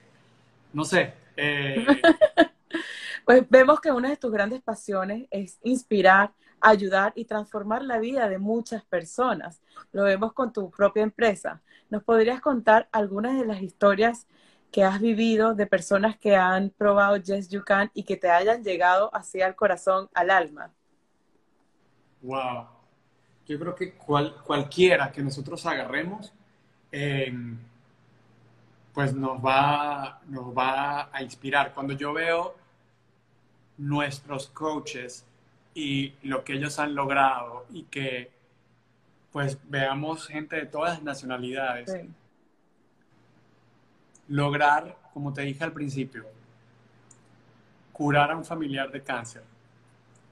no 0.72 0.84
sé. 0.84 1.14
Eh, 1.36 1.84
pues 3.24 3.44
vemos 3.48 3.80
que 3.80 3.90
una 3.90 4.10
de 4.10 4.16
tus 4.16 4.30
grandes 4.30 4.62
pasiones 4.62 5.26
es 5.30 5.58
inspirar, 5.62 6.32
ayudar 6.60 7.12
y 7.14 7.24
transformar 7.24 7.82
la 7.82 7.98
vida 7.98 8.28
de 8.28 8.38
muchas 8.38 8.84
personas. 8.84 9.60
Lo 9.92 10.04
vemos 10.04 10.32
con 10.32 10.52
tu 10.52 10.70
propia 10.70 11.02
empresa. 11.02 11.62
¿Nos 11.90 12.04
podrías 12.04 12.40
contar 12.40 12.88
algunas 12.92 13.38
de 13.38 13.46
las 13.46 13.62
historias 13.62 14.26
que 14.70 14.84
has 14.84 15.00
vivido 15.00 15.54
de 15.54 15.66
personas 15.66 16.16
que 16.18 16.36
han 16.36 16.70
probado 16.70 17.16
Yes 17.16 17.48
You 17.48 17.64
Can 17.64 17.90
y 17.94 18.02
que 18.02 18.16
te 18.16 18.30
hayan 18.30 18.62
llegado 18.62 19.14
así 19.14 19.40
al 19.40 19.54
corazón, 19.54 20.08
al 20.14 20.30
alma? 20.30 20.70
Wow. 22.22 22.66
Yo 23.46 23.58
creo 23.58 23.74
que 23.74 23.94
cualquiera 23.94 25.10
que 25.10 25.22
nosotros 25.22 25.64
agarremos, 25.64 26.32
em, 26.92 27.58
pues 28.92 29.14
nos 29.14 29.38
va, 29.44 30.20
nos 30.26 30.56
va 30.56 31.08
a 31.12 31.22
inspirar. 31.22 31.72
Cuando 31.72 31.94
yo 31.94 32.12
veo 32.12 32.54
nuestros 33.78 34.48
coaches 34.48 35.24
y 35.72 36.12
lo 36.22 36.44
que 36.44 36.54
ellos 36.54 36.78
han 36.78 36.94
logrado 36.94 37.64
y 37.70 37.84
que 37.84 38.30
pues 39.32 39.58
veamos 39.64 40.26
gente 40.26 40.56
de 40.56 40.66
todas 40.66 40.94
las 40.94 41.02
nacionalidades, 41.02 41.94
lograr, 44.28 44.96
como 45.12 45.32
te 45.32 45.42
dije 45.42 45.64
al 45.64 45.72
principio, 45.72 46.24
curar 47.92 48.30
a 48.30 48.36
un 48.36 48.44
familiar 48.44 48.90
de 48.92 49.02
cáncer 49.02 49.42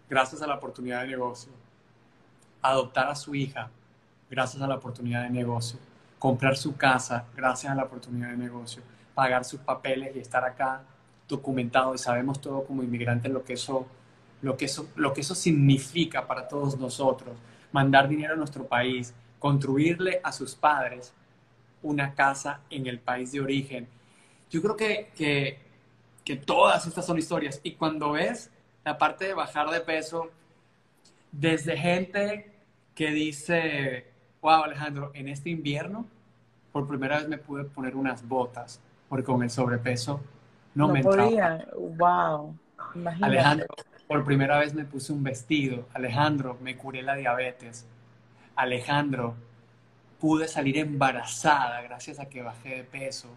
gracias 0.09 0.40
a 0.42 0.47
la 0.47 0.55
oportunidad 0.55 1.03
de 1.03 1.09
negocio 1.09 1.51
adoptar 2.62 3.09
a 3.09 3.14
su 3.14 3.34
hija 3.34 3.70
gracias 4.30 4.62
a 4.62 4.66
la 4.66 4.76
oportunidad 4.76 5.22
de 5.22 5.30
negocio, 5.30 5.78
comprar 6.18 6.57
su 6.57 6.76
casa 6.76 7.24
gracias 7.36 7.72
a 7.72 7.76
la 7.76 7.84
oportunidad 7.84 8.30
de 8.30 8.36
negocio, 8.36 8.82
pagar 9.14 9.44
sus 9.44 9.61
papeles 9.61 10.14
y 10.16 10.18
estar 10.18 10.44
acá 10.44 10.82
documentado 11.28 11.94
y 11.94 11.99
sabemos 11.99 12.40
todo 12.40 12.64
como 12.64 12.82
inmigrantes 12.82 13.30
lo 13.30 13.44
que 13.44 13.55
eso, 13.55 13.86
lo 14.42 14.57
que 14.57 14.66
eso, 14.66 14.88
lo 14.97 15.12
que 15.12 15.20
eso 15.20 15.34
significa 15.34 16.26
para 16.26 16.49
todos 16.49 16.78
nosotros, 16.78 17.36
mandar 17.72 18.09
dinero 18.09 18.34
a 18.34 18.36
nuestro 18.36 18.64
país, 18.66 19.14
construirle 19.38 20.20
a 20.22 20.32
sus 20.32 20.55
padres 20.55 21.12
una 21.87 22.14
casa 22.14 22.61
en 22.70 22.87
el 22.87 22.99
país 22.99 23.32
de 23.32 23.41
origen. 23.41 23.89
Yo 24.51 24.62
creo 24.62 24.76
que, 24.76 25.11
que, 25.16 25.59
que 26.24 26.37
todas 26.37 26.87
estas 26.87 27.07
son 27.07 27.18
historias 27.18 27.61
y 27.62 27.72
cuando 27.72 28.12
ves 28.12 28.51
la 28.84 28.99
parte 28.99 29.26
de 29.26 29.34
bajar 29.34 29.68
de 29.70 29.80
peso, 29.80 30.30
desde 31.32 31.76
gente 31.76 32.53
que 32.95 33.11
dice, 33.11 34.07
wow 34.41 34.64
Alejandro, 34.64 35.11
en 35.14 35.28
este 35.28 35.51
invierno 35.51 36.07
por 36.72 36.87
primera 36.87 37.18
vez 37.18 37.28
me 37.28 37.39
pude 37.39 37.64
poner 37.64 37.97
unas 37.97 38.26
botas, 38.26 38.80
porque 39.09 39.24
con 39.24 39.43
el 39.43 39.51
sobrepeso 39.51 40.20
no, 40.74 40.89
me 40.89 41.03
podía. 41.03 41.66
Wow. 41.74 42.55
Alejandro, 43.22 43.66
por 44.07 44.24
primera 44.24 44.59
vez 44.59 44.74
me 44.74 44.84
puse 44.84 45.12
un 45.12 45.22
vestido. 45.22 45.87
Alejandro, 45.95 46.59
me 46.61 46.76
curé 46.76 47.03
la 47.03 47.14
diabetes. 47.14 47.87
Alejandro, 48.57 49.34
pude 50.21 50.49
salir 50.49 50.79
embarazada 50.79 51.81
gracias 51.83 52.19
a 52.19 52.29
que 52.29 52.43
bajé 52.43 52.77
de 52.77 52.85
peso. 52.85 53.29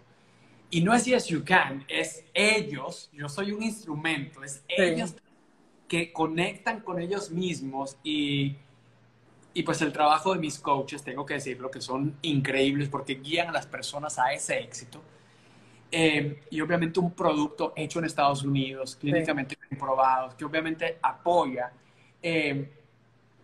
Y 0.70 0.82
no 0.82 0.94
es 0.94 1.04
Yes 1.04 1.26
You 1.26 1.44
Can, 1.44 1.84
es 1.88 2.24
ellos, 2.32 3.10
yo 3.12 3.28
soy 3.28 3.52
un 3.52 3.62
instrumento, 3.62 4.42
es 4.44 4.62
ellos 4.68 5.14
que 5.88 6.12
conectan 6.12 6.80
con 6.80 7.00
ellos 7.00 7.30
mismos 7.30 7.96
y, 8.04 8.54
y 9.52 9.62
pues 9.64 9.82
el 9.82 9.92
trabajo 9.92 10.32
de 10.32 10.38
mis 10.38 10.60
coaches, 10.60 11.02
tengo 11.02 11.26
que 11.26 11.34
decirlo, 11.34 11.70
que 11.70 11.80
son 11.80 12.16
increíbles 12.22 12.88
porque 12.88 13.14
guían 13.16 13.48
a 13.48 13.52
las 13.52 13.66
personas 13.66 14.16
a 14.18 14.32
ese 14.32 14.60
éxito. 14.60 15.02
Eh, 15.92 16.42
y 16.50 16.60
obviamente 16.60 17.00
un 17.00 17.10
producto 17.12 17.72
hecho 17.74 17.98
en 17.98 18.04
Estados 18.04 18.44
Unidos, 18.44 18.94
clínicamente 18.94 19.56
comprobado, 19.56 20.36
que 20.36 20.44
obviamente 20.44 20.98
apoya, 21.02 21.72
eh, 22.22 22.70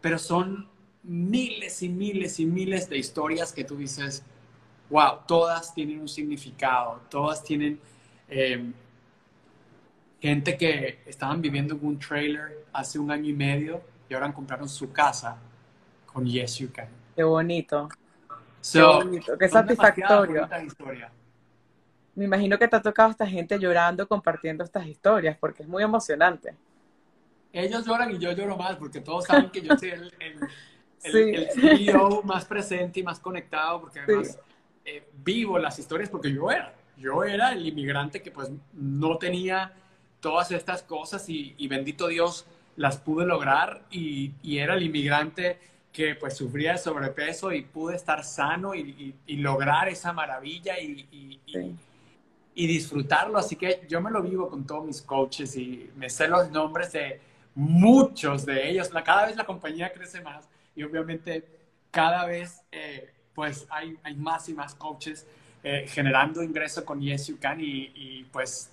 pero 0.01 0.19
son 0.19 0.69
miles 1.07 1.83
y 1.83 1.89
miles 1.89 2.41
y 2.41 2.47
miles 2.47 2.89
de 2.89 2.99
historias 2.99 3.53
que 3.53 3.65
tú 3.65 3.77
dices, 3.77 4.23
wow, 4.91 5.21
todas 5.27 5.73
tienen 5.73 6.01
un 6.01 6.09
significado, 6.09 7.01
todas 7.09 7.43
tienen 7.43 7.81
eh, 8.29 8.73
gente 10.21 10.57
que 10.57 11.01
estaban 11.07 11.41
viviendo 11.41 11.75
en 11.75 11.87
un 11.87 11.99
trailer 11.99 12.65
hace 12.73 12.99
un 12.99 13.11
año 13.11 13.31
y 13.31 13.33
medio 13.33 13.81
y 14.09 14.15
ahora 14.15 14.33
compraron 14.33 14.69
su 14.69 14.93
casa 14.93 15.37
con 16.13 16.27
Yes 16.27 16.59
You 16.59 16.71
Can. 16.73 16.89
Qué 17.15 17.23
bonito. 17.23 17.89
qué 18.73 18.83
bonito, 18.83 19.39
qué 19.39 19.49
satisfactorio. 19.49 20.49
Me 22.15 22.25
imagino 22.25 22.59
que 22.59 22.67
te 22.67 22.77
ha 22.77 22.83
tocado 22.83 23.11
esta 23.11 23.27
gente 23.27 23.59
llorando 23.59 24.09
compartiendo 24.09 24.65
estas 24.65 24.87
historias 24.87 25.37
porque 25.39 25.63
es 25.63 25.69
muy 25.69 25.83
emocionante. 25.83 26.55
Ellos 27.53 27.87
lloran 27.87 28.11
y 28.11 28.19
yo 28.19 28.33
lloro 28.33 28.57
más 28.57 28.77
porque 28.77 29.01
todos 29.01 29.25
saben 29.25 29.51
que 29.51 29.63
yo 29.63 29.77
soy 29.77 29.91
el, 29.91 30.15
el, 30.21 30.41
CEO 30.99 32.23
más 32.23 32.45
presente 32.45 33.01
y 33.01 33.03
más 33.03 33.19
conectado 33.21 33.81
porque 33.81 34.01
además 34.01 34.39
eh, 34.85 35.05
vivo 35.25 35.59
las 35.59 35.79
historias 35.79 36.09
porque 36.09 36.33
yo 36.33 36.51
era. 36.51 36.73
Yo 36.97 37.25
era 37.25 37.53
el 37.53 37.67
inmigrante 37.67 38.23
que 38.23 38.31
pues 38.31 38.51
no 38.73 39.19
tenía 39.19 39.73
todas 40.21 40.51
estas 40.53 40.83
cosas 40.83 41.29
y, 41.29 41.69
bendito 41.69 42.09
Dios 42.09 42.47
las 42.77 42.97
pude 42.99 43.27
lograr 43.27 43.83
y, 43.91 44.33
era 44.45 44.75
el 44.75 44.83
inmigrante 44.85 45.59
que 45.93 46.15
pues 46.15 46.37
sufría 46.37 46.73
de 46.73 46.79
sobrepeso 46.79 47.53
y 47.53 47.63
pude 47.63 47.97
estar 47.97 48.25
sano 48.25 48.75
y, 48.75 49.15
lograr 49.29 49.89
esa 49.89 50.13
maravilla 50.13 50.79
y, 50.79 51.39
disfrutarlo. 52.55 53.39
Así 53.39 53.57
que 53.57 53.85
yo 53.89 54.01
me 54.01 54.11
lo 54.11 54.23
vivo 54.23 54.49
con 54.49 54.67
todos 54.67 54.87
mis 54.87 55.03
coaches 55.03 55.57
y 55.57 55.91
me 55.97 56.09
sé 56.09 56.29
los 56.29 56.51
nombres 56.51 56.93
de 56.93 57.21
muchos 57.55 58.47
de 58.47 58.71
ellos. 58.71 58.89
cada 59.05 59.27
vez 59.27 59.37
la 59.37 59.45
compañía 59.45 59.93
crece 59.93 60.21
más 60.21 60.49
y 60.77 60.85
obviamente 60.85 61.45
cada 61.91 62.25
vez 62.27 62.63
eh, 62.71 63.13
pues 63.35 63.67
hay, 63.71 63.97
hay, 64.03 64.15
más 64.15 64.49
y 64.49 64.55
más 64.55 64.75
coaches 64.75 65.27
eh, 65.65 65.87
generando 65.89 66.43
ingreso 66.43 66.85
con 66.85 67.01
Yes 67.01 67.27
You 67.27 67.39
Can 67.41 67.59
y 67.61 68.25
pues 68.31 68.71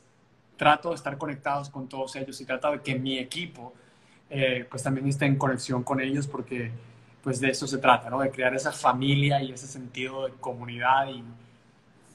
trato 0.58 0.90
de 0.90 0.96
estar 0.96 1.18
conectados 1.18 1.70
con 1.70 1.88
todos 1.90 2.16
ellos 2.16 2.40
y 2.40 2.46
trato 2.46 2.72
de 2.72 2.82
que 2.82 2.96
mi 2.96 3.18
equipo 3.18 3.74
eh, 4.30 4.66
pues 4.70 4.82
también 4.82 5.08
esté 5.08 5.26
en 5.26 5.36
conexión 5.36 5.84
con 5.84 6.00
ellos 6.00 6.28
porque 6.28 6.72
pues 7.22 7.40
de 7.40 7.50
eso 7.50 7.68
se 7.68 7.78
trata, 7.78 8.10
¿no? 8.10 8.20
De 8.20 8.32
crear 8.32 8.54
esa 8.56 8.72
familia 8.72 9.42
y 9.42 9.52
ese 9.52 9.68
sentido 9.68 10.26
de 10.26 10.34
comunidad 10.34 11.08
y, 11.08 11.24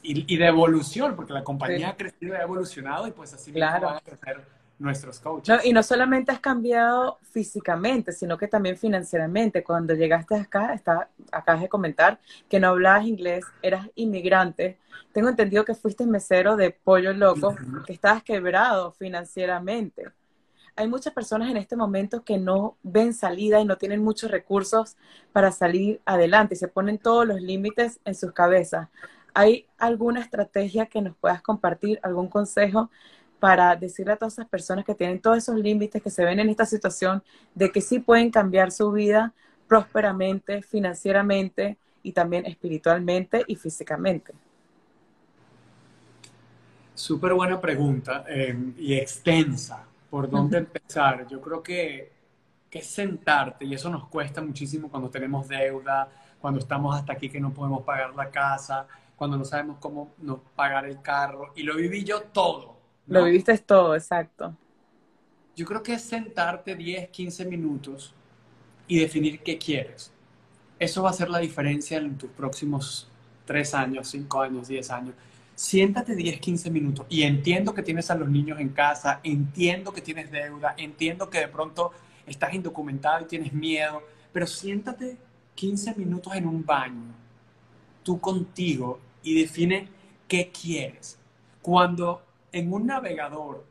y, 0.03 0.37
de 0.37 0.47
evolución, 0.47 1.17
porque 1.17 1.33
la 1.33 1.43
compañía 1.45 1.91
ha 1.91 1.97
crecido 1.97 2.35
y 2.35 2.37
ha 2.37 2.43
evolucionado 2.43 3.07
y 3.07 3.13
pues 3.13 3.33
así 3.33 3.53
claro. 3.53 3.87
van 3.87 3.97
a 3.97 4.01
crecer 4.01 4.45
nuestros 4.79 5.19
coaches. 5.19 5.65
y 5.65 5.73
no 5.73 5.83
solamente 5.83 6.31
has 6.31 6.41
cambiado 6.41 7.19
físicamente, 7.23 8.13
sino 8.13 8.39
que 8.39 8.49
también 8.49 8.77
financieramente. 8.77 9.65
Cuando 9.65 9.95
llegaste 9.95 10.37
acá, 10.37 10.73
está, 10.75 11.09
acabas 11.33 11.63
de 11.63 11.69
comentar 11.69 12.21
que 12.49 12.61
no 12.61 12.69
hablabas 12.69 13.07
inglés, 13.07 13.45
eras 13.63 13.89
inmigrante. 13.95 14.79
Tengo 15.13 15.29
entendido 15.29 15.65
que 15.65 15.75
fuiste 15.75 16.07
mesero 16.07 16.57
de 16.57 16.71
Pollo 16.71 17.13
Loco, 17.13 17.57
que 17.87 17.93
estabas 17.93 18.23
quebrado 18.23 18.93
financieramente. 18.93 20.05
Hay 20.77 20.87
muchas 20.87 21.13
personas 21.13 21.51
en 21.51 21.57
este 21.57 21.75
momento 21.75 22.23
que 22.23 22.39
no 22.39 22.77
ven 22.85 23.13
salida 23.13 23.61
y 23.61 23.65
no 23.65 23.79
tienen 23.79 24.03
muchos 24.03 24.31
recursos 24.31 24.97
para 25.33 25.51
salir 25.51 26.01
adelante. 26.05 26.55
Se 26.55 26.69
ponen 26.69 26.99
todos 26.99 27.27
los 27.27 27.41
límites 27.41 27.99
en 28.05 28.15
sus 28.15 28.31
cabezas. 28.31 28.89
¿Hay 29.35 29.67
alguna 29.77 30.21
estrategia 30.21 30.87
que 30.87 31.03
nos 31.03 31.17
puedas 31.17 31.43
compartir, 31.43 31.99
algún 32.03 32.29
consejo 32.29 32.91
para 33.41 33.77
decirle 33.77 34.13
a 34.13 34.17
todas 34.17 34.35
esas 34.35 34.49
personas 34.49 34.85
que 34.85 34.95
tienen 34.95 35.21
todos 35.21 35.39
esos 35.39 35.57
límites, 35.57 36.03
que 36.03 36.11
se 36.11 36.25
ven 36.25 36.41
en 36.41 36.49
esta 36.49 36.67
situación, 36.67 37.23
de 37.55 37.71
que 37.71 37.81
sí 37.81 37.99
pueden 37.99 38.31
cambiar 38.31 38.73
su 38.73 38.91
vida 38.93 39.33
prósperamente, 39.67 40.63
financieramente 40.63 41.77
y 42.03 42.13
también 42.13 42.47
espiritualmente 42.47 43.45
y 43.47 43.57
físicamente? 43.57 44.33
Súper 46.95 47.35
buena 47.35 47.61
pregunta 47.61 48.25
eh, 48.29 48.57
y 48.77 48.95
extensa. 48.95 49.85
¿Por 50.11 50.29
dónde 50.29 50.59
empezar? 50.59 51.29
Yo 51.29 51.41
creo 51.41 51.63
que, 51.63 52.11
que 52.71 52.83
sentarte, 52.83 53.67
y 53.67 53.75
eso 53.75 53.91
nos 53.91 54.09
cuesta 54.09 54.41
muchísimo 54.41 54.89
cuando 54.89 55.11
tenemos 55.11 55.47
deuda, 55.47 56.09
cuando 56.41 56.61
estamos 56.61 56.97
hasta 56.97 57.13
aquí 57.13 57.29
que 57.29 57.39
no 57.39 57.53
podemos 57.53 57.83
pagar 57.83 58.15
la 58.15 58.31
casa, 58.31 58.87
cuando 59.17 59.37
no 59.37 59.45
sabemos 59.45 59.77
cómo 59.79 60.15
no 60.19 60.39
pagar 60.57 60.87
el 60.87 61.03
carro. 61.03 61.53
Y 61.57 61.63
lo 61.63 61.77
viví 61.77 62.05
yo 62.05 62.23
todo. 62.23 62.78
Lo 63.09 63.25
viviste 63.25 63.57
todo, 63.59 63.95
exacto. 63.95 64.55
Yo 65.57 65.67
creo 65.67 65.83
que 65.83 65.95
es 65.95 66.03
sentarte 66.03 66.77
10, 66.77 67.09
15 67.09 67.45
minutos 67.47 68.15
y 68.87 68.99
definir 68.99 69.41
qué 69.41 69.59
quieres. 69.59 70.13
Eso 70.79 71.03
va 71.03 71.11
a 71.11 71.15
ser 71.15 71.29
la 71.31 71.39
diferencia 71.39 71.99
en 71.99 72.17
tus 72.17 72.31
próximos 72.31 73.09
3 73.47 73.75
años, 73.75 74.09
5 74.09 74.43
años, 74.43 74.69
10 74.69 74.91
años. 74.91 75.15
Siéntate 75.55 76.15
10, 76.15 76.39
15 76.39 76.71
minutos 76.71 77.07
y 77.09 77.23
entiendo 77.23 77.75
que 77.75 77.83
tienes 77.83 78.11
a 78.11 78.15
los 78.15 78.29
niños 78.29 78.61
en 78.61 78.69
casa, 78.69 79.21
entiendo 79.25 79.93
que 79.93 80.01
tienes 80.01 80.31
deuda, 80.31 80.75
entiendo 80.77 81.29
que 81.29 81.41
de 81.41 81.49
pronto 81.49 81.91
estás 82.27 82.55
indocumentado 82.55 83.25
y 83.25 83.27
tienes 83.27 83.53
miedo, 83.53 84.03
pero 84.33 84.47
siéntate 84.47 85.17
15 85.57 85.97
minutos 85.97 86.37
en 86.37 86.47
un 86.47 86.65
baño, 86.65 87.13
tú 88.05 88.21
contigo, 88.21 89.01
y 89.23 89.41
define 89.41 89.89
qué 90.29 90.51
quieres. 90.51 91.19
Cuando 91.61 92.23
en 92.53 92.73
un 92.73 92.87
navegador 92.87 93.65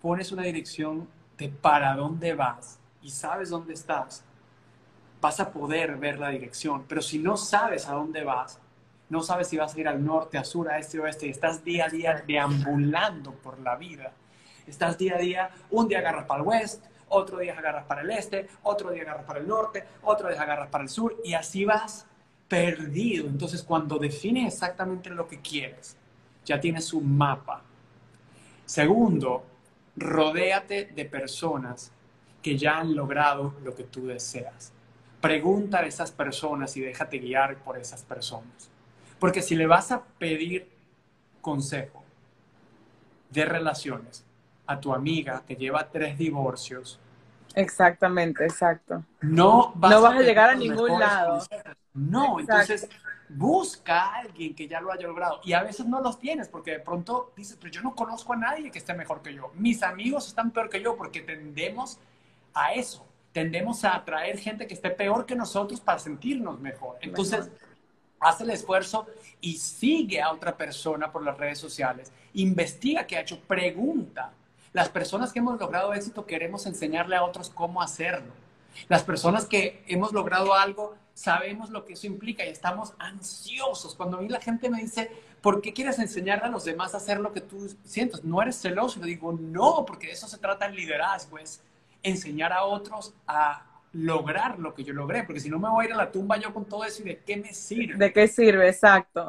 pones 0.00 0.32
una 0.32 0.42
dirección 0.42 1.08
de 1.36 1.48
para 1.48 1.94
dónde 1.94 2.34
vas 2.34 2.78
y 3.02 3.10
sabes 3.10 3.50
dónde 3.50 3.74
estás, 3.74 4.24
vas 5.20 5.40
a 5.40 5.50
poder 5.50 5.96
ver 5.96 6.18
la 6.18 6.30
dirección. 6.30 6.84
Pero 6.88 7.02
si 7.02 7.18
no 7.18 7.36
sabes 7.36 7.88
a 7.88 7.92
dónde 7.92 8.24
vas, 8.24 8.60
no 9.08 9.22
sabes 9.22 9.48
si 9.48 9.56
vas 9.56 9.74
a 9.74 9.80
ir 9.80 9.88
al 9.88 10.04
norte, 10.04 10.38
a 10.38 10.44
sur, 10.44 10.70
a 10.70 10.78
este, 10.78 11.00
oeste, 11.00 11.26
y 11.26 11.30
estás 11.30 11.64
día 11.64 11.86
a 11.86 11.88
día 11.88 12.24
deambulando 12.26 13.32
por 13.32 13.58
la 13.60 13.76
vida. 13.76 14.12
Estás 14.66 14.98
día 14.98 15.16
a 15.16 15.18
día, 15.18 15.50
un 15.70 15.88
día 15.88 15.98
agarras 15.98 16.26
para 16.26 16.42
el 16.42 16.48
oeste, 16.48 16.88
otro 17.08 17.38
día 17.38 17.54
agarras 17.56 17.84
para 17.84 18.02
el 18.02 18.10
este, 18.10 18.48
otro 18.64 18.90
día 18.90 19.02
agarras 19.02 19.24
para 19.24 19.40
el 19.40 19.48
norte, 19.48 19.84
otro 20.02 20.28
día 20.28 20.42
agarras 20.42 20.68
para 20.68 20.84
el 20.84 20.90
sur 20.90 21.16
y 21.24 21.32
así 21.32 21.64
vas 21.64 22.06
perdido. 22.48 23.26
Entonces 23.26 23.62
cuando 23.62 23.98
defines 23.98 24.52
exactamente 24.52 25.08
lo 25.08 25.26
que 25.26 25.40
quieres, 25.40 25.96
ya 26.44 26.60
tienes 26.60 26.92
un 26.92 27.16
mapa. 27.16 27.62
Segundo, 28.68 29.46
rodéate 29.96 30.92
de 30.94 31.06
personas 31.06 31.90
que 32.42 32.58
ya 32.58 32.76
han 32.76 32.94
logrado 32.94 33.54
lo 33.64 33.74
que 33.74 33.84
tú 33.84 34.06
deseas. 34.06 34.74
Pregunta 35.22 35.78
a 35.78 35.86
esas 35.86 36.12
personas 36.12 36.76
y 36.76 36.82
déjate 36.82 37.18
guiar 37.18 37.56
por 37.64 37.78
esas 37.78 38.02
personas. 38.02 38.70
Porque 39.18 39.40
si 39.40 39.56
le 39.56 39.66
vas 39.66 39.90
a 39.90 40.02
pedir 40.04 40.68
consejo 41.40 42.04
de 43.30 43.46
relaciones 43.46 44.22
a 44.66 44.78
tu 44.78 44.92
amiga 44.92 45.42
que 45.48 45.56
lleva 45.56 45.88
tres 45.88 46.18
divorcios. 46.18 47.00
Exactamente, 47.54 48.44
exacto. 48.44 49.02
No 49.22 49.72
vas, 49.76 49.92
no 49.92 50.02
vas 50.02 50.14
a, 50.14 50.20
llegar 50.20 50.50
a 50.50 50.54
ningún 50.54 51.00
lado. 51.00 51.42
No, 51.94 52.38
entonces 52.38 52.86
busca 53.28 54.00
a 54.00 54.18
alguien 54.20 54.54
que 54.54 54.66
ya 54.66 54.80
lo 54.80 54.92
haya 54.92 55.06
logrado. 55.06 55.40
Y 55.44 55.52
a 55.52 55.62
veces 55.62 55.86
no 55.86 56.00
los 56.00 56.18
tienes 56.18 56.48
porque 56.48 56.72
de 56.72 56.80
pronto 56.80 57.32
dices, 57.36 57.56
pero 57.60 57.72
yo 57.72 57.82
no 57.82 57.94
conozco 57.94 58.32
a 58.32 58.36
nadie 58.36 58.70
que 58.70 58.78
esté 58.78 58.94
mejor 58.94 59.22
que 59.22 59.34
yo. 59.34 59.50
Mis 59.54 59.82
amigos 59.82 60.28
están 60.28 60.50
peor 60.50 60.70
que 60.70 60.82
yo 60.82 60.96
porque 60.96 61.20
tendemos 61.20 61.98
a 62.54 62.72
eso. 62.72 63.06
Tendemos 63.32 63.84
a 63.84 63.94
atraer 63.94 64.38
gente 64.38 64.66
que 64.66 64.74
esté 64.74 64.90
peor 64.90 65.26
que 65.26 65.36
nosotros 65.36 65.80
para 65.80 65.98
sentirnos 65.98 66.58
mejor. 66.60 66.96
Entonces, 67.00 67.50
haz 68.18 68.40
el 68.40 68.50
esfuerzo 68.50 69.06
y 69.40 69.58
sigue 69.58 70.20
a 70.20 70.32
otra 70.32 70.56
persona 70.56 71.12
por 71.12 71.22
las 71.22 71.36
redes 71.36 71.58
sociales. 71.58 72.12
Investiga 72.34 73.06
qué 73.06 73.16
ha 73.16 73.20
hecho, 73.20 73.40
pregunta. 73.40 74.32
Las 74.72 74.88
personas 74.88 75.32
que 75.32 75.38
hemos 75.38 75.58
logrado 75.58 75.92
éxito 75.94 76.26
queremos 76.26 76.66
enseñarle 76.66 77.16
a 77.16 77.24
otros 77.24 77.50
cómo 77.50 77.82
hacerlo. 77.82 78.32
Las 78.88 79.02
personas 79.02 79.46
que 79.46 79.82
hemos 79.88 80.12
logrado 80.12 80.54
algo 80.54 80.94
sabemos 81.18 81.70
lo 81.70 81.84
que 81.84 81.94
eso 81.94 82.06
implica 82.06 82.46
y 82.46 82.48
estamos 82.48 82.94
ansiosos. 83.00 83.96
Cuando 83.96 84.18
a 84.18 84.20
mí 84.20 84.28
la 84.28 84.40
gente 84.40 84.70
me 84.70 84.80
dice, 84.80 85.10
¿por 85.42 85.60
qué 85.60 85.72
quieres 85.72 85.98
enseñarle 85.98 86.44
a 86.44 86.48
los 86.48 86.64
demás 86.64 86.94
a 86.94 86.98
hacer 86.98 87.18
lo 87.18 87.32
que 87.32 87.40
tú 87.40 87.68
sientes? 87.82 88.22
¿No 88.22 88.40
eres 88.40 88.60
celoso? 88.60 89.00
Y 89.00 89.02
le 89.02 89.08
digo, 89.08 89.32
no, 89.32 89.84
porque 89.84 90.06
de 90.06 90.12
eso 90.12 90.28
se 90.28 90.38
trata 90.38 90.66
el 90.66 90.76
liderazgo, 90.76 91.38
es 91.38 91.60
enseñar 92.04 92.52
a 92.52 92.62
otros 92.62 93.14
a 93.26 93.64
lograr 93.92 94.60
lo 94.60 94.74
que 94.74 94.84
yo 94.84 94.94
logré, 94.94 95.24
porque 95.24 95.40
si 95.40 95.48
no 95.48 95.58
me 95.58 95.68
voy 95.68 95.86
a 95.86 95.88
ir 95.88 95.94
a 95.94 95.96
la 95.96 96.12
tumba 96.12 96.36
yo 96.36 96.54
con 96.54 96.64
todo 96.66 96.84
eso 96.84 97.02
y 97.02 97.06
de 97.06 97.18
qué 97.18 97.36
me 97.36 97.52
sirve. 97.52 97.96
¿De 97.96 98.12
qué 98.12 98.28
sirve? 98.28 98.68
Exacto. 98.68 99.26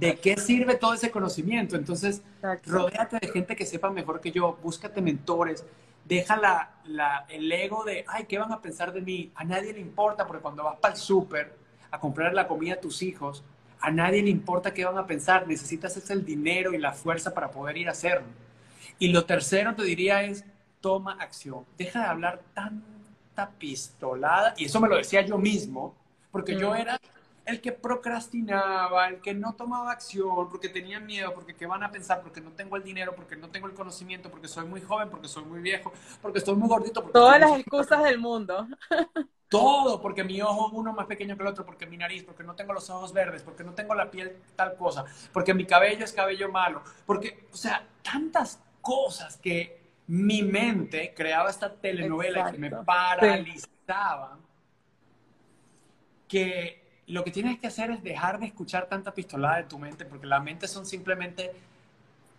¿De 0.00 0.16
qué 0.16 0.36
sirve 0.36 0.74
todo 0.74 0.92
ese 0.92 1.10
conocimiento? 1.10 1.76
Entonces, 1.76 2.20
rodéate 2.66 3.18
de 3.20 3.28
gente 3.28 3.56
que 3.56 3.64
sepa 3.64 3.88
mejor 3.88 4.20
que 4.20 4.32
yo, 4.32 4.58
búscate 4.62 5.00
mentores, 5.00 5.64
deja 6.04 6.36
la, 6.36 7.26
el 7.28 7.50
ego 7.50 7.84
de, 7.84 8.04
ay, 8.08 8.26
¿qué 8.26 8.38
van 8.38 8.52
a 8.52 8.60
pensar 8.60 8.92
de 8.92 9.00
mí? 9.00 9.32
A 9.34 9.44
nadie 9.44 9.72
le 9.72 9.80
importa, 9.80 10.26
porque 10.26 10.42
cuando 10.42 10.64
vas 10.64 10.78
para 10.78 10.94
el 10.94 11.00
súper 11.00 11.56
a 11.90 12.00
comprar 12.00 12.34
la 12.34 12.48
comida 12.48 12.74
a 12.74 12.80
tus 12.80 13.02
hijos, 13.02 13.44
a 13.80 13.90
nadie 13.90 14.22
le 14.22 14.30
importa 14.30 14.72
qué 14.72 14.84
van 14.84 14.98
a 14.98 15.06
pensar, 15.06 15.46
necesitas 15.46 15.96
ese 15.96 16.12
el 16.12 16.24
dinero 16.24 16.72
y 16.72 16.78
la 16.78 16.92
fuerza 16.92 17.34
para 17.34 17.50
poder 17.50 17.76
ir 17.76 17.88
a 17.88 17.92
hacerlo. 17.92 18.26
Y 18.98 19.08
lo 19.08 19.24
tercero 19.24 19.74
te 19.74 19.82
diría 19.82 20.22
es, 20.22 20.44
toma 20.80 21.16
acción, 21.20 21.64
deja 21.76 22.00
de 22.00 22.06
hablar 22.06 22.40
tanta 22.54 23.50
pistolada, 23.58 24.54
y 24.56 24.66
eso 24.66 24.80
me 24.80 24.88
lo 24.88 24.96
decía 24.96 25.22
yo 25.22 25.38
mismo, 25.38 25.94
porque 26.30 26.58
yo 26.58 26.70
mm. 26.70 26.76
era 26.76 27.00
el 27.44 27.60
que 27.60 27.72
procrastinaba, 27.72 29.08
el 29.08 29.20
que 29.20 29.34
no 29.34 29.54
tomaba 29.54 29.90
acción, 29.90 30.48
porque 30.48 30.68
tenía 30.68 31.00
miedo, 31.00 31.34
porque 31.34 31.54
qué 31.54 31.66
van 31.66 31.82
a 31.82 31.90
pensar, 31.90 32.22
porque 32.22 32.40
no 32.40 32.52
tengo 32.52 32.76
el 32.76 32.84
dinero, 32.84 33.14
porque 33.14 33.36
no 33.36 33.48
tengo 33.48 33.66
el 33.66 33.74
conocimiento, 33.74 34.30
porque 34.30 34.48
soy 34.48 34.66
muy 34.66 34.80
joven, 34.80 35.10
porque 35.10 35.28
soy 35.28 35.44
muy 35.44 35.60
viejo, 35.60 35.92
porque 36.20 36.38
estoy 36.38 36.54
muy 36.54 36.68
gordito. 36.68 37.02
Todas 37.02 37.40
las 37.40 37.58
excusas 37.58 38.02
del 38.04 38.18
mundo. 38.18 38.66
Todo, 39.48 40.00
porque 40.00 40.24
mi 40.24 40.40
ojo 40.40 40.68
es 40.68 40.72
uno 40.72 40.94
más 40.94 41.06
pequeño 41.06 41.36
que 41.36 41.42
el 41.42 41.48
otro, 41.48 41.66
porque 41.66 41.84
mi 41.84 41.98
nariz, 41.98 42.24
porque 42.24 42.42
no 42.42 42.54
tengo 42.54 42.72
los 42.72 42.88
ojos 42.88 43.12
verdes, 43.12 43.42
porque 43.42 43.62
no 43.62 43.74
tengo 43.74 43.94
la 43.94 44.10
piel 44.10 44.38
tal 44.56 44.76
cosa, 44.76 45.04
porque 45.30 45.52
mi 45.52 45.66
cabello 45.66 46.06
es 46.06 46.12
cabello 46.12 46.50
malo, 46.50 46.82
porque, 47.04 47.48
o 47.52 47.56
sea, 47.56 47.86
tantas 48.02 48.62
cosas 48.80 49.36
que 49.36 49.82
mi 50.06 50.42
mente 50.42 51.12
creaba 51.14 51.50
esta 51.50 51.74
telenovela 51.74 52.50
que 52.50 52.56
me 52.56 52.70
paralizaba, 52.70 54.38
que 56.26 56.81
lo 57.06 57.24
que 57.24 57.30
tienes 57.30 57.58
que 57.58 57.66
hacer 57.66 57.90
es 57.90 58.02
dejar 58.02 58.38
de 58.38 58.46
escuchar 58.46 58.86
tanta 58.86 59.12
pistolada 59.12 59.56
de 59.56 59.64
tu 59.64 59.78
mente, 59.78 60.04
porque 60.04 60.26
la 60.26 60.40
mente 60.40 60.68
son 60.68 60.86
simplemente 60.86 61.52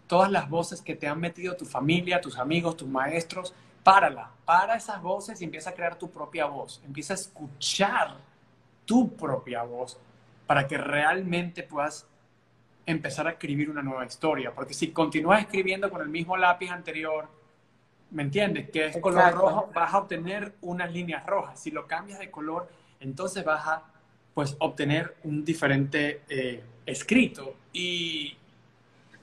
todas 0.08 0.32
las 0.32 0.50
voces 0.50 0.82
que 0.82 0.96
te 0.96 1.08
han 1.08 1.20
metido 1.20 1.56
tu 1.56 1.66
familia, 1.66 2.22
tus 2.22 2.38
amigos, 2.38 2.78
tus 2.78 2.88
maestros. 2.88 3.54
Párala, 3.84 4.32
para 4.46 4.76
esas 4.76 5.02
voces 5.02 5.42
y 5.42 5.44
empieza 5.44 5.72
a 5.72 5.74
crear 5.74 5.98
tu 5.98 6.10
propia 6.10 6.46
voz. 6.46 6.82
Empieza 6.86 7.14
a 7.14 7.16
escuchar 7.16 8.18
tu 8.86 9.14
propia 9.16 9.64
voz 9.64 10.00
para 10.48 10.68
que 10.68 10.78
realmente 10.78 11.64
puedas 11.64 12.08
empezar 12.86 13.28
a 13.28 13.32
escribir 13.32 13.70
una 13.70 13.82
nueva 13.82 14.06
historia. 14.06 14.54
Porque 14.54 14.74
si 14.74 14.92
continúas 14.92 15.42
escribiendo 15.42 15.90
con 15.90 16.02
el 16.02 16.10
mismo 16.10 16.38
lápiz 16.38 16.70
anterior, 16.70 17.28
¿me 18.12 18.24
entiendes? 18.24 18.70
Que 18.70 18.88
es 18.88 18.98
color 18.98 19.34
rojo, 19.34 19.70
vas 19.74 19.94
a 19.94 19.98
obtener 19.98 20.56
unas 20.62 20.92
líneas 20.92 21.26
rojas. 21.26 21.60
Si 21.60 21.72
lo 21.72 21.86
cambias 21.88 22.20
de 22.20 22.32
color, 22.32 22.70
entonces 23.00 23.44
vas 23.44 23.68
a 23.68 23.93
pues 24.34 24.56
obtener 24.60 25.16
un 25.24 25.46
diferente 25.46 26.22
eh, 26.30 26.64
escrito. 26.86 27.56
Y... 27.72 28.38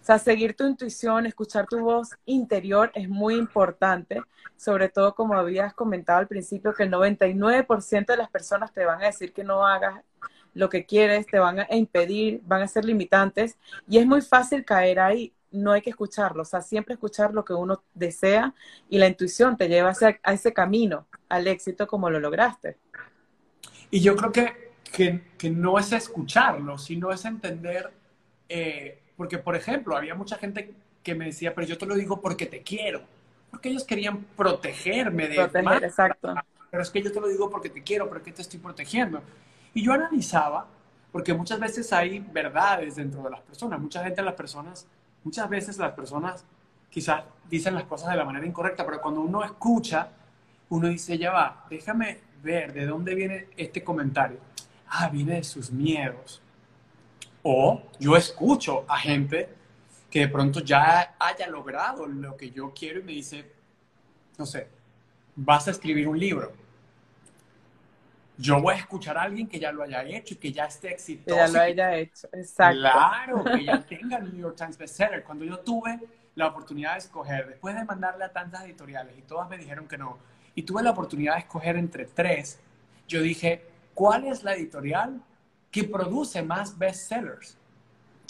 O 0.01 0.05
sea, 0.05 0.19
seguir 0.19 0.55
tu 0.55 0.67
intuición, 0.67 1.27
escuchar 1.27 1.67
tu 1.67 1.79
voz 1.81 2.11
interior 2.25 2.91
es 2.95 3.09
muy 3.09 3.35
importante, 3.35 4.23
sobre 4.57 4.89
todo 4.89 5.15
como 5.15 5.35
habías 5.35 5.75
comentado 5.75 6.19
al 6.19 6.27
principio, 6.27 6.73
que 6.73 6.85
el 6.85 6.91
99% 6.91 8.07
de 8.07 8.17
las 8.17 8.31
personas 8.31 8.73
te 8.73 8.85
van 8.85 9.03
a 9.03 9.07
decir 9.07 9.33
que 9.33 9.45
no 9.45 9.67
hagas 9.67 10.03
lo 10.55 10.69
que 10.69 10.85
quieres, 10.85 11.27
te 11.27 11.39
van 11.39 11.61
a 11.61 11.67
impedir, 11.71 12.41
van 12.45 12.63
a 12.63 12.69
ser 12.69 12.85
limitantes 12.85 13.57
y 13.89 13.99
es 13.99 14.07
muy 14.07 14.23
fácil 14.23 14.65
caer 14.65 15.01
ahí. 15.01 15.33
No 15.53 15.73
hay 15.73 15.83
que 15.83 15.91
escucharlo, 15.91 16.43
o 16.43 16.45
sea, 16.45 16.63
siempre 16.63 16.95
escuchar 16.95 17.35
lo 17.35 17.45
que 17.45 17.53
uno 17.53 17.83
desea 17.93 18.55
y 18.89 18.99
la 18.99 19.09
intuición 19.09 19.57
te 19.57 19.69
lleva 19.69 19.93
a 20.23 20.33
ese 20.33 20.53
camino, 20.53 21.07
al 21.29 21.47
éxito 21.49 21.87
como 21.89 22.09
lo 22.09 22.21
lograste. 22.21 22.79
Y 23.91 24.01
yo 24.01 24.15
creo 24.15 24.31
que 24.31 24.70
que, 24.93 25.23
que 25.39 25.51
no 25.51 25.79
es 25.79 25.93
escucharlo, 25.93 26.79
sino 26.79 27.13
es 27.13 27.25
entender, 27.25 27.91
eh, 28.49 29.01
porque 29.17 29.39
por 29.39 29.57
ejemplo, 29.57 29.97
había 29.97 30.15
mucha 30.15 30.37
gente 30.37 30.73
que 31.03 31.15
me 31.15 31.27
decía, 31.27 31.55
pero 31.55 31.67
yo 31.67 31.79
te 31.79 31.87
lo 31.87 31.95
digo 31.95 32.21
porque 32.21 32.47
te 32.47 32.63
quiero, 32.63 33.03
porque 33.51 33.69
ellos 33.69 33.85
querían 33.85 34.25
protegerme 34.37 35.29
de... 35.29 35.37
Proteger, 35.37 35.85
exacto. 35.85 36.35
Pero 36.71 36.83
es 36.83 36.91
que 36.91 37.03
yo 37.03 37.11
te 37.11 37.21
lo 37.21 37.29
digo 37.29 37.51
porque 37.51 37.69
te 37.69 37.83
quiero, 37.83 38.09
porque 38.09 38.33
te 38.33 38.43
estoy 38.43 38.61
protegiendo. 38.61 39.23
Y 39.75 39.83
yo 39.83 39.93
analizaba, 39.93 40.67
porque 41.11 41.35
muchas 41.35 41.59
veces 41.59 41.93
hay 41.93 42.21
verdades 42.21 42.97
dentro 42.97 43.23
de 43.23 43.31
las 43.31 43.41
personas, 43.41 43.81
mucha 43.81 44.05
gente 44.05 44.23
las 44.23 44.35
personas, 44.35 44.87
muchas 45.25 45.49
veces 45.49 45.79
las 45.79 45.93
personas 45.93 46.45
quizás 46.89 47.25
dicen 47.49 47.75
las 47.75 47.85
cosas 47.85 48.11
de 48.11 48.17
la 48.17 48.25
manera 48.25 48.47
incorrecta, 48.47 48.85
pero 48.85 49.01
cuando 49.01 49.21
uno 49.21 49.45
escucha, 49.45 50.09
uno 50.69 50.89
dice, 50.89 51.19
ya 51.19 51.33
va, 51.33 51.67
déjame 51.69 52.21
ver 52.43 52.73
de 52.73 52.87
dónde 52.87 53.15
viene 53.15 53.49
este 53.57 53.83
comentario. 53.83 54.39
Ah, 54.91 55.09
viene 55.09 55.37
de 55.37 55.45
sus 55.45 55.71
miedos. 55.71 56.43
O 57.43 57.83
yo 57.99 58.17
escucho 58.17 58.85
a 58.89 58.99
gente 58.99 59.49
que 60.11 60.21
de 60.21 60.29
pronto 60.29 60.61
ya 60.61 61.15
haya 61.19 61.47
logrado 61.47 62.07
lo 62.07 62.37
que 62.37 62.51
yo 62.51 62.73
quiero 62.75 62.99
y 62.99 63.05
me 63.05 63.13
dice, 63.13 63.51
no 64.37 64.45
sé, 64.45 64.69
vas 65.37 65.69
a 65.69 65.71
escribir 65.71 66.09
un 66.09 66.19
libro. 66.19 66.53
Yo 68.37 68.61
voy 68.61 68.75
a 68.75 68.79
escuchar 68.79 69.17
a 69.19 69.23
alguien 69.23 69.47
que 69.47 69.61
ya 69.61 69.71
lo 69.71 69.83
haya 69.83 70.03
hecho 70.03 70.35
y 70.35 70.39
que 70.39 70.51
ya 70.51 70.65
esté 70.65 70.93
exitoso. 70.93 71.37
Que 71.37 71.43
ya 71.43 71.49
lo 71.49 71.61
haya 71.61 71.97
hecho, 71.97 72.29
exacto. 72.33 72.81
Claro, 72.81 73.45
que 73.45 73.65
ya 73.65 73.81
tenga 73.89 74.17
el 74.17 74.33
New 74.33 74.41
York 74.41 74.57
Times 74.57 74.77
bestseller. 74.77 75.23
Cuando 75.23 75.45
yo 75.45 75.61
tuve 75.61 76.01
la 76.35 76.49
oportunidad 76.49 76.95
de 76.95 76.99
escoger, 77.01 77.49
después 77.49 77.75
de 77.75 77.85
mandarle 77.85 78.25
a 78.25 78.33
tantas 78.33 78.65
editoriales 78.65 79.17
y 79.17 79.23
todas 79.23 79.49
me 79.49 79.59
dijeron 79.59 79.87
que 79.87 79.99
no, 79.99 80.19
y 80.55 80.63
tuve 80.63 80.83
la 80.83 80.91
oportunidad 80.91 81.35
de 81.35 81.41
escoger 81.41 81.77
entre 81.77 82.07
tres, 82.07 82.59
yo 83.07 83.21
dije, 83.21 83.70
¿cuál 83.95 84.27
es 84.27 84.43
la 84.43 84.55
editorial 84.55 85.23
que 85.71 85.85
produce 85.85 86.43
más 86.43 86.77
bestsellers? 86.79 87.57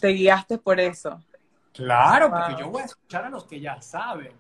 Te 0.01 0.09
guiaste 0.09 0.59
por 0.59 0.81
eso. 0.81 1.23
Claro, 1.73 2.31
porque 2.31 2.57
yo 2.57 2.71
voy 2.71 2.83
a 2.83 2.85
escuchar 2.87 3.25
a 3.25 3.31
los 3.31 3.45
que 3.45 3.61
ya 3.61 3.81
saben. 3.81 4.33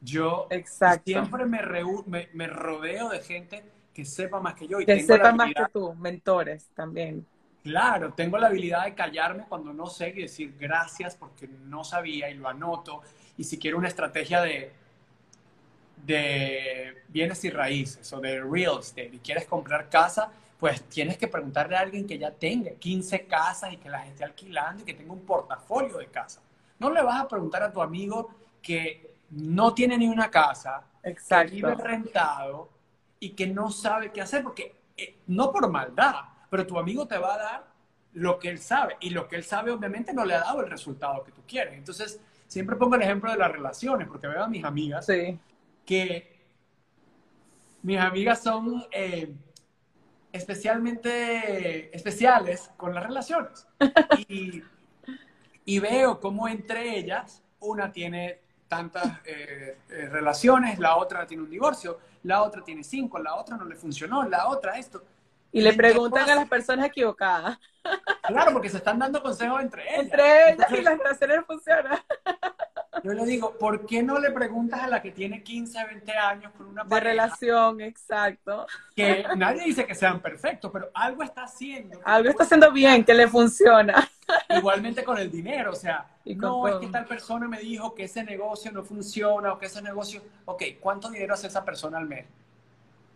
Yo 0.00 0.46
Exacto. 0.50 1.04
siempre 1.04 1.46
me, 1.46 1.60
reu- 1.62 2.04
me, 2.06 2.28
me 2.34 2.46
rodeo 2.46 3.08
de 3.08 3.20
gente 3.20 3.64
que 3.92 4.04
sepa 4.04 4.40
más 4.40 4.54
que 4.54 4.68
yo. 4.68 4.80
Y 4.80 4.86
Que 4.86 4.94
tengo 4.94 5.16
la 5.16 5.16
sepa 5.16 5.32
más 5.32 5.54
que 5.54 5.64
tú, 5.72 5.94
mentores 5.94 6.68
también. 6.74 7.26
Claro, 7.62 8.14
tengo 8.14 8.38
la 8.38 8.46
habilidad 8.46 8.84
de 8.84 8.94
callarme 8.94 9.44
cuando 9.48 9.72
no 9.72 9.86
sé 9.86 10.10
y 10.10 10.22
decir 10.22 10.54
gracias 10.58 11.16
porque 11.16 11.48
no 11.48 11.82
sabía 11.82 12.30
y 12.30 12.34
lo 12.34 12.48
anoto. 12.48 13.02
Y 13.36 13.42
si 13.44 13.58
quiero 13.58 13.76
una 13.78 13.88
estrategia 13.88 14.40
de, 14.40 14.72
de 16.06 17.02
bienes 17.08 17.44
y 17.44 17.50
raíces 17.50 18.12
o 18.12 18.20
de 18.20 18.40
real 18.40 18.78
estate 18.78 19.10
y 19.12 19.18
quieres 19.18 19.44
comprar 19.46 19.90
casa, 19.90 20.30
pues 20.58 20.82
tienes 20.84 21.18
que 21.18 21.28
preguntarle 21.28 21.76
a 21.76 21.80
alguien 21.80 22.06
que 22.06 22.16
ya 22.16 22.30
tenga 22.30 22.70
15 22.70 23.26
casas 23.26 23.72
y 23.72 23.76
que 23.76 23.90
las 23.90 24.06
esté 24.06 24.24
alquilando 24.24 24.82
y 24.82 24.86
que 24.86 24.94
tenga 24.94 25.12
un 25.12 25.26
portafolio 25.26 25.98
de 25.98 26.06
casas. 26.06 26.42
No 26.78 26.90
le 26.90 27.02
vas 27.02 27.20
a 27.20 27.28
preguntar 27.28 27.62
a 27.62 27.72
tu 27.72 27.82
amigo 27.82 28.30
que 28.62 29.16
no 29.30 29.74
tiene 29.74 29.98
ni 29.98 30.06
una 30.06 30.30
casa, 30.30 30.82
que 31.02 31.10
Exacto. 31.10 31.52
vive 31.52 31.74
rentado 31.74 32.68
y 33.18 33.30
que 33.30 33.46
no 33.48 33.70
sabe 33.70 34.12
qué 34.12 34.20
hacer, 34.22 34.42
porque 34.42 34.76
eh, 34.96 35.18
no 35.26 35.50
por 35.50 35.68
maldad, 35.70 36.14
pero 36.48 36.66
tu 36.66 36.78
amigo 36.78 37.06
te 37.06 37.18
va 37.18 37.34
a 37.34 37.38
dar 37.38 37.64
lo 38.12 38.38
que 38.38 38.48
él 38.48 38.58
sabe 38.58 38.96
y 39.00 39.10
lo 39.10 39.28
que 39.28 39.36
él 39.36 39.44
sabe 39.44 39.72
obviamente 39.72 40.12
no 40.14 40.24
le 40.24 40.34
ha 40.34 40.40
dado 40.40 40.60
el 40.60 40.70
resultado 40.70 41.24
que 41.24 41.32
tú 41.32 41.42
quieres. 41.46 41.74
Entonces, 41.74 42.20
siempre 42.46 42.76
pongo 42.76 42.94
el 42.94 43.02
ejemplo 43.02 43.30
de 43.30 43.36
las 43.38 43.50
relaciones, 43.50 44.08
porque 44.08 44.28
veo 44.28 44.44
a 44.44 44.48
mis 44.48 44.64
amigas 44.64 45.04
Sí. 45.04 45.38
Que 45.86 46.36
mis 47.82 47.98
amigas 47.98 48.42
son 48.42 48.84
eh, 48.90 49.32
especialmente 50.32 51.96
especiales 51.96 52.70
con 52.76 52.94
las 52.94 53.04
relaciones. 53.04 53.66
Y, 54.28 54.62
y 55.64 55.78
veo 55.78 56.20
cómo 56.20 56.48
entre 56.48 56.98
ellas 56.98 57.42
una 57.60 57.92
tiene 57.92 58.40
tantas 58.68 59.20
eh, 59.24 59.78
eh, 59.88 60.08
relaciones, 60.08 60.78
la 60.78 60.96
otra 60.96 61.26
tiene 61.26 61.44
un 61.44 61.50
divorcio, 61.50 62.00
la 62.24 62.42
otra 62.42 62.62
tiene 62.62 62.82
cinco, 62.82 63.18
la 63.18 63.36
otra 63.36 63.56
no 63.56 63.64
le 63.64 63.76
funcionó, 63.76 64.28
la 64.28 64.48
otra 64.48 64.78
esto. 64.78 65.04
Y 65.52 65.60
le 65.60 65.72
preguntan 65.72 66.28
a 66.28 66.34
las 66.34 66.48
personas 66.48 66.86
equivocadas. 66.86 67.58
Claro, 68.26 68.52
porque 68.52 68.68
se 68.68 68.78
están 68.78 68.98
dando 68.98 69.22
consejos 69.22 69.60
entre 69.62 69.84
ellas. 69.84 70.04
Entre 70.04 70.22
ellas 70.22 70.48
y 70.48 70.52
Entonces, 70.52 70.84
las 70.84 70.98
relaciones 70.98 71.46
funcionan. 71.46 71.98
Yo 73.02 73.12
le 73.12 73.24
digo, 73.24 73.56
¿por 73.58 73.84
qué 73.86 74.02
no 74.02 74.18
le 74.18 74.30
preguntas 74.30 74.80
a 74.82 74.88
la 74.88 75.02
que 75.02 75.10
tiene 75.12 75.42
15, 75.42 75.84
20 75.84 76.12
años 76.12 76.52
con 76.56 76.66
una 76.68 76.82
De 76.84 76.88
pareja? 76.90 77.10
relación, 77.10 77.80
exacto. 77.80 78.66
que 78.94 79.24
nadie 79.36 79.64
dice 79.64 79.86
que 79.86 79.94
sean 79.94 80.20
perfectos, 80.20 80.70
pero 80.72 80.90
algo 80.94 81.22
está 81.22 81.44
haciendo. 81.44 82.00
Algo 82.04 82.30
está 82.30 82.44
haciendo 82.44 82.72
bien, 82.72 83.04
que 83.04 83.14
le 83.14 83.28
funciona. 83.28 84.08
Igualmente 84.48 85.04
con 85.04 85.18
el 85.18 85.30
dinero, 85.30 85.72
o 85.72 85.76
sea, 85.76 86.06
no, 86.24 86.66
es 86.68 86.76
que 86.76 86.88
tal 86.88 87.04
persona 87.04 87.46
me 87.46 87.58
dijo 87.60 87.94
que 87.94 88.04
ese 88.04 88.24
negocio 88.24 88.72
no 88.72 88.82
funciona 88.82 89.52
o 89.52 89.58
que 89.58 89.66
ese 89.66 89.80
negocio, 89.82 90.22
ok, 90.46 90.62
¿cuánto 90.80 91.10
dinero 91.10 91.34
hace 91.34 91.46
esa 91.46 91.64
persona 91.64 91.98
al 91.98 92.06
mes? 92.06 92.26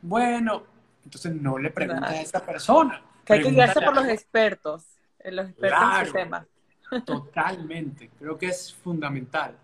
Bueno, 0.03 0.62
entonces 1.05 1.35
no 1.35 1.59
le 1.59 1.70
preguntes 1.70 2.03
Claro. 2.05 2.16
a 2.18 2.22
esa 2.22 2.45
persona. 2.45 3.03
Que 3.24 3.35
hay 3.35 3.43
que 3.43 3.51
guiarse 3.51 3.81
por 3.81 3.95
los 3.95 4.07
expertos, 4.07 4.85
eh, 5.18 5.33
los 5.33 5.49
expertos 5.49 5.81
en 6.01 6.07
su 6.07 6.12
tema. 6.12 6.47
Totalmente, 7.05 8.11
creo 8.18 8.37
que 8.39 8.47
es 8.47 8.72
fundamental. 8.74 9.57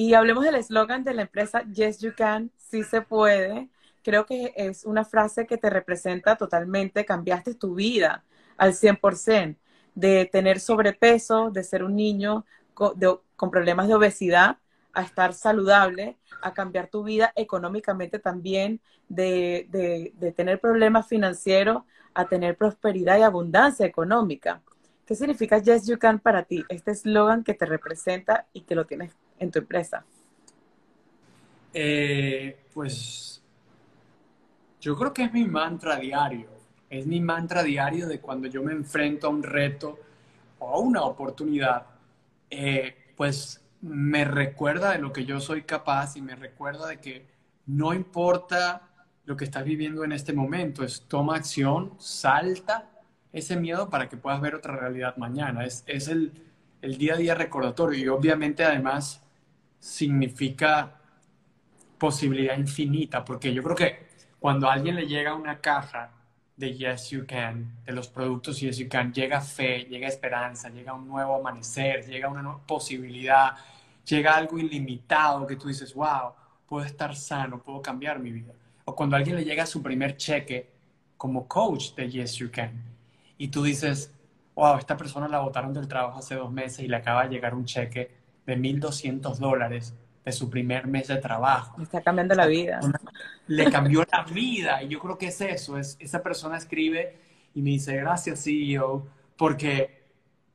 Y 0.00 0.14
hablemos 0.14 0.44
del 0.44 0.54
eslogan 0.54 1.02
de 1.02 1.12
la 1.12 1.22
empresa 1.22 1.64
Yes 1.72 1.98
You 1.98 2.12
Can, 2.16 2.52
sí 2.56 2.84
se 2.84 3.02
puede. 3.02 3.68
Creo 4.04 4.26
que 4.26 4.52
es 4.54 4.84
una 4.84 5.04
frase 5.04 5.44
que 5.44 5.56
te 5.58 5.70
representa 5.70 6.36
totalmente, 6.36 7.04
cambiaste 7.04 7.54
tu 7.54 7.74
vida 7.74 8.22
al 8.56 8.74
100%, 8.74 9.56
de 9.96 10.26
tener 10.26 10.60
sobrepeso, 10.60 11.50
de 11.50 11.64
ser 11.64 11.82
un 11.82 11.96
niño 11.96 12.46
con 12.74 13.50
problemas 13.50 13.88
de 13.88 13.94
obesidad, 13.94 14.58
a 14.92 15.02
estar 15.02 15.34
saludable, 15.34 16.16
a 16.42 16.54
cambiar 16.54 16.86
tu 16.86 17.02
vida 17.02 17.32
económicamente 17.34 18.20
también, 18.20 18.80
de 19.08 20.14
tener 20.36 20.60
problemas 20.60 21.08
financieros, 21.08 21.82
a 22.14 22.28
tener 22.28 22.56
prosperidad 22.56 23.18
y 23.18 23.22
abundancia 23.22 23.84
económica. 23.84 24.62
¿Qué 25.06 25.16
significa 25.16 25.58
Yes 25.58 25.88
You 25.88 25.98
Can 25.98 26.20
para 26.20 26.44
ti? 26.44 26.64
Este 26.68 26.92
eslogan 26.92 27.42
que 27.42 27.54
te 27.54 27.66
representa 27.66 28.46
y 28.52 28.60
que 28.60 28.76
lo 28.76 28.86
tienes 28.86 29.10
en 29.38 29.50
tu 29.50 29.58
empresa. 29.58 30.04
Eh, 31.72 32.66
pues 32.72 33.42
yo 34.80 34.96
creo 34.96 35.12
que 35.12 35.24
es 35.24 35.32
mi 35.32 35.44
mantra 35.44 35.96
diario. 35.96 36.48
Es 36.88 37.06
mi 37.06 37.20
mantra 37.20 37.62
diario 37.62 38.06
de 38.06 38.20
cuando 38.20 38.48
yo 38.48 38.62
me 38.62 38.72
enfrento 38.72 39.26
a 39.26 39.30
un 39.30 39.42
reto 39.42 39.98
o 40.58 40.74
a 40.74 40.78
una 40.78 41.02
oportunidad, 41.02 41.86
eh, 42.50 43.12
pues 43.16 43.62
me 43.82 44.24
recuerda 44.24 44.92
de 44.92 44.98
lo 44.98 45.12
que 45.12 45.24
yo 45.24 45.40
soy 45.40 45.62
capaz 45.62 46.16
y 46.16 46.22
me 46.22 46.34
recuerda 46.34 46.88
de 46.88 46.98
que 46.98 47.26
no 47.66 47.92
importa 47.92 48.88
lo 49.24 49.36
que 49.36 49.44
estás 49.44 49.64
viviendo 49.64 50.04
en 50.04 50.12
este 50.12 50.32
momento, 50.32 50.82
es 50.82 51.02
toma 51.02 51.36
acción, 51.36 51.92
salta 51.98 52.88
ese 53.32 53.56
miedo 53.56 53.90
para 53.90 54.08
que 54.08 54.16
puedas 54.16 54.40
ver 54.40 54.54
otra 54.54 54.74
realidad 54.74 55.16
mañana. 55.18 55.66
Es, 55.66 55.84
es 55.86 56.08
el, 56.08 56.32
el 56.80 56.96
día 56.96 57.14
a 57.14 57.18
día 57.18 57.34
recordatorio 57.34 57.98
y 57.98 58.08
obviamente 58.08 58.64
además 58.64 59.22
significa 59.78 60.98
posibilidad 61.98 62.56
infinita, 62.56 63.24
porque 63.24 63.52
yo 63.52 63.62
creo 63.62 63.76
que 63.76 64.08
cuando 64.38 64.68
a 64.68 64.74
alguien 64.74 64.94
le 64.94 65.06
llega 65.06 65.34
una 65.34 65.60
caja 65.60 66.10
de 66.56 66.74
Yes 66.74 67.10
You 67.10 67.24
Can, 67.26 67.82
de 67.84 67.92
los 67.92 68.08
productos 68.08 68.60
Yes 68.60 68.78
You 68.78 68.88
Can, 68.88 69.12
llega 69.12 69.40
fe, 69.40 69.84
llega 69.84 70.08
esperanza, 70.08 70.68
llega 70.68 70.92
un 70.92 71.06
nuevo 71.06 71.36
amanecer, 71.36 72.04
llega 72.06 72.28
una 72.28 72.42
nueva 72.42 72.60
posibilidad, 72.66 73.56
llega 74.04 74.36
algo 74.36 74.58
ilimitado 74.58 75.46
que 75.46 75.56
tú 75.56 75.68
dices, 75.68 75.94
wow, 75.94 76.32
puedo 76.66 76.84
estar 76.84 77.14
sano, 77.14 77.62
puedo 77.62 77.80
cambiar 77.82 78.18
mi 78.18 78.32
vida. 78.32 78.52
O 78.84 78.94
cuando 78.94 79.16
alguien 79.16 79.36
le 79.36 79.44
llega 79.44 79.66
su 79.66 79.82
primer 79.82 80.16
cheque 80.16 80.70
como 81.16 81.46
coach 81.46 81.94
de 81.94 82.10
Yes 82.10 82.34
You 82.36 82.50
Can, 82.50 82.72
y 83.36 83.48
tú 83.48 83.62
dices, 83.62 84.12
wow, 84.54 84.78
esta 84.78 84.96
persona 84.96 85.28
la 85.28 85.38
botaron 85.40 85.72
del 85.72 85.86
trabajo 85.86 86.18
hace 86.18 86.34
dos 86.34 86.50
meses 86.50 86.80
y 86.80 86.88
le 86.88 86.96
acaba 86.96 87.24
de 87.24 87.30
llegar 87.30 87.54
un 87.54 87.64
cheque 87.64 88.17
de 88.48 88.56
1.200 88.56 89.36
dólares 89.36 89.94
de 90.24 90.32
su 90.32 90.48
primer 90.48 90.86
mes 90.86 91.08
de 91.08 91.16
trabajo. 91.16 91.76
Me 91.76 91.84
está 91.84 92.00
cambiando 92.00 92.34
la 92.34 92.46
vida. 92.46 92.80
Le 93.46 93.70
cambió 93.70 94.06
la 94.10 94.24
vida 94.24 94.82
y 94.82 94.88
yo 94.88 94.98
creo 95.00 95.18
que 95.18 95.26
es 95.26 95.40
eso, 95.42 95.76
es, 95.76 95.96
esa 96.00 96.22
persona 96.22 96.56
escribe 96.56 97.14
y 97.54 97.60
me 97.60 97.70
dice, 97.70 97.94
gracias 97.96 98.42
CEO, 98.42 99.06
porque 99.36 100.02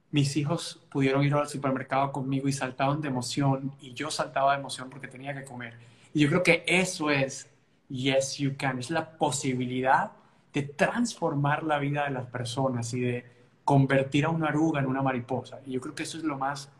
mis 0.09 0.35
hijos 0.37 0.81
pudieron 0.89 1.23
ir 1.23 1.35
al 1.35 1.47
supermercado 1.47 2.11
conmigo 2.11 2.47
y 2.47 2.51
saltaban 2.51 2.99
de 2.99 3.09
emoción 3.09 3.71
y 3.79 3.93
yo 3.93 4.09
saltaba 4.09 4.53
de 4.53 4.59
emoción 4.59 4.89
porque 4.89 5.07
tenía 5.07 5.35
que 5.35 5.43
comer. 5.43 5.75
Y 6.15 6.21
yo 6.21 6.29
creo 6.29 6.41
que 6.41 6.63
eso 6.65 7.11
es 7.11 7.47
Yes 7.89 8.37
You 8.37 8.55
Can, 8.57 8.79
es 8.79 8.89
la 8.89 9.11
posibilidad 9.17 10.13
de 10.51 10.63
transformar 10.63 11.61
la 11.61 11.77
vida 11.77 12.05
de 12.05 12.11
las 12.11 12.25
personas 12.25 12.91
y 12.95 13.01
de 13.01 13.25
convertir 13.63 14.25
a 14.25 14.29
una 14.29 14.47
oruga 14.47 14.79
en 14.79 14.87
una 14.87 15.03
mariposa. 15.03 15.59
Y 15.67 15.73
yo 15.73 15.81
creo 15.81 15.93
que 15.93 16.03
eso 16.03 16.17
es 16.17 16.23
lo 16.23 16.39
más 16.39 16.71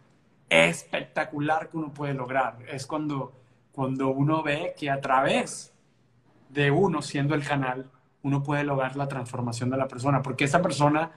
espectacular 0.50 1.70
que 1.70 1.78
uno 1.78 1.94
puede 1.94 2.14
lograr. 2.14 2.58
Es 2.68 2.86
cuando, 2.86 3.34
cuando 3.72 4.10
uno 4.10 4.44
ve 4.44 4.74
que 4.78 4.90
a 4.90 5.02
través 5.02 5.74
de 6.50 6.72
uno 6.72 7.02
siendo 7.02 7.36
el 7.36 7.46
canal, 7.46 7.90
uno 8.22 8.44
puede 8.44 8.64
lograr 8.64 8.96
la 8.96 9.08
transformación 9.08 9.70
de 9.70 9.78
la 9.78 9.88
persona, 9.88 10.22
porque 10.22 10.46
esa 10.46 10.62
persona 10.62 11.12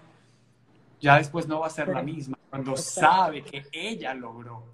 ya 1.00 1.18
después 1.18 1.46
no 1.46 1.60
va 1.60 1.66
a 1.66 1.70
ser 1.70 1.88
la 1.88 2.02
misma. 2.02 2.36
Cuando 2.50 2.72
Exacto. 2.72 3.00
sabe 3.00 3.42
que 3.42 3.66
ella 3.72 4.14
logró 4.14 4.64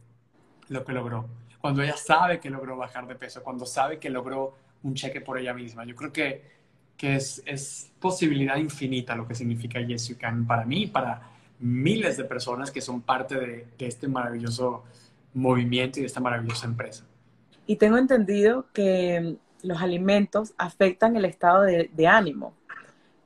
lo 0.68 0.84
que 0.84 0.92
logró, 0.92 1.26
cuando 1.61 1.82
ella 1.82 1.96
sabe 1.96 2.40
que 2.40 2.48
logró 2.48 2.76
bajar 2.76 3.07
de 3.07 3.14
peso, 3.14 3.42
cuando 3.42 3.66
sabe 3.66 3.98
que 3.98 4.09
logró 4.09 4.55
un 4.82 4.94
cheque 4.94 5.20
por 5.20 5.38
ella 5.38 5.55
misma. 5.55 5.84
Yo 5.84 5.94
creo 5.94 6.12
que, 6.12 6.50
que 6.96 7.16
es, 7.16 7.42
es 7.46 7.92
posibilidad 8.00 8.57
infinita 8.57 9.14
lo 9.14 9.26
que 9.26 9.34
significa 9.34 9.80
Yes 9.80 10.09
You 10.09 10.16
Can 10.18 10.46
para 10.46 10.64
mí 10.64 10.86
para 10.86 11.31
miles 11.62 12.16
de 12.16 12.24
personas 12.24 12.70
que 12.70 12.80
son 12.80 13.00
parte 13.00 13.36
de, 13.36 13.66
de 13.78 13.86
este 13.86 14.08
maravilloso 14.08 14.84
movimiento 15.32 15.98
y 15.98 16.02
de 16.02 16.06
esta 16.06 16.20
maravillosa 16.20 16.66
empresa. 16.66 17.04
Y 17.66 17.76
tengo 17.76 17.96
entendido 17.96 18.66
que 18.72 19.36
los 19.62 19.80
alimentos 19.80 20.52
afectan 20.58 21.16
el 21.16 21.24
estado 21.24 21.62
de, 21.62 21.90
de 21.92 22.06
ánimo. 22.06 22.54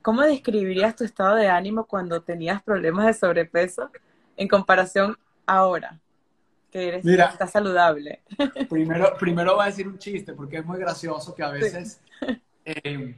¿Cómo 0.01 0.21
describirías 0.21 0.95
tu 0.95 1.03
estado 1.03 1.35
de 1.35 1.49
ánimo 1.49 1.85
cuando 1.85 2.21
tenías 2.21 2.61
problemas 2.63 3.07
de 3.07 3.13
sobrepeso 3.13 3.91
en 4.37 4.47
comparación 4.47 5.17
ahora? 5.45 5.99
que 6.71 6.87
eres 6.87 7.05
Mira, 7.05 7.25
estás 7.25 7.51
saludable. 7.51 8.21
Primero, 8.69 9.15
primero 9.17 9.55
voy 9.55 9.63
a 9.63 9.65
decir 9.67 9.87
un 9.87 9.97
chiste, 9.97 10.33
porque 10.33 10.57
es 10.57 10.65
muy 10.65 10.79
gracioso 10.79 11.33
que 11.33 11.43
a 11.43 11.49
veces 11.49 12.01
eh, 12.65 13.15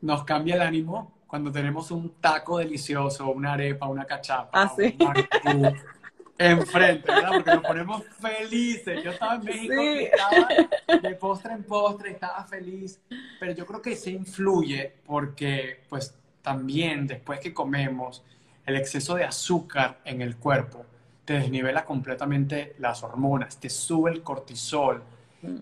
nos 0.00 0.24
cambia 0.24 0.54
el 0.54 0.62
ánimo 0.62 1.12
cuando 1.32 1.50
tenemos 1.50 1.90
un 1.90 2.10
taco 2.20 2.58
delicioso, 2.58 3.30
una 3.30 3.54
arepa, 3.54 3.86
una 3.88 4.04
cachapa, 4.04 4.50
Ah, 4.52 4.70
sí. 4.76 4.98
un 5.46 5.74
enfrente, 6.38 7.10
¿verdad? 7.10 7.30
Porque 7.36 7.50
nos 7.54 7.62
ponemos 7.64 8.02
felices. 8.20 9.02
Yo 9.02 9.12
estaba 9.12 9.36
en 9.36 9.44
México 9.44 9.74
Sí. 9.80 9.80
y 9.80 10.02
estaba 10.04 11.00
de 11.00 11.14
postre 11.14 11.54
en 11.54 11.64
postre, 11.64 12.10
estaba 12.10 12.44
feliz, 12.44 13.00
pero 13.40 13.52
yo 13.52 13.64
creo 13.64 13.80
que 13.80 13.96
se 13.96 14.10
influye 14.10 14.92
porque, 15.06 15.80
pues, 15.88 16.14
también 16.42 17.06
después 17.06 17.40
que 17.40 17.54
comemos, 17.54 18.22
el 18.66 18.76
exceso 18.76 19.14
de 19.14 19.24
azúcar 19.24 20.00
en 20.04 20.20
el 20.20 20.36
cuerpo 20.36 20.84
te 21.24 21.32
desnivela 21.32 21.86
completamente 21.86 22.76
las 22.78 23.02
hormonas, 23.02 23.58
te 23.58 23.70
sube 23.70 24.10
el 24.10 24.22
cortisol, 24.22 25.02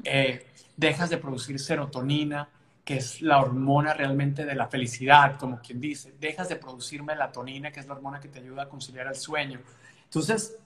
eh, 0.03 0.49
dejas 0.77 1.11
de 1.11 1.18
producir 1.18 1.61
serotonina, 1.61 2.49
que 2.91 2.97
es 2.97 3.22
la 3.22 3.38
hormona 3.38 3.95
realmente 3.95 4.45
de 4.45 4.57
la 4.57 4.66
felicidad, 4.66 5.38
como 5.38 5.61
quien 5.61 5.80
dice, 5.80 6.12
dejas 6.18 6.49
de 6.49 6.57
producir 6.57 7.05
melatonina, 7.05 7.70
que 7.70 7.78
es 7.78 7.86
la 7.86 7.95
hormona 7.95 8.18
que 8.18 8.26
te 8.26 8.41
ayuda 8.41 8.64
a 8.64 8.68
conciliar 8.68 9.07
el 9.07 9.14
sueño. 9.14 9.61
Entonces, 10.03 10.59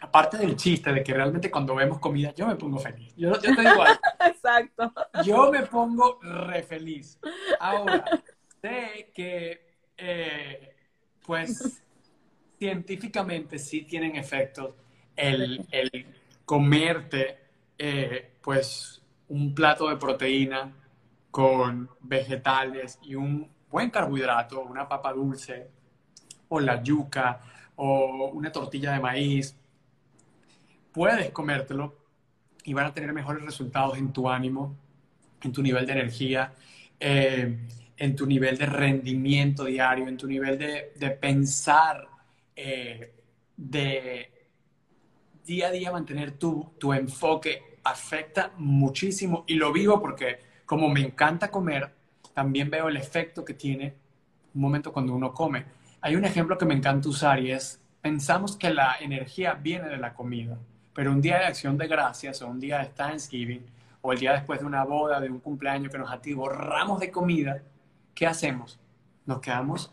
aparte 0.00 0.38
del 0.38 0.56
chiste 0.56 0.92
de 0.92 1.04
que 1.04 1.14
realmente 1.14 1.52
cuando 1.52 1.76
vemos 1.76 2.00
comida, 2.00 2.34
yo 2.34 2.48
me 2.48 2.56
pongo 2.56 2.80
feliz. 2.80 3.14
Yo, 3.16 3.34
yo 3.34 3.54
te 3.54 3.60
digo 3.60 3.80
algo, 3.80 4.00
Exacto. 4.26 4.92
yo 5.24 5.52
me 5.52 5.62
pongo 5.62 6.18
re 6.20 6.64
feliz. 6.64 7.20
Ahora, 7.60 8.06
sé 8.60 9.12
que, 9.14 9.76
eh, 9.96 10.74
pues, 11.24 11.80
científicamente 12.58 13.56
sí 13.60 13.82
tienen 13.82 14.16
efectos 14.16 14.74
el, 15.14 15.64
el 15.70 16.06
comerte, 16.44 17.38
eh, 17.78 18.32
pues, 18.42 19.00
un 19.28 19.54
plato 19.54 19.88
de 19.88 19.96
proteína 19.96 20.81
con 21.32 21.88
vegetales 22.00 22.98
y 23.02 23.14
un 23.16 23.50
buen 23.70 23.90
carbohidrato, 23.90 24.60
una 24.60 24.86
papa 24.86 25.12
dulce, 25.12 25.66
o 26.50 26.60
la 26.60 26.82
yuca, 26.82 27.40
o 27.76 28.30
una 28.34 28.52
tortilla 28.52 28.92
de 28.92 29.00
maíz. 29.00 29.56
Puedes 30.92 31.30
comértelo 31.30 31.96
y 32.64 32.74
van 32.74 32.84
a 32.84 32.94
tener 32.94 33.12
mejores 33.14 33.42
resultados 33.42 33.96
en 33.96 34.12
tu 34.12 34.28
ánimo, 34.28 34.76
en 35.40 35.52
tu 35.52 35.62
nivel 35.62 35.86
de 35.86 35.92
energía, 35.92 36.52
eh, 37.00 37.66
en 37.96 38.14
tu 38.14 38.26
nivel 38.26 38.58
de 38.58 38.66
rendimiento 38.66 39.64
diario, 39.64 40.06
en 40.08 40.18
tu 40.18 40.26
nivel 40.26 40.58
de, 40.58 40.92
de 40.94 41.10
pensar, 41.12 42.08
eh, 42.54 43.14
de 43.56 44.30
día 45.46 45.68
a 45.68 45.70
día 45.70 45.90
mantener 45.90 46.32
tu, 46.32 46.74
tu 46.78 46.92
enfoque 46.92 47.78
afecta 47.84 48.52
muchísimo 48.58 49.44
y 49.46 49.54
lo 49.54 49.72
vivo 49.72 49.98
porque 49.98 50.51
como 50.72 50.88
me 50.88 51.00
encanta 51.00 51.50
comer, 51.50 51.92
también 52.32 52.70
veo 52.70 52.88
el 52.88 52.96
efecto 52.96 53.44
que 53.44 53.52
tiene 53.52 53.94
un 54.54 54.62
momento 54.62 54.90
cuando 54.90 55.14
uno 55.14 55.34
come. 55.34 55.66
Hay 56.00 56.16
un 56.16 56.24
ejemplo 56.24 56.56
que 56.56 56.64
me 56.64 56.72
encanta 56.72 57.10
usar 57.10 57.40
y 57.40 57.52
es, 57.52 57.78
pensamos 58.00 58.56
que 58.56 58.72
la 58.72 58.96
energía 58.98 59.52
viene 59.52 59.90
de 59.90 59.98
la 59.98 60.14
comida, 60.14 60.56
pero 60.94 61.12
un 61.12 61.20
día 61.20 61.40
de 61.40 61.44
acción 61.44 61.76
de 61.76 61.86
gracias 61.88 62.40
o 62.40 62.48
un 62.48 62.58
día 62.58 62.78
de 62.78 62.86
Thanksgiving 62.86 63.66
o 64.00 64.14
el 64.14 64.20
día 64.20 64.32
después 64.32 64.60
de 64.60 64.64
una 64.64 64.82
boda, 64.84 65.20
de 65.20 65.28
un 65.28 65.40
cumpleaños 65.40 65.92
que 65.92 65.98
nos 65.98 66.10
atiborramos 66.10 67.00
de 67.00 67.10
comida, 67.10 67.60
¿qué 68.14 68.26
hacemos? 68.26 68.80
Nos 69.26 69.40
quedamos 69.40 69.92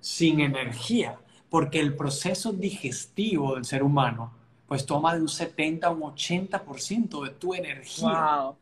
sin 0.00 0.40
energía, 0.40 1.18
porque 1.50 1.80
el 1.80 1.94
proceso 1.94 2.54
digestivo 2.54 3.56
del 3.56 3.66
ser 3.66 3.82
humano 3.82 4.32
pues 4.66 4.86
toma 4.86 5.14
de 5.14 5.20
un 5.20 5.28
70 5.28 5.86
a 5.86 5.90
un 5.90 6.00
80% 6.00 7.24
de 7.24 7.30
tu 7.32 7.52
energía. 7.52 8.36
Wow. 8.36 8.56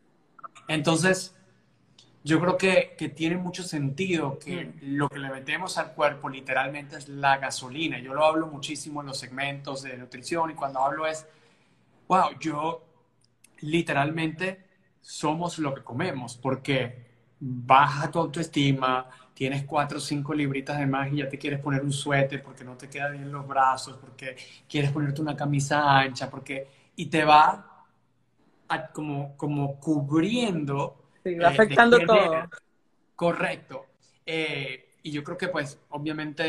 Entonces, 0.67 1.33
yo 2.27 2.39
creo 2.39 2.57
que, 2.57 2.95
que 2.97 3.09
tiene 3.09 3.37
mucho 3.37 3.63
sentido 3.63 4.39
que 4.39 4.73
lo 4.81 5.09
que 5.09 5.19
le 5.19 5.29
metemos 5.29 5.77
al 5.77 5.93
cuerpo 5.93 6.29
literalmente 6.29 6.97
es 6.97 7.09
la 7.09 7.37
gasolina. 7.37 7.99
Yo 7.99 8.13
lo 8.13 8.25
hablo 8.25 8.47
muchísimo 8.47 9.01
en 9.01 9.07
los 9.07 9.19
segmentos 9.19 9.83
de 9.83 9.97
nutrición 9.97 10.51
y 10.51 10.55
cuando 10.55 10.79
hablo 10.83 11.07
es, 11.07 11.25
wow, 12.07 12.31
yo 12.39 12.83
literalmente 13.61 14.65
somos 15.01 15.59
lo 15.59 15.73
que 15.75 15.83
comemos 15.83 16.37
porque 16.37 17.07
baja 17.39 18.11
tu 18.11 18.19
autoestima, 18.19 19.09
tienes 19.33 19.63
cuatro 19.65 19.97
o 19.99 20.01
cinco 20.01 20.33
libritas 20.33 20.79
de 20.79 20.87
más 20.87 21.11
y 21.13 21.17
ya 21.17 21.29
te 21.29 21.37
quieres 21.37 21.59
poner 21.59 21.83
un 21.83 21.91
suéter 21.93 22.43
porque 22.43 22.63
no 22.63 22.75
te 22.77 22.89
queda 22.89 23.09
bien 23.09 23.31
los 23.31 23.47
brazos, 23.47 23.97
porque 23.99 24.35
quieres 24.69 24.91
ponerte 24.91 25.21
una 25.21 25.35
camisa 25.35 25.97
ancha, 25.99 26.29
porque 26.29 26.67
y 26.95 27.07
te 27.07 27.23
va 27.25 27.85
a- 28.69 28.91
como, 28.91 29.35
como 29.37 29.79
cubriendo 29.79 30.96
Sí, 31.27 31.33
eh, 31.33 31.41
va 31.41 31.49
afectando 31.49 32.03
todo. 32.03 32.49
Correcto. 33.15 33.87
Eh, 34.25 34.95
y 35.03 35.11
yo 35.11 35.23
creo 35.23 35.37
que 35.37 35.47
pues 35.49 35.79
obviamente 35.89 36.43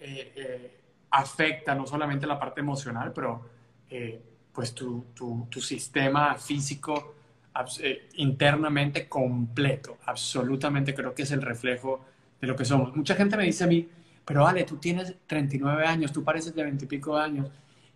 eh, 0.00 0.32
eh, 0.36 0.80
afecta 1.10 1.74
no 1.74 1.86
solamente 1.86 2.26
la 2.26 2.38
parte 2.38 2.60
emocional, 2.60 3.12
pero 3.14 3.42
pues 4.52 4.74
tu, 4.74 5.06
tu- 5.14 5.46
tu 5.50 5.60
sistema 5.60 6.34
físico 6.36 7.14
internamente 8.16 9.08
completo. 9.08 9.98
Absolutamente 10.06 10.94
creo 10.94 11.14
que 11.14 11.22
es 11.22 11.30
el 11.32 11.42
reflejo 11.42 12.04
de 12.40 12.46
lo 12.46 12.56
que 12.56 12.64
somos. 12.64 12.94
Mucha 12.94 13.14
gente 13.14 13.36
me 13.36 13.44
dice 13.44 13.64
a 13.64 13.66
mí, 13.66 13.88
pero 14.24 14.46
Ale, 14.46 14.64
tú 14.64 14.76
tienes 14.76 15.14
39 15.26 15.86
años, 15.86 16.12
tú 16.12 16.22
pareces 16.24 16.54
de 16.54 16.62
20 16.64 16.84
y 16.84 16.88
pico 16.88 17.16
años. 17.16 17.48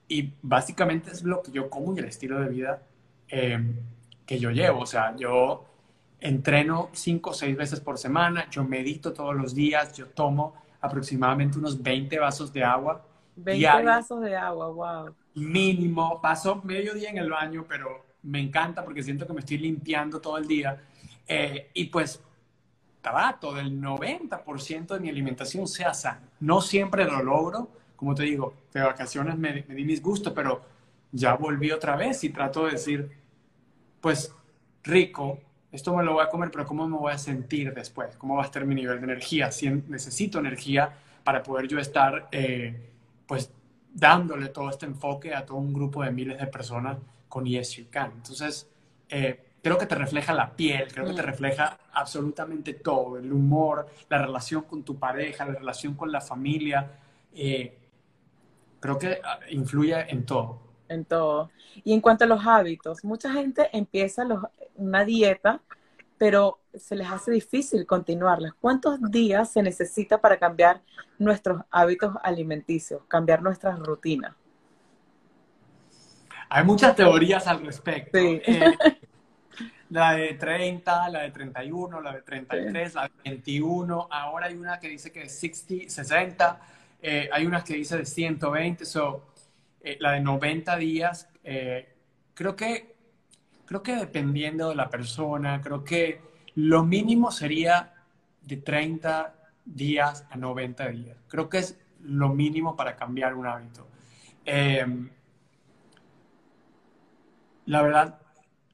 Y 0.08 0.32
básicamente 0.42 1.10
es 1.10 1.22
lo 1.24 1.42
que 1.42 1.52
yo 1.52 1.68
como 1.70 1.94
y 1.94 1.98
el 1.98 2.06
estilo 2.06 2.40
de 2.40 2.48
vida 2.48 2.82
que 4.26 4.38
yo 4.38 4.50
llevo. 4.50 4.80
O 4.80 4.86
sea, 4.86 5.14
yo 5.16 5.64
entreno 6.20 6.90
cinco 6.92 7.30
o 7.30 7.34
seis 7.34 7.56
veces 7.56 7.80
por 7.80 7.98
semana, 7.98 8.48
yo 8.50 8.64
medito 8.64 9.12
todos 9.12 9.34
los 9.34 9.54
días, 9.54 9.92
yo 9.96 10.06
tomo 10.06 10.54
aproximadamente 10.80 11.58
unos 11.58 11.82
20 11.82 12.18
vasos 12.18 12.52
de 12.52 12.64
agua 12.64 13.04
20 13.36 13.58
diario, 13.58 13.86
vasos 13.86 14.20
de 14.20 14.36
agua, 14.36 14.68
wow. 14.68 15.14
mínimo. 15.34 16.20
Paso 16.20 16.60
medio 16.64 16.94
día 16.94 17.10
en 17.10 17.18
el 17.18 17.30
baño, 17.30 17.64
pero 17.68 18.04
me 18.22 18.40
encanta 18.40 18.84
porque 18.84 19.02
siento 19.02 19.26
que 19.26 19.32
me 19.32 19.40
estoy 19.40 19.58
limpiando 19.58 20.20
todo 20.20 20.38
el 20.38 20.46
día. 20.46 20.80
Eh, 21.26 21.70
y 21.74 21.86
pues 21.86 22.22
trato 23.00 23.54
del 23.54 23.80
90% 23.80 24.86
de 24.94 25.00
mi 25.00 25.08
alimentación 25.08 25.66
sea 25.66 25.94
sana. 25.94 26.28
No 26.40 26.60
siempre 26.60 27.04
lo 27.04 27.22
logro, 27.22 27.70
como 27.96 28.14
te 28.14 28.24
digo, 28.24 28.54
de 28.72 28.82
vacaciones 28.82 29.38
me, 29.38 29.64
me 29.66 29.74
di 29.74 29.84
mis 29.84 30.02
gustos, 30.02 30.32
pero 30.34 30.62
ya 31.12 31.34
volví 31.34 31.70
otra 31.70 31.96
vez 31.96 32.22
y 32.24 32.30
trato 32.30 32.66
de 32.66 32.72
decir, 32.72 33.10
pues 34.00 34.34
rico, 34.82 35.38
esto 35.72 35.94
me 35.96 36.02
lo 36.02 36.14
voy 36.14 36.24
a 36.24 36.28
comer, 36.28 36.50
pero 36.50 36.66
¿cómo 36.66 36.86
me 36.88 36.96
voy 36.96 37.12
a 37.12 37.18
sentir 37.18 37.72
después? 37.74 38.16
¿Cómo 38.16 38.36
va 38.36 38.42
a 38.42 38.46
estar 38.46 38.64
mi 38.64 38.74
nivel 38.74 38.98
de 38.98 39.04
energía? 39.04 39.50
Si 39.52 39.68
necesito 39.70 40.38
energía 40.38 40.92
para 41.24 41.42
poder 41.42 41.68
yo 41.68 41.78
estar, 41.78 42.28
eh, 42.32 42.90
pues, 43.26 43.52
dándole 43.92 44.48
todo 44.48 44.70
este 44.70 44.86
enfoque 44.86 45.34
a 45.34 45.44
todo 45.46 45.58
un 45.58 45.72
grupo 45.72 46.02
de 46.02 46.10
miles 46.10 46.38
de 46.38 46.46
personas 46.46 46.98
con 47.28 47.44
Yes 47.44 47.72
You 47.76 47.86
Can. 47.90 48.12
Entonces, 48.16 48.68
eh, 49.08 49.40
creo 49.62 49.78
que 49.78 49.86
te 49.86 49.94
refleja 49.94 50.32
la 50.32 50.54
piel, 50.56 50.88
creo 50.92 51.04
que 51.06 51.12
te 51.12 51.22
Mm. 51.22 51.26
refleja 51.26 51.78
absolutamente 51.92 52.74
todo, 52.74 53.18
el 53.18 53.32
humor, 53.32 53.86
la 54.08 54.18
relación 54.18 54.62
con 54.62 54.82
tu 54.82 54.98
pareja, 54.98 55.44
la 55.44 55.54
relación 55.54 55.94
con 55.94 56.10
la 56.10 56.20
familia. 56.20 56.90
eh, 57.32 57.76
creo 58.80 58.98
que 58.98 59.20
ah, 59.22 59.38
influye 59.50 59.94
en 60.10 60.24
todo. 60.26 60.60
En 60.90 61.04
todo. 61.06 61.50
Y 61.84 61.94
en 61.94 62.00
cuanto 62.02 62.24
a 62.24 62.28
los 62.28 62.46
hábitos, 62.46 63.04
mucha 63.04 63.32
gente 63.32 63.70
empieza 63.72 64.24
los- 64.24 64.44
una 64.76 65.04
dieta, 65.04 65.62
pero 66.18 66.60
se 66.74 66.96
les 66.96 67.08
hace 67.10 67.30
difícil 67.32 67.86
continuarla. 67.86 68.54
¿Cuántos 68.60 69.00
días 69.10 69.52
se 69.52 69.62
necesita 69.62 70.20
para 70.20 70.38
cambiar 70.38 70.82
nuestros 71.18 71.62
hábitos 71.70 72.16
alimenticios, 72.22 73.02
cambiar 73.08 73.42
nuestras 73.42 73.78
rutinas? 73.80 74.36
Hay 76.48 76.64
muchas 76.64 76.96
teorías 76.96 77.46
al 77.46 77.64
respecto. 77.64 78.18
Sí. 78.18 78.40
Eh, 78.44 78.76
la 79.90 80.12
de 80.14 80.34
30, 80.34 81.08
la 81.08 81.20
de 81.22 81.30
31, 81.30 82.00
la 82.00 82.12
de 82.14 82.22
33, 82.22 82.94
la 82.94 83.04
de 83.04 83.12
21. 83.24 84.08
Ahora 84.10 84.46
hay 84.46 84.56
una 84.56 84.78
que 84.80 84.88
dice 84.88 85.12
que 85.12 85.22
es 85.22 85.38
60, 85.38 85.90
60. 85.90 86.60
eh, 87.02 87.28
hay 87.32 87.46
unas 87.46 87.64
que 87.64 87.74
dice 87.74 87.96
de 87.96 88.06
120. 88.06 88.84
So, 88.84 89.29
eh, 89.82 89.96
la 90.00 90.12
de 90.12 90.20
90 90.20 90.76
días. 90.76 91.28
eh, 91.44 91.88
creo 92.34 92.56
que 92.56 92.94
creo 93.66 93.82
que 93.82 93.96
dependiendo 93.96 94.68
de 94.70 94.74
la 94.74 94.90
persona, 94.90 95.60
creo 95.60 95.84
que 95.84 96.20
lo 96.56 96.84
mínimo 96.84 97.30
sería 97.30 97.94
de 98.42 98.56
30 98.58 99.34
días 99.64 100.26
a 100.30 100.36
90 100.36 100.88
días. 100.88 101.16
Creo 101.28 101.48
que 101.48 101.58
es 101.58 101.78
lo 102.02 102.30
mínimo 102.30 102.76
para 102.76 102.96
cambiar 102.96 103.34
un 103.34 103.46
hábito. 103.46 103.86
Eh, 104.44 104.86
La 107.66 107.82
verdad, 107.82 108.20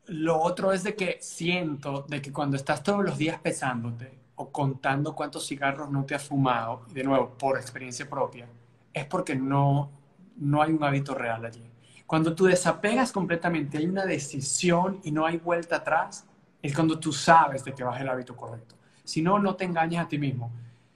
lo 0.06 0.40
otro 0.40 0.72
es 0.72 0.82
de 0.82 0.94
que 0.96 1.18
siento 1.20 2.02
de 2.08 2.22
que 2.22 2.32
cuando 2.32 2.56
estás 2.56 2.82
todos 2.82 3.04
los 3.04 3.18
días 3.18 3.38
pesándote 3.40 4.18
o 4.36 4.50
contando 4.50 5.14
cuántos 5.14 5.46
cigarros 5.46 5.90
no 5.90 6.04
te 6.04 6.14
has 6.14 6.24
fumado, 6.24 6.84
de 6.92 7.04
nuevo, 7.04 7.36
por 7.36 7.56
experiencia 7.58 8.08
propia, 8.08 8.48
es 8.92 9.04
porque 9.06 9.34
no, 9.34 9.90
no 10.36 10.62
hay 10.62 10.72
un 10.72 10.82
hábito 10.82 11.14
real 11.14 11.44
allí. 11.44 11.64
Cuando 12.06 12.34
tú 12.34 12.44
desapegas 12.44 13.10
completamente, 13.10 13.78
hay 13.78 13.86
una 13.86 14.04
decisión 14.04 15.00
y 15.02 15.10
no 15.10 15.26
hay 15.26 15.38
vuelta 15.38 15.76
atrás, 15.76 16.26
es 16.62 16.74
cuando 16.74 16.98
tú 16.98 17.12
sabes 17.12 17.64
de 17.64 17.74
que 17.74 17.82
vas 17.82 18.00
el 18.00 18.08
hábito 18.08 18.36
correcto. 18.36 18.76
Si 19.04 19.22
no, 19.22 19.38
no 19.38 19.56
te 19.56 19.64
engañes 19.64 20.00
a 20.00 20.08
ti 20.08 20.18
mismo. 20.18 20.52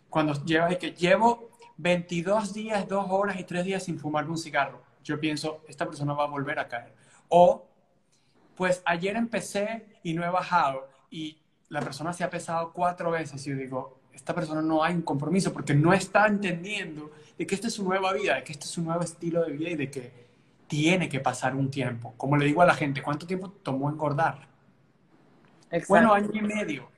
Cuando 0.09 0.33
llevas 0.45 0.77
que 0.77 0.93
llevo 0.93 1.51
22 1.77 2.53
días, 2.53 2.89
2 2.89 3.07
horas 3.09 3.39
y 3.39 3.45
3 3.45 3.65
días 3.65 3.85
sin 3.85 3.99
fumarme 3.99 4.31
un 4.31 4.39
cigarro, 4.39 4.83
yo 5.03 5.19
pienso, 5.19 5.63
esta 5.69 5.87
persona 5.87 6.13
va 6.13 6.25
a 6.25 6.29
volver 6.29 6.59
a 6.59 6.69
caer. 6.69 6.95
O, 7.29 7.67
pues 8.55 8.83
ayer 8.85 9.17
empecé 9.17 10.01
y 10.03 10.13
no 10.13 10.25
he 10.25 10.29
bajado 10.29 10.89
y 11.11 11.41
la 11.69 11.81
persona 11.81 12.13
se 12.13 12.25
ha 12.25 12.31
pesado 12.31 12.73
cuatro 12.73 13.11
veces 13.11 13.47
y 13.47 13.51
yo 13.51 13.57
digo, 13.57 14.00
esta 14.21 14.35
persona 14.35 14.61
no 14.61 14.85
hay 14.85 14.95
un 14.95 15.01
compromiso 15.01 15.51
porque 15.51 15.73
no 15.73 15.95
está 15.95 16.27
entendiendo 16.27 17.11
de 17.39 17.47
que 17.47 17.55
esta 17.55 17.69
es 17.69 17.75
su 17.75 17.85
nueva 17.85 18.13
vida, 18.13 18.35
de 18.35 18.45
que 18.45 18.53
este 18.53 18.67
es 18.67 18.71
su 18.71 18.83
nuevo 18.83 19.01
estilo 19.01 19.43
de 19.43 19.53
vida 19.53 19.71
y 19.71 19.77
de 19.77 19.91
que 19.91 20.29
tiene 20.67 21.09
que 21.09 21.21
pasar 21.21 21.57
un 21.57 21.71
tiempo. 21.71 22.13
Como 22.19 22.37
le 22.37 22.45
digo 22.45 22.61
a 22.61 22.67
la 22.67 22.75
gente, 22.75 23.03
¿cuánto 23.03 23.27
tiempo 23.27 23.49
tomó 23.49 23.89
engordar? 23.89 24.47
Bueno, 25.89 26.13
año 26.13 26.29
y 26.35 26.43
medio. 26.43 26.91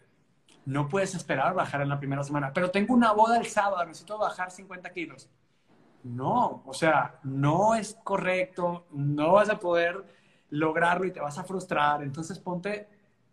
No 0.64 0.88
puedes 0.88 1.14
esperar 1.14 1.54
bajar 1.54 1.80
en 1.80 1.90
la 1.90 1.98
primera 2.00 2.24
semana, 2.24 2.52
pero 2.52 2.72
tengo 2.72 2.92
una 2.92 3.12
boda 3.12 3.38
el 3.38 3.46
sábado, 3.46 3.84
necesito 3.84 4.18
bajar 4.18 4.50
50 4.50 4.92
kilos. 4.92 5.30
No, 6.02 6.64
o 6.66 6.74
sea, 6.74 7.20
no 7.22 7.76
es 7.76 7.96
correcto, 8.02 8.86
no 8.90 9.34
vas 9.34 9.48
a 9.48 9.60
poder 9.60 10.04
lograrlo 10.50 11.06
y 11.06 11.12
te 11.12 11.20
vas 11.20 11.38
a 11.38 11.44
frustrar. 11.44 12.02
Entonces 12.02 12.40
ponte 12.40 12.88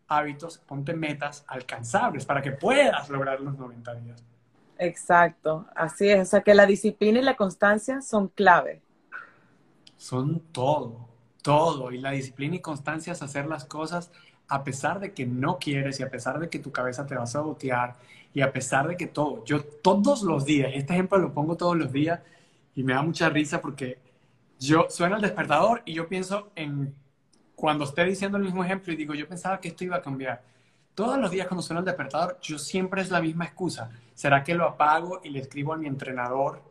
hábitos, 0.09 0.57
ponte 0.57 0.93
metas 0.93 1.45
alcanzables 1.47 2.25
para 2.25 2.41
que 2.41 2.51
puedas 2.51 3.09
lograr 3.09 3.39
los 3.39 3.57
90 3.57 3.95
días. 3.95 4.23
Exacto, 4.77 5.67
así 5.75 6.09
es. 6.09 6.21
O 6.21 6.31
sea 6.31 6.41
que 6.41 6.53
la 6.53 6.65
disciplina 6.65 7.19
y 7.19 7.23
la 7.23 7.35
constancia 7.35 8.01
son 8.01 8.29
clave. 8.29 8.81
Son 9.97 10.39
todo, 10.51 11.09
todo. 11.41 11.91
Y 11.91 11.99
la 11.99 12.11
disciplina 12.11 12.55
y 12.55 12.59
constancia 12.59 13.13
es 13.13 13.21
hacer 13.21 13.45
las 13.45 13.65
cosas 13.65 14.11
a 14.47 14.63
pesar 14.63 14.99
de 14.99 15.13
que 15.13 15.25
no 15.25 15.59
quieres 15.59 15.99
y 15.99 16.03
a 16.03 16.09
pesar 16.09 16.39
de 16.39 16.49
que 16.49 16.59
tu 16.59 16.71
cabeza 16.71 17.05
te 17.05 17.15
va 17.15 17.23
a 17.23 17.27
sabotear 17.27 17.97
y 18.33 18.41
a 18.41 18.51
pesar 18.51 18.87
de 18.87 18.97
que 18.97 19.07
todo. 19.07 19.43
Yo 19.45 19.63
todos 19.63 20.23
los 20.23 20.45
días, 20.45 20.71
este 20.73 20.93
ejemplo 20.93 21.17
lo 21.19 21.33
pongo 21.33 21.55
todos 21.55 21.77
los 21.77 21.91
días 21.91 22.19
y 22.75 22.83
me 22.83 22.93
da 22.93 23.01
mucha 23.01 23.29
risa 23.29 23.61
porque 23.61 23.99
yo 24.59 24.87
suena 24.89 25.17
el 25.17 25.21
despertador 25.21 25.81
y 25.85 25.93
yo 25.93 26.07
pienso 26.07 26.51
en 26.55 26.95
cuando 27.59 27.83
esté 27.83 28.05
diciendo 28.05 28.37
el 28.37 28.43
mismo 28.45 28.63
ejemplo 28.63 28.93
y 28.93 28.95
digo, 28.95 29.13
yo 29.13 29.27
pensaba 29.27 29.59
que 29.59 29.67
esto 29.67 29.83
iba 29.83 29.97
a 29.97 30.01
cambiar. 30.01 30.41
Todos 30.95 31.17
los 31.17 31.29
días 31.29 31.45
cuando 31.47 31.61
suena 31.61 31.79
el 31.79 31.85
despertador, 31.85 32.39
yo 32.41 32.57
siempre 32.57 33.01
es 33.01 33.11
la 33.11 33.21
misma 33.21 33.45
excusa. 33.45 33.89
¿Será 34.13 34.43
que 34.43 34.55
lo 34.55 34.65
apago 34.65 35.19
y 35.23 35.29
le 35.29 35.39
escribo 35.39 35.73
a 35.73 35.77
mi 35.77 35.85
entrenador 35.85 36.61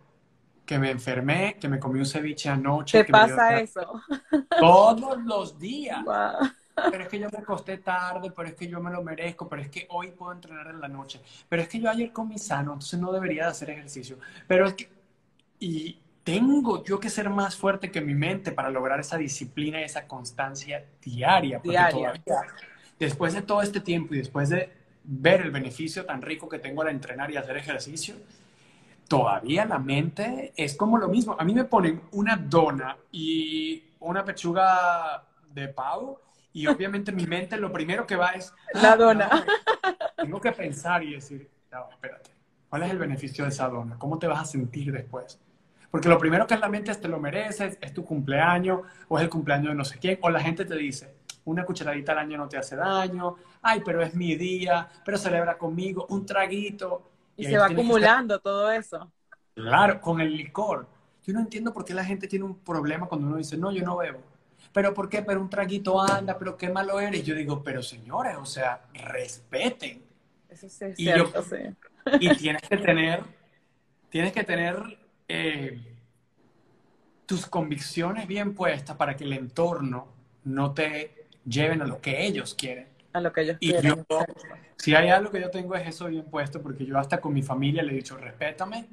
que 0.64 0.78
me 0.78 0.90
enfermé, 0.90 1.56
que 1.60 1.68
me 1.68 1.78
comí 1.78 1.98
un 1.98 2.06
ceviche 2.06 2.48
anoche? 2.48 3.04
¿Te 3.04 3.10
pasa 3.10 3.60
eso? 3.60 4.02
Todos 4.58 5.22
los 5.24 5.58
días. 5.58 6.02
Pero 6.90 7.02
es 7.02 7.08
que 7.08 7.18
yo 7.18 7.28
me 7.30 7.38
acosté 7.38 7.78
tarde, 7.78 8.32
pero 8.34 8.48
es 8.48 8.54
que 8.54 8.66
yo 8.66 8.80
me 8.80 8.90
lo 8.90 9.02
merezco, 9.02 9.46
pero 9.46 9.60
es 9.60 9.68
que 9.68 9.86
hoy 9.90 10.12
puedo 10.12 10.32
entrenar 10.32 10.68
en 10.68 10.80
la 10.80 10.88
noche, 10.88 11.20
pero 11.48 11.60
es 11.60 11.68
que 11.68 11.80
yo 11.80 11.90
ayer 11.90 12.12
comí 12.12 12.38
sano, 12.38 12.74
entonces 12.74 12.98
no 12.98 13.12
debería 13.12 13.44
de 13.44 13.50
hacer 13.50 13.70
ejercicio. 13.70 14.18
Pero 14.46 14.66
es 14.66 14.74
que... 14.74 14.88
Y 15.60 15.98
tengo 16.28 16.84
yo 16.84 17.00
que 17.00 17.08
ser 17.08 17.30
más 17.30 17.56
fuerte 17.56 17.90
que 17.90 18.02
mi 18.02 18.14
mente 18.14 18.52
para 18.52 18.68
lograr 18.68 19.00
esa 19.00 19.16
disciplina 19.16 19.80
y 19.80 19.84
esa 19.84 20.06
constancia 20.06 20.84
diaria. 21.00 21.58
diaria. 21.58 22.12
después 22.98 23.32
de 23.32 23.40
todo 23.40 23.62
este 23.62 23.80
tiempo 23.80 24.14
y 24.14 24.18
después 24.18 24.50
de 24.50 24.70
ver 25.04 25.40
el 25.40 25.50
beneficio 25.50 26.04
tan 26.04 26.20
rico 26.20 26.46
que 26.46 26.58
tengo 26.58 26.82
al 26.82 26.88
entrenar 26.88 27.30
y 27.30 27.38
hacer 27.38 27.56
ejercicio, 27.56 28.14
todavía 29.08 29.64
la 29.64 29.78
mente 29.78 30.52
es 30.54 30.76
como 30.76 30.98
lo 30.98 31.08
mismo. 31.08 31.34
A 31.38 31.44
mí 31.44 31.54
me 31.54 31.64
ponen 31.64 32.02
una 32.12 32.36
dona 32.36 32.98
y 33.10 33.84
una 34.00 34.22
pechuga 34.22 35.24
de 35.54 35.68
pavo 35.68 36.20
y 36.52 36.66
obviamente 36.66 37.10
mi 37.10 37.26
mente 37.26 37.56
lo 37.56 37.72
primero 37.72 38.06
que 38.06 38.16
va 38.16 38.32
es... 38.32 38.52
La 38.74 38.92
ah, 38.92 38.96
dona. 38.96 39.46
tengo 40.14 40.42
que 40.42 40.52
pensar 40.52 41.02
y 41.02 41.14
decir, 41.14 41.48
no, 41.72 41.88
espérate, 41.90 42.32
¿cuál 42.68 42.82
es 42.82 42.90
el 42.90 42.98
beneficio 42.98 43.44
de 43.44 43.50
esa 43.50 43.66
dona? 43.70 43.98
¿Cómo 43.98 44.18
te 44.18 44.26
vas 44.26 44.42
a 44.42 44.44
sentir 44.44 44.92
después? 44.92 45.40
Porque 45.90 46.08
lo 46.08 46.18
primero 46.18 46.46
que 46.46 46.54
es 46.54 46.60
la 46.60 46.68
mente 46.68 46.90
es 46.90 47.00
te 47.00 47.08
lo 47.08 47.18
mereces, 47.18 47.78
es 47.80 47.94
tu 47.94 48.04
cumpleaños, 48.04 48.82
o 49.08 49.18
es 49.18 49.24
el 49.24 49.30
cumpleaños 49.30 49.70
de 49.70 49.74
no 49.74 49.84
sé 49.84 49.98
quién, 49.98 50.18
o 50.20 50.28
la 50.28 50.40
gente 50.40 50.64
te 50.64 50.76
dice, 50.76 51.14
una 51.44 51.64
cucharadita 51.64 52.12
al 52.12 52.18
año 52.18 52.36
no 52.36 52.48
te 52.48 52.58
hace 52.58 52.76
daño, 52.76 53.36
ay, 53.62 53.80
pero 53.84 54.02
es 54.02 54.14
mi 54.14 54.34
día, 54.36 54.88
pero 55.04 55.16
celebra 55.16 55.56
conmigo, 55.56 56.06
un 56.10 56.26
traguito. 56.26 57.10
Y, 57.36 57.44
se 57.46 57.56
va 57.56 57.66
acumulando 57.66 58.38
todo 58.40 58.70
eso. 58.70 59.10
Claro, 59.54 60.00
con 60.00 60.20
el 60.20 60.36
licor. 60.36 60.86
Yo 61.24 61.32
no 61.32 61.40
entiendo 61.40 61.72
por 61.72 61.84
qué 61.84 61.94
la 61.94 62.04
gente 62.04 62.28
tiene 62.28 62.44
un 62.44 62.58
problema 62.58 63.06
cuando 63.06 63.26
uno 63.26 63.36
dice, 63.36 63.56
no, 63.56 63.72
yo 63.72 63.82
no 63.82 63.96
bebo. 63.96 64.20
Pero 64.72 64.92
¿por 64.92 65.08
qué? 65.08 65.22
Pero 65.22 65.40
un 65.40 65.48
traguito 65.48 66.00
anda, 66.00 66.38
pero 66.38 66.56
qué 66.56 66.68
malo 66.68 67.00
eres. 67.00 67.24
Yo 67.24 67.34
digo, 67.34 67.62
pero 67.62 67.82
señores, 67.82 68.36
o 68.36 68.44
sea, 68.44 68.82
respeten. 68.92 70.02
Eso 70.48 70.68
sí 70.68 70.84
es 70.84 70.96
cierto, 70.96 71.42
sí. 71.42 71.56
Y 72.20 72.34
tienes 72.36 72.62
que 72.62 72.76
tener, 72.76 73.22
tienes 74.10 74.32
que 74.32 74.44
tener 74.44 74.98
eh, 75.28 75.80
tus 77.26 77.46
convicciones 77.46 78.26
bien 78.26 78.54
puestas 78.54 78.96
para 78.96 79.14
que 79.14 79.24
el 79.24 79.34
entorno 79.34 80.08
no 80.44 80.72
te 80.72 81.26
lleven 81.44 81.82
a 81.82 81.86
lo 81.86 82.00
que 82.00 82.24
ellos 82.24 82.54
quieren. 82.54 82.88
A 83.12 83.20
lo 83.20 83.32
que 83.32 83.42
ellos 83.42 83.56
y 83.60 83.70
quieren. 83.70 84.06
Yo, 84.08 84.24
si 84.76 84.94
hay 84.94 85.10
algo 85.10 85.30
que 85.30 85.40
yo 85.40 85.50
tengo 85.50 85.74
es 85.74 85.86
eso 85.86 86.06
bien 86.06 86.24
puesto, 86.24 86.62
porque 86.62 86.86
yo 86.86 86.98
hasta 86.98 87.20
con 87.20 87.34
mi 87.34 87.42
familia 87.42 87.82
le 87.82 87.92
he 87.92 87.96
dicho, 87.96 88.16
respétame, 88.16 88.88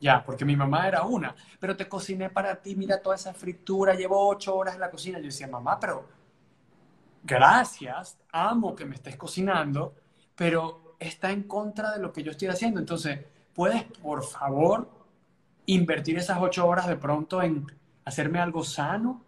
ya, 0.00 0.24
porque 0.24 0.44
mi 0.44 0.56
mamá 0.56 0.88
era 0.88 1.02
una, 1.02 1.34
pero 1.58 1.76
te 1.76 1.88
cociné 1.88 2.30
para 2.30 2.56
ti, 2.56 2.74
mira 2.76 3.00
toda 3.00 3.16
esa 3.16 3.34
fritura, 3.34 3.94
llevo 3.94 4.28
ocho 4.28 4.54
horas 4.54 4.74
en 4.74 4.80
la 4.80 4.90
cocina. 4.90 5.18
Yo 5.18 5.26
decía, 5.26 5.46
mamá, 5.46 5.78
pero 5.80 6.08
gracias, 7.22 8.18
amo 8.30 8.74
que 8.74 8.84
me 8.84 8.94
estés 8.94 9.16
cocinando, 9.16 9.94
pero 10.34 10.96
está 10.98 11.30
en 11.30 11.44
contra 11.44 11.92
de 11.92 12.00
lo 12.00 12.12
que 12.12 12.22
yo 12.22 12.30
estoy 12.30 12.48
haciendo. 12.48 12.80
Entonces, 12.80 13.18
¿puedes, 13.54 13.82
por 13.84 14.24
favor, 14.24 14.88
invertir 15.66 16.18
esas 16.18 16.38
ocho 16.40 16.66
horas 16.66 16.86
de 16.86 16.96
pronto 16.96 17.42
en 17.42 17.66
hacerme 18.04 18.38
algo 18.38 18.62
sano. 18.62 19.24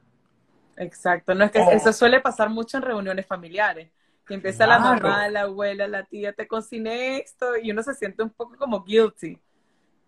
Exacto, 0.76 1.34
no 1.34 1.44
es 1.44 1.50
que 1.50 1.62
eso 1.72 1.92
suele 1.92 2.20
pasar 2.20 2.50
mucho 2.50 2.76
en 2.76 2.82
reuniones 2.82 3.26
familiares, 3.26 3.90
que 4.26 4.34
empieza 4.34 4.66
la 4.66 4.78
mamá, 4.78 5.28
la 5.28 5.42
abuela, 5.42 5.88
la 5.88 6.04
tía, 6.04 6.32
te 6.32 6.46
cociné 6.46 7.18
esto 7.18 7.56
y 7.56 7.70
uno 7.70 7.82
se 7.82 7.94
siente 7.94 8.22
un 8.22 8.30
poco 8.30 8.56
como 8.56 8.84
guilty. 8.84 9.38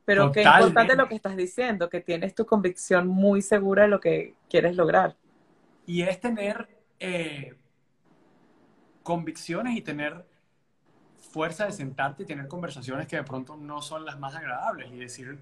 Pero 0.05 0.33
qué 0.33 0.43
importante 0.43 0.97
lo 0.97 1.07
que 1.07 1.15
estás 1.15 1.37
diciendo, 1.37 1.89
que 1.91 2.01
tienes 2.01 2.35
tu 2.35 2.47
convicción 2.47 3.07
muy 3.07 3.43
segura 3.43 3.83
de 3.83 3.89
lo 3.89 4.01
que 4.01 4.35
quieres 4.49 4.75
lograr. 4.75 5.17
Y 5.87 6.03
es 6.03 6.19
tener 6.19 6.67
eh, 6.99 7.55
convicciones 9.03 9.77
y 9.77 9.83
tener 9.83 10.25
fuerza 11.31 11.67
de 11.67 11.73
sentarte 11.73 12.23
y 12.23 12.27
tener 12.27 12.49
conversaciones 12.49 13.07
que 13.07 13.17
de 13.17 13.23
pronto 13.23 13.57
no 13.57 13.83
son 13.83 14.05
las 14.05 14.19
más 14.19 14.35
agradables 14.35 14.91
y 14.93 14.99
decir, 14.99 15.39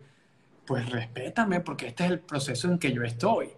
pues 0.67 0.91
respétame 0.91 1.61
porque 1.61 1.89
este 1.89 2.05
es 2.05 2.11
el 2.11 2.21
proceso 2.21 2.69
en 2.69 2.79
que 2.79 2.93
yo 2.93 3.03
estoy. 3.03 3.51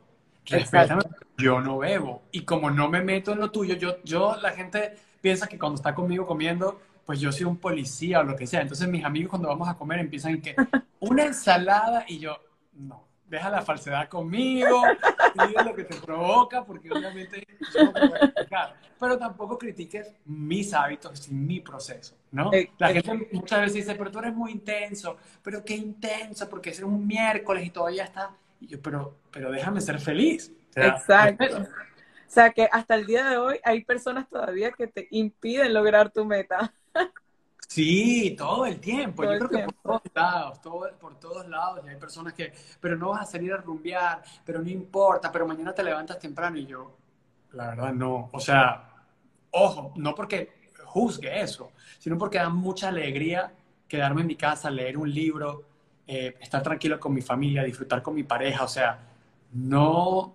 Respétame, 0.47 1.03
yo 1.37 1.61
no 1.61 1.79
bebo. 1.79 2.23
Y 2.33 2.43
como 2.43 2.71
no 2.71 2.89
me 2.89 3.03
meto 3.03 3.33
en 3.33 3.41
lo 3.41 3.51
tuyo, 3.51 3.75
yo, 3.75 4.03
yo, 4.05 4.37
la 4.41 4.53
gente 4.53 4.95
piensa 5.21 5.47
que 5.47 5.59
cuando 5.59 5.77
está 5.77 5.95
conmigo 5.95 6.27
comiendo, 6.27 6.81
pues 7.05 7.21
yo 7.21 7.33
soy 7.33 7.45
un 7.45 7.57
policía 7.57 8.21
o 8.21 8.25
lo 8.25 8.37
que 8.37 8.47
sea. 8.47 8.61
Entonces 8.61 8.89
mis 8.89 9.05
amigos 9.05 9.31
cuando 9.31 9.49
vamos 9.49 9.69
a 9.69 9.75
comer 9.75 9.99
empiezan 9.99 10.41
que 10.41 10.55
una 11.01 11.25
ensalada 11.25 12.05
y 12.07 12.19
yo, 12.19 12.39
no, 12.75 13.08
deja 13.29 13.51
la 13.51 13.63
falsedad 13.63 14.09
conmigo, 14.09 14.83
diga 15.47 15.63
lo 15.63 15.75
que 15.75 15.85
te 15.85 15.97
provoca, 15.97 16.65
porque 16.65 16.91
obviamente 16.91 17.47
yo 17.75 17.85
no 17.85 17.93
te 17.93 18.09
voy 18.09 18.19
a 18.21 18.25
explicar. 18.25 18.77
Pero 18.99 19.19
tampoco 19.19 19.59
critiques 19.59 20.13
mis 20.25 20.73
hábitos 20.75 21.29
y 21.29 21.35
mi 21.35 21.61
proceso, 21.61 22.17
¿no? 22.33 22.53
Eh, 22.53 22.73
La 22.79 22.91
eh, 22.91 23.03
gente 23.03 23.29
muchas 23.33 23.61
veces 23.61 23.75
dice, 23.75 23.95
pero 23.95 24.11
tú 24.11 24.19
eres 24.19 24.35
muy 24.35 24.53
intenso, 24.53 25.17
pero 25.43 25.65
qué 25.65 25.75
intenso, 25.75 26.49
porque 26.49 26.71
es 26.71 26.81
un 26.81 27.07
miércoles 27.07 27.65
y 27.65 27.71
todavía 27.71 28.05
está. 28.05 28.31
Y 28.61 28.67
yo, 28.67 28.81
pero, 28.83 29.17
pero 29.31 29.51
déjame 29.53 29.81
ser 29.81 30.01
feliz. 30.01 30.53
Exacto. 30.75 31.45
O 32.29 32.31
sea, 32.31 32.51
que 32.51 32.69
hasta 32.71 32.95
el 32.95 33.07
día 33.07 33.27
de 33.27 33.39
hoy 33.39 33.59
hay 33.65 33.83
personas 33.85 34.29
todavía 34.29 34.71
que 34.73 34.87
te 34.87 35.09
impiden 35.13 35.73
lograr 35.73 36.11
tu 36.11 36.27
meta. 36.27 36.75
Sí, 37.69 38.35
todo 38.37 38.65
el 38.65 38.81
tiempo. 38.81 39.25
Yo 39.25 39.39
creo 39.39 39.49
que 39.51 39.73
por 39.83 40.01
todos 40.01 40.03
lados, 40.15 40.59
por 40.99 41.21
todos 41.21 41.47
lados. 41.49 41.85
Y 41.85 41.91
hay 41.91 41.97
personas 41.97 42.33
que, 42.33 42.51
pero 42.81 42.97
no 42.97 43.11
vas 43.11 43.29
a 43.29 43.33
salir 43.33 43.53
a 43.53 43.59
rumbear, 43.59 44.23
pero 44.45 44.63
no 44.63 44.71
importa, 44.71 45.31
pero 45.31 45.47
mañana 45.47 45.75
te 45.75 45.83
levantas 45.83 46.19
temprano 46.19 46.57
y 46.57 46.65
yo, 46.65 46.97
la 47.53 47.69
verdad 47.69 47.93
no. 47.93 48.31
O 48.33 48.41
sea, 48.41 48.91
ojo, 49.51 49.93
no 49.97 50.15
porque 50.15 50.51
juzgue 50.85 51.43
eso, 51.43 51.73
sino 51.99 52.17
porque 52.17 52.39
da 52.39 52.49
mucha 52.49 52.89
alegría 52.89 53.53
quedarme 53.87 54.23
en 54.23 54.29
mi 54.29 54.37
casa, 54.37 54.71
leer 54.71 54.97
un 54.97 55.13
libro, 55.13 55.65
eh, 56.07 56.37
estar 56.41 56.63
tranquilo 56.63 56.99
con 56.99 57.13
mi 57.13 57.21
familia, 57.21 57.63
disfrutar 57.65 58.03
con 58.03 58.15
mi 58.15 58.23
pareja. 58.25 58.65
O 58.65 58.69
sea, 58.69 58.99
no, 59.53 60.35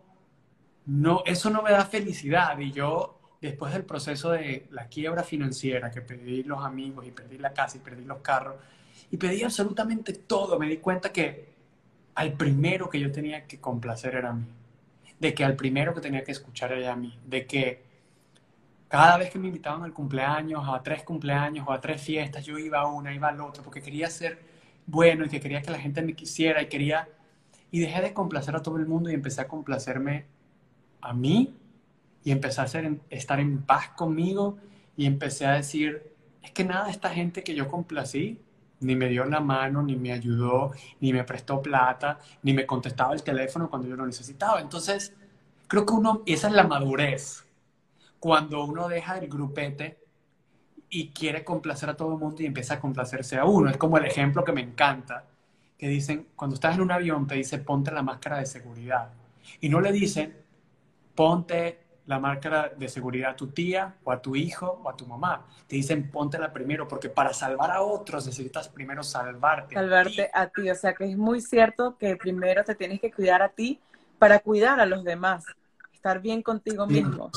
no, 0.85 1.23
eso 1.25 1.49
no 1.49 1.63
me 1.63 1.71
da 1.71 1.85
felicidad. 1.85 2.59
Y 2.59 2.71
yo, 2.71 3.12
después 3.47 3.73
del 3.73 3.83
proceso 3.83 4.31
de 4.31 4.67
la 4.71 4.87
quiebra 4.87 5.23
financiera, 5.23 5.91
que 5.91 6.01
perdí 6.01 6.43
los 6.43 6.63
amigos 6.63 7.05
y 7.05 7.11
perdí 7.11 7.37
la 7.37 7.53
casa 7.53 7.77
y 7.77 7.81
perdí 7.81 8.05
los 8.05 8.19
carros, 8.19 8.55
y 9.11 9.17
pedí 9.17 9.43
absolutamente 9.43 10.13
todo, 10.13 10.57
me 10.57 10.67
di 10.67 10.77
cuenta 10.77 11.11
que 11.11 11.53
al 12.15 12.33
primero 12.33 12.89
que 12.89 12.99
yo 12.99 13.11
tenía 13.11 13.45
que 13.45 13.59
complacer 13.59 14.15
era 14.15 14.29
a 14.29 14.33
mí, 14.33 14.45
de 15.19 15.33
que 15.33 15.43
al 15.43 15.55
primero 15.55 15.93
que 15.93 16.01
tenía 16.01 16.23
que 16.23 16.31
escuchar 16.31 16.71
era 16.71 16.93
a 16.93 16.95
mí, 16.95 17.19
de 17.25 17.45
que 17.45 17.83
cada 18.87 19.17
vez 19.17 19.29
que 19.29 19.39
me 19.39 19.47
invitaban 19.47 19.83
al 19.83 19.91
cumpleaños, 19.91 20.63
a 20.67 20.81
tres 20.81 21.03
cumpleaños 21.03 21.67
o 21.67 21.73
a 21.73 21.81
tres 21.81 22.01
fiestas, 22.01 22.45
yo 22.45 22.57
iba 22.57 22.79
a 22.79 22.85
una, 22.85 23.13
iba 23.13 23.27
al 23.27 23.41
otro, 23.41 23.61
porque 23.61 23.81
quería 23.81 24.09
ser 24.09 24.39
bueno 24.85 25.25
y 25.25 25.29
que 25.29 25.39
quería 25.39 25.61
que 25.61 25.71
la 25.71 25.79
gente 25.79 26.01
me 26.01 26.13
quisiera 26.13 26.61
y 26.61 26.67
quería... 26.67 27.09
Y 27.71 27.79
dejé 27.79 28.01
de 28.01 28.13
complacer 28.13 28.55
a 28.55 28.61
todo 28.61 28.77
el 28.77 28.85
mundo 28.85 29.09
y 29.09 29.15
empecé 29.15 29.41
a 29.41 29.47
complacerme 29.47 30.27
a 31.01 31.11
mí 31.11 31.57
y 32.23 32.31
empecé 32.31 32.61
a 32.61 32.65
hacer, 32.65 32.99
estar 33.09 33.39
en 33.39 33.63
paz 33.63 33.89
conmigo 33.89 34.57
y 34.95 35.05
empecé 35.05 35.45
a 35.45 35.53
decir, 35.53 36.13
es 36.41 36.51
que 36.51 36.63
nada, 36.63 36.89
esta 36.89 37.09
gente 37.09 37.43
que 37.43 37.55
yo 37.55 37.67
complací 37.67 38.39
ni 38.79 38.95
me 38.95 39.07
dio 39.07 39.25
la 39.25 39.39
mano, 39.39 39.81
ni 39.81 39.95
me 39.95 40.11
ayudó, 40.11 40.71
ni 40.99 41.13
me 41.13 41.23
prestó 41.23 41.61
plata, 41.61 42.19
ni 42.41 42.53
me 42.53 42.65
contestaba 42.65 43.13
el 43.13 43.23
teléfono 43.23 43.69
cuando 43.69 43.87
yo 43.87 43.95
lo 43.95 44.05
necesitaba. 44.05 44.59
Entonces, 44.59 45.13
creo 45.67 45.85
que 45.85 45.93
uno, 45.93 46.21
esa 46.25 46.47
es 46.47 46.53
la 46.53 46.67
madurez, 46.67 47.45
cuando 48.19 48.63
uno 48.63 48.87
deja 48.87 49.17
el 49.17 49.27
grupete 49.27 49.99
y 50.89 51.09
quiere 51.09 51.43
complacer 51.43 51.89
a 51.89 51.97
todo 51.97 52.13
el 52.13 52.19
mundo 52.19 52.43
y 52.43 52.45
empieza 52.45 52.75
a 52.75 52.79
complacerse 52.79 53.37
a 53.37 53.45
uno. 53.45 53.69
Es 53.69 53.77
como 53.77 53.97
el 53.97 54.05
ejemplo 54.05 54.43
que 54.43 54.51
me 54.51 54.61
encanta, 54.61 55.25
que 55.77 55.87
dicen, 55.87 56.27
cuando 56.35 56.53
estás 56.53 56.75
en 56.75 56.81
un 56.81 56.91
avión 56.91 57.25
te 57.25 57.35
dice 57.35 57.57
ponte 57.57 57.91
la 57.91 58.03
máscara 58.03 58.37
de 58.37 58.45
seguridad. 58.45 59.09
Y 59.59 59.69
no 59.69 59.81
le 59.81 59.91
dicen 59.91 60.37
ponte 61.15 61.82
la 62.05 62.19
máscara 62.19 62.71
de 62.75 62.89
seguridad 62.89 63.31
a 63.31 63.35
tu 63.35 63.47
tía 63.47 63.95
o 64.03 64.11
a 64.11 64.21
tu 64.21 64.35
hijo 64.35 64.81
o 64.83 64.89
a 64.89 64.95
tu 64.95 65.05
mamá. 65.05 65.45
Te 65.67 65.75
dicen 65.75 66.09
póntela 66.11 66.51
primero 66.51 66.87
porque 66.87 67.09
para 67.09 67.33
salvar 67.33 67.71
a 67.71 67.81
otros 67.81 68.25
necesitas 68.25 68.67
primero 68.67 69.03
salvarte. 69.03 69.75
Salvarte 69.75 70.29
a 70.33 70.47
ti. 70.47 70.69
O 70.69 70.75
sea 70.75 70.93
que 70.93 71.05
es 71.05 71.17
muy 71.17 71.41
cierto 71.41 71.97
que 71.97 72.15
primero 72.15 72.63
te 72.63 72.75
tienes 72.75 72.99
que 72.99 73.11
cuidar 73.11 73.41
a 73.41 73.49
ti 73.49 73.79
para 74.19 74.39
cuidar 74.39 74.79
a 74.79 74.85
los 74.85 75.03
demás. 75.03 75.45
Estar 75.93 76.19
bien 76.21 76.41
contigo 76.41 76.85
mismo. 76.85 77.31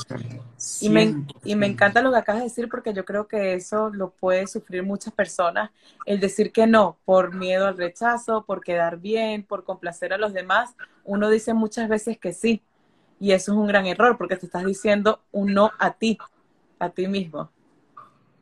Y 0.81 0.89
me, 0.89 1.25
y 1.45 1.55
me 1.55 1.67
encanta 1.67 2.03
lo 2.03 2.11
que 2.11 2.19
acabas 2.19 2.41
de 2.41 2.49
decir 2.49 2.69
porque 2.69 2.93
yo 2.93 3.05
creo 3.05 3.29
que 3.29 3.55
eso 3.55 3.91
lo 3.91 4.11
puede 4.11 4.49
sufrir 4.49 4.83
muchas 4.83 5.15
personas. 5.15 5.71
El 6.05 6.19
decir 6.19 6.51
que 6.51 6.67
no 6.67 6.99
por 7.05 7.33
miedo 7.33 7.67
al 7.67 7.77
rechazo, 7.77 8.45
por 8.45 8.65
quedar 8.65 8.99
bien, 8.99 9.45
por 9.45 9.63
complacer 9.63 10.13
a 10.13 10.19
los 10.19 10.33
demás. 10.33 10.75
Uno 11.05 11.31
dice 11.31 11.55
muchas 11.55 11.89
veces 11.89 12.19
que 12.19 12.33
sí 12.33 12.61
y 13.19 13.33
eso 13.33 13.53
es 13.53 13.59
un 13.59 13.67
gran 13.67 13.87
error 13.87 14.17
porque 14.19 14.37
te 14.37 14.47
estás 14.47 14.65
diciendo 14.65 15.23
un 15.33 15.55
no 15.55 15.73
a 15.79 15.93
ti, 15.93 16.19
a 16.79 16.91
ti 16.91 17.09
mismo. 17.09 17.51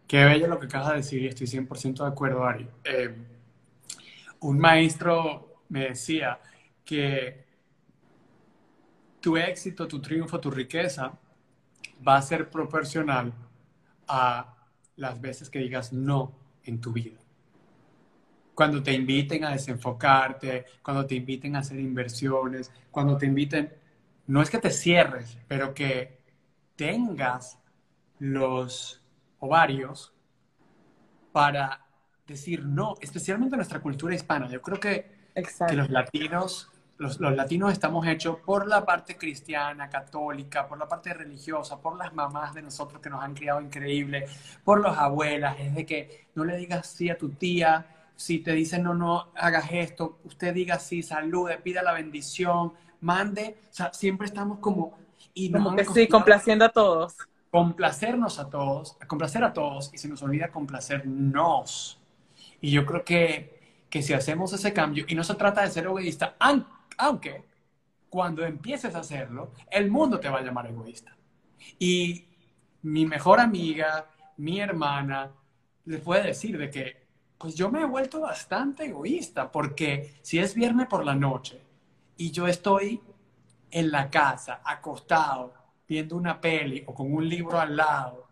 Qué 0.06 0.24
bello 0.24 0.48
lo 0.48 0.58
que 0.58 0.66
acabas 0.66 0.90
de 0.90 0.96
decir 0.96 1.22
y 1.22 1.28
estoy 1.28 1.46
100% 1.46 2.02
de 2.02 2.08
acuerdo, 2.08 2.44
Ari. 2.44 2.68
Eh, 2.84 3.14
un 4.40 4.58
maestro 4.58 5.62
me 5.68 5.88
decía 5.88 6.38
que 6.84 7.44
tu 9.20 9.36
éxito, 9.36 9.88
tu 9.88 10.00
triunfo, 10.00 10.38
tu 10.38 10.50
riqueza 10.50 11.18
va 12.06 12.16
a 12.16 12.22
ser 12.22 12.50
proporcional 12.50 13.32
a 14.06 14.54
las 14.96 15.20
veces 15.20 15.48
que 15.48 15.60
digas 15.60 15.92
no 15.92 16.32
en 16.64 16.80
tu 16.80 16.92
vida. 16.92 17.18
Cuando 18.54 18.82
te 18.82 18.92
inviten 18.92 19.44
a 19.44 19.52
desenfocarte, 19.52 20.66
cuando 20.82 21.06
te 21.06 21.14
inviten 21.14 21.56
a 21.56 21.60
hacer 21.60 21.80
inversiones, 21.80 22.70
cuando 22.90 23.16
te 23.16 23.26
inviten 23.26 23.72
no 24.26 24.42
es 24.42 24.50
que 24.50 24.58
te 24.58 24.70
cierres, 24.70 25.38
pero 25.48 25.74
que 25.74 26.20
tengas 26.76 27.58
los 28.18 29.02
ovarios 29.38 30.14
para 31.32 31.86
decir 32.26 32.64
no, 32.64 32.94
especialmente 33.00 33.54
en 33.54 33.58
nuestra 33.58 33.80
cultura 33.80 34.14
hispana. 34.14 34.48
Yo 34.48 34.62
creo 34.62 34.80
que, 34.80 35.30
que 35.34 35.76
los 35.76 35.90
latinos, 35.90 36.70
los, 36.96 37.20
los, 37.20 37.34
latinos 37.34 37.72
estamos 37.72 38.06
hechos 38.06 38.38
por 38.44 38.66
la 38.66 38.84
parte 38.86 39.16
cristiana, 39.16 39.90
católica, 39.90 40.66
por 40.66 40.78
la 40.78 40.88
parte 40.88 41.12
religiosa, 41.12 41.80
por 41.80 41.96
las 41.98 42.14
mamás 42.14 42.54
de 42.54 42.62
nosotros 42.62 43.00
que 43.00 43.10
nos 43.10 43.22
han 43.22 43.34
criado 43.34 43.60
increíble, 43.60 44.26
por 44.64 44.80
las 44.80 44.96
abuelas, 44.96 45.56
es 45.60 45.74
de 45.74 45.84
que 45.84 46.28
no 46.34 46.44
le 46.44 46.56
digas 46.56 46.86
sí 46.86 47.10
a 47.10 47.18
tu 47.18 47.30
tía, 47.30 47.86
si 48.16 48.38
te 48.38 48.52
dicen 48.52 48.84
no, 48.84 48.94
no 48.94 49.32
hagas 49.34 49.66
esto, 49.72 50.20
usted 50.24 50.54
diga 50.54 50.78
sí, 50.78 51.02
salude, 51.02 51.58
pida 51.58 51.82
la 51.82 51.92
bendición, 51.92 52.72
mande, 53.05 53.59
o 53.70 53.74
sea, 53.74 53.92
siempre 53.92 54.26
estamos 54.26 54.59
como... 54.59 54.96
Y 55.34 55.52
como 55.52 55.76
que 55.76 55.84
sí, 55.84 56.09
complaciendo 56.09 56.64
a 56.64 56.70
todos. 56.70 57.16
Complacernos 57.50 58.38
a 58.38 58.48
todos, 58.48 58.96
complacer 59.07 59.44
a 59.44 59.52
todos, 59.52 59.90
y 59.92 59.98
se 59.98 60.09
nos 60.09 60.22
olvida 60.22 60.50
complacernos. 60.50 62.00
Y 62.61 62.70
yo 62.70 62.86
creo 62.86 63.05
que, 63.05 63.86
que 63.90 64.02
si 64.02 64.12
hacemos 64.14 64.52
ese 64.52 64.72
cambio, 64.72 65.05
y 65.07 65.14
no 65.14 65.22
se 65.22 65.34
trata 65.34 65.62
de 65.62 65.70
ser 65.70 65.84
egoísta, 65.84 66.36
aunque 66.96 67.44
cuando 68.09 68.44
empieces 68.44 68.94
a 68.94 69.00
hacerlo, 69.00 69.52
el 69.70 69.90
mundo 69.90 70.18
te 70.18 70.28
va 70.28 70.38
a 70.38 70.42
llamar 70.42 70.68
egoísta. 70.68 71.14
Y 71.78 72.24
mi 72.82 73.07
mejor 73.07 73.38
amiga, 73.40 74.07
mi 74.38 74.61
hermana, 74.61 75.30
le 75.84 75.98
puede 75.98 76.28
decir 76.28 76.57
de 76.57 76.70
que, 76.70 77.05
pues 77.36 77.55
yo 77.55 77.70
me 77.70 77.82
he 77.82 77.86
vuelto 77.86 78.20
bastante 78.20 78.86
egoísta, 78.86 79.50
porque 79.50 80.14
si 80.22 80.38
es 80.38 80.55
viernes 80.55 80.86
por 80.86 81.05
la 81.05 81.14
noche 81.14 81.61
y 82.16 82.30
yo 82.30 82.46
estoy 82.46 83.00
en 83.70 83.90
la 83.90 84.08
casa, 84.08 84.60
acostado, 84.64 85.52
viendo 85.88 86.16
una 86.16 86.40
peli 86.40 86.82
o 86.86 86.94
con 86.94 87.12
un 87.12 87.28
libro 87.28 87.58
al 87.58 87.76
lado, 87.76 88.26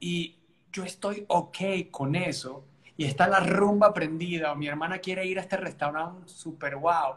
y 0.00 0.36
yo 0.72 0.84
estoy 0.84 1.24
ok 1.28 1.58
con 1.90 2.14
eso, 2.14 2.64
y 2.96 3.04
está 3.04 3.26
la 3.26 3.40
rumba 3.40 3.92
prendida, 3.92 4.52
o 4.52 4.56
mi 4.56 4.68
hermana 4.68 4.98
quiere 4.98 5.26
ir 5.26 5.38
a 5.38 5.42
este 5.42 5.56
restaurante 5.56 6.28
super 6.28 6.76
wow, 6.76 7.14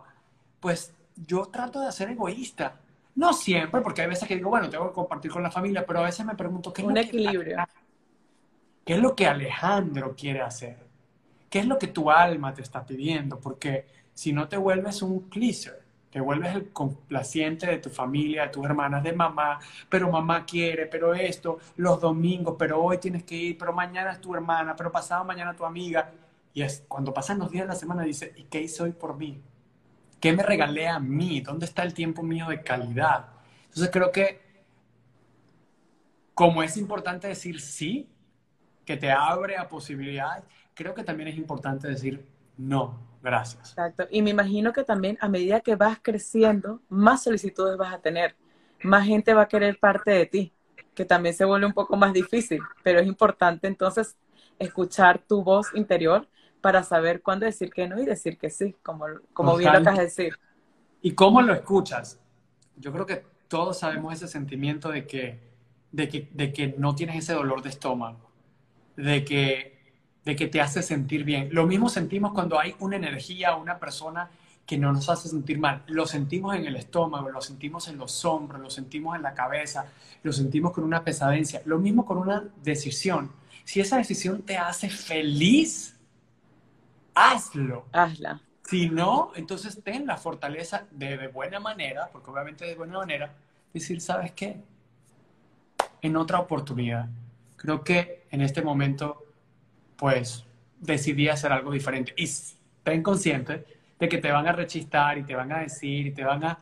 pues 0.60 0.94
yo 1.16 1.46
trato 1.46 1.80
de 1.82 1.92
ser 1.92 2.10
egoísta. 2.10 2.80
No 3.16 3.34
siempre, 3.34 3.82
porque 3.82 4.02
hay 4.02 4.08
veces 4.08 4.28
que 4.28 4.36
digo, 4.36 4.50
bueno, 4.50 4.70
tengo 4.70 4.88
que 4.88 4.94
compartir 4.94 5.32
con 5.32 5.42
la 5.42 5.50
familia, 5.52 5.86
pero 5.86 6.00
a 6.00 6.04
veces 6.04 6.26
me 6.26 6.36
pregunto, 6.36 6.72
¿qué 6.72 6.82
es, 6.82 6.88
un 6.88 6.94
lo 6.94 7.00
equilibrio. 7.00 7.58
Que, 7.58 7.66
¿qué 8.86 8.94
es 8.94 9.00
lo 9.00 9.16
que 9.16 9.28
Alejandro 9.28 10.16
quiere 10.16 10.42
hacer? 10.42 10.78
¿Qué 11.50 11.60
es 11.60 11.66
lo 11.66 11.80
que 11.80 11.88
tu 11.88 12.12
alma 12.12 12.54
te 12.54 12.62
está 12.62 12.86
pidiendo? 12.86 13.40
Porque 13.40 13.88
si 14.18 14.34
no 14.34 14.48
te 14.48 14.58
vuelves 14.58 15.04
un 15.04 15.30
pleaser, 15.30 15.84
te 16.10 16.20
vuelves 16.20 16.56
el 16.56 16.72
complaciente 16.72 17.68
de 17.68 17.78
tu 17.78 17.92
familia, 17.92 18.46
de 18.46 18.50
tus 18.50 18.66
hermanas, 18.66 19.04
de 19.04 19.14
mamá, 19.14 19.60
pero 19.90 20.10
mamá 20.10 20.44
quiere, 20.44 20.88
pero 20.88 21.14
esto, 21.14 21.60
los 21.76 22.02
domingos, 22.02 22.56
pero 22.58 22.82
hoy 22.82 22.98
tienes 22.98 23.24
que 23.26 23.36
ir, 23.36 23.58
pero 23.60 23.74
mañana 23.74 24.14
es 24.14 24.20
tu 24.20 24.34
hermana, 24.34 24.76
pero 24.76 24.92
pasado 24.92 25.24
mañana 25.24 25.56
tu 25.56 25.64
amiga. 25.64 26.12
Y 26.52 26.64
es 26.64 26.84
cuando 26.88 27.14
pasan 27.14 27.38
los 27.38 27.52
días 27.52 27.66
de 27.66 27.68
la 27.68 27.76
semana, 27.76 28.02
dice, 28.02 28.34
¿y 28.36 28.46
qué 28.46 28.60
hice 28.60 28.82
hoy 28.82 28.92
por 28.92 29.16
mí? 29.16 29.40
¿Qué 30.20 30.34
me 30.34 30.42
regalé 30.42 30.88
a 30.88 31.00
mí? 31.00 31.42
¿Dónde 31.42 31.68
está 31.68 31.84
el 31.84 31.94
tiempo 31.94 32.24
mío 32.24 32.48
de 32.48 32.64
calidad? 32.64 33.28
Entonces 33.66 33.92
creo 33.94 34.12
que 34.12 34.42
como 36.34 36.64
es 36.64 36.76
importante 36.76 37.28
decir 37.28 37.62
sí, 37.62 38.10
que 38.84 38.98
te 38.98 39.12
abre 39.12 39.58
a 39.58 39.70
posibilidades, 39.70 40.44
creo 40.74 40.96
que 40.96 41.04
también 41.04 41.30
es 41.30 41.38
importante 41.38 41.88
decir 41.88 42.26
no, 42.58 43.07
gracias. 43.22 43.70
Exacto. 43.70 44.08
Y 44.10 44.22
me 44.22 44.32
imagino 44.32 44.74
que 44.74 44.84
también 44.84 45.18
a 45.22 45.30
medida 45.30 45.60
que 45.62 45.76
vas 45.76 46.00
creciendo, 46.02 46.82
más 46.90 47.24
solicitudes 47.24 47.78
vas 47.78 47.94
a 47.94 48.00
tener, 48.00 48.36
más 48.84 49.06
gente 49.06 49.34
va 49.34 49.44
a 49.44 49.48
querer 49.48 49.80
parte 49.80 50.12
de 50.12 50.26
ti, 50.26 50.54
que 50.94 51.06
también 51.06 51.36
se 51.36 51.46
vuelve 51.46 51.66
un 51.66 51.74
poco 51.74 51.96
más 51.96 52.14
difícil, 52.14 52.62
pero 52.84 53.00
es 53.00 53.08
importante 53.08 53.68
entonces 53.68 54.18
escuchar 54.60 55.20
tu 55.20 55.44
voz 55.44 55.68
interior 55.76 56.28
para 56.62 56.84
saber 56.84 57.22
cuándo 57.22 57.46
decir 57.46 57.72
que 57.72 57.88
no 57.88 58.02
y 58.02 58.06
decir 58.06 58.38
que 58.38 58.50
sí, 58.50 58.76
como, 58.84 59.06
como 59.34 59.56
bien 59.58 59.74
lo 59.74 59.80
acabas 59.80 60.00
de 60.00 60.06
decir. 60.06 60.40
¿Y 61.02 61.14
cómo 61.14 61.42
lo 61.42 61.54
escuchas? 61.54 62.20
Yo 62.76 62.92
creo 62.92 63.06
que 63.06 63.24
todos 63.48 63.80
sabemos 63.80 64.14
ese 64.14 64.28
sentimiento 64.28 64.90
de 64.90 65.06
que, 65.06 65.40
de 65.92 66.10
que, 66.10 66.30
de 66.34 66.52
que 66.52 66.76
no 66.78 66.96
tienes 66.96 67.18
ese 67.18 67.34
dolor 67.34 67.62
de 67.62 67.70
estómago, 67.70 68.32
de 68.96 69.24
que 69.24 69.77
de 70.28 70.36
que 70.36 70.48
te 70.48 70.60
hace 70.60 70.84
sentir 70.84 71.24
bien. 71.24 71.48
Lo 71.54 71.66
mismo 71.66 71.88
sentimos 71.88 72.34
cuando 72.34 72.60
hay 72.60 72.76
una 72.80 72.98
energía, 72.98 73.56
una 73.56 73.80
persona 73.80 74.30
que 74.66 74.78
no 74.78 74.92
nos 74.92 75.08
hace 75.08 75.30
sentir 75.30 75.58
mal. 75.58 75.84
Lo 75.88 76.06
sentimos 76.06 76.54
en 76.54 76.66
el 76.66 76.76
estómago, 76.76 77.30
lo 77.30 77.40
sentimos 77.40 77.88
en 77.88 77.98
los 77.98 78.26
hombros, 78.26 78.60
lo 78.62 78.70
sentimos 78.70 79.16
en 79.16 79.22
la 79.22 79.34
cabeza, 79.34 79.86
lo 80.24 80.34
sentimos 80.34 80.74
con 80.74 80.84
una 80.84 81.02
pesadencia. 81.02 81.62
Lo 81.64 81.80
mismo 81.80 82.06
con 82.06 82.18
una 82.18 82.44
decisión. 82.62 83.32
Si 83.64 83.80
esa 83.80 83.96
decisión 83.96 84.42
te 84.42 84.58
hace 84.58 84.90
feliz, 84.90 85.96
hazlo. 87.16 87.86
Hazla. 87.94 88.42
Si 88.66 88.90
no, 88.90 89.32
entonces 89.34 89.82
ten 89.82 90.06
la 90.06 90.18
fortaleza 90.18 90.88
de, 90.92 91.16
de 91.16 91.30
buena 91.30 91.62
manera, 91.62 92.10
porque 92.12 92.30
obviamente 92.30 92.66
de 92.66 92.76
buena 92.76 92.98
manera, 92.98 93.34
decir, 93.74 94.02
¿sabes 94.02 94.34
qué? 94.34 94.62
En 96.02 96.18
otra 96.18 96.42
oportunidad. 96.42 97.08
Creo 97.56 97.82
que 97.82 98.28
en 98.30 98.42
este 98.42 98.62
momento 98.62 99.24
pues 99.98 100.46
decidí 100.80 101.28
hacer 101.28 101.52
algo 101.52 101.72
diferente. 101.72 102.14
Y 102.16 102.30
ten 102.84 103.04
consciente 103.04 103.66
de 104.00 104.08
que 104.08 104.20
te 104.20 104.32
van 104.32 104.48
a 104.48 104.52
rechistar 104.52 105.18
y 105.18 105.24
te 105.24 105.36
van 105.36 105.52
a 105.52 105.60
decir 105.60 106.08
y 106.08 106.12
te 106.12 106.24
van 106.24 106.44
a... 106.44 106.58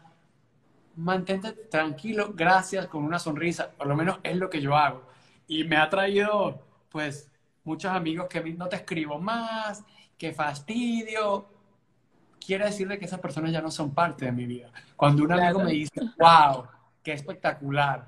mantente 0.96 1.52
tranquilo, 1.52 2.32
gracias, 2.34 2.88
con 2.88 3.04
una 3.04 3.20
sonrisa, 3.20 3.72
por 3.72 3.88
lo 3.88 3.96
menos 3.96 4.20
es 4.24 4.38
lo 4.38 4.50
que 4.50 4.62
yo 4.62 4.76
hago. 4.76 5.04
Y 5.48 5.66
me 5.66 5.78
ha 5.78 5.90
traído, 5.90 6.64
pues, 6.90 7.30
muchos 7.64 7.92
amigos 7.92 8.28
que 8.30 8.42
no 8.54 8.68
te 8.68 8.78
escribo 8.78 9.20
más, 9.20 9.84
que 10.18 10.32
fastidio. 10.32 11.50
Quiere 12.40 12.66
decirle 12.66 12.98
que 12.98 13.06
esas 13.06 13.20
personas 13.20 13.52
ya 13.52 13.62
no 13.62 13.70
son 13.70 13.94
parte 13.94 14.26
de 14.26 14.32
mi 14.32 14.46
vida. 14.46 14.72
Cuando 14.96 15.24
un 15.24 15.32
amigo 15.34 15.60
me 15.60 15.72
dice, 15.72 16.00
wow, 16.18 16.66
qué 17.04 17.14
espectacular, 17.14 18.08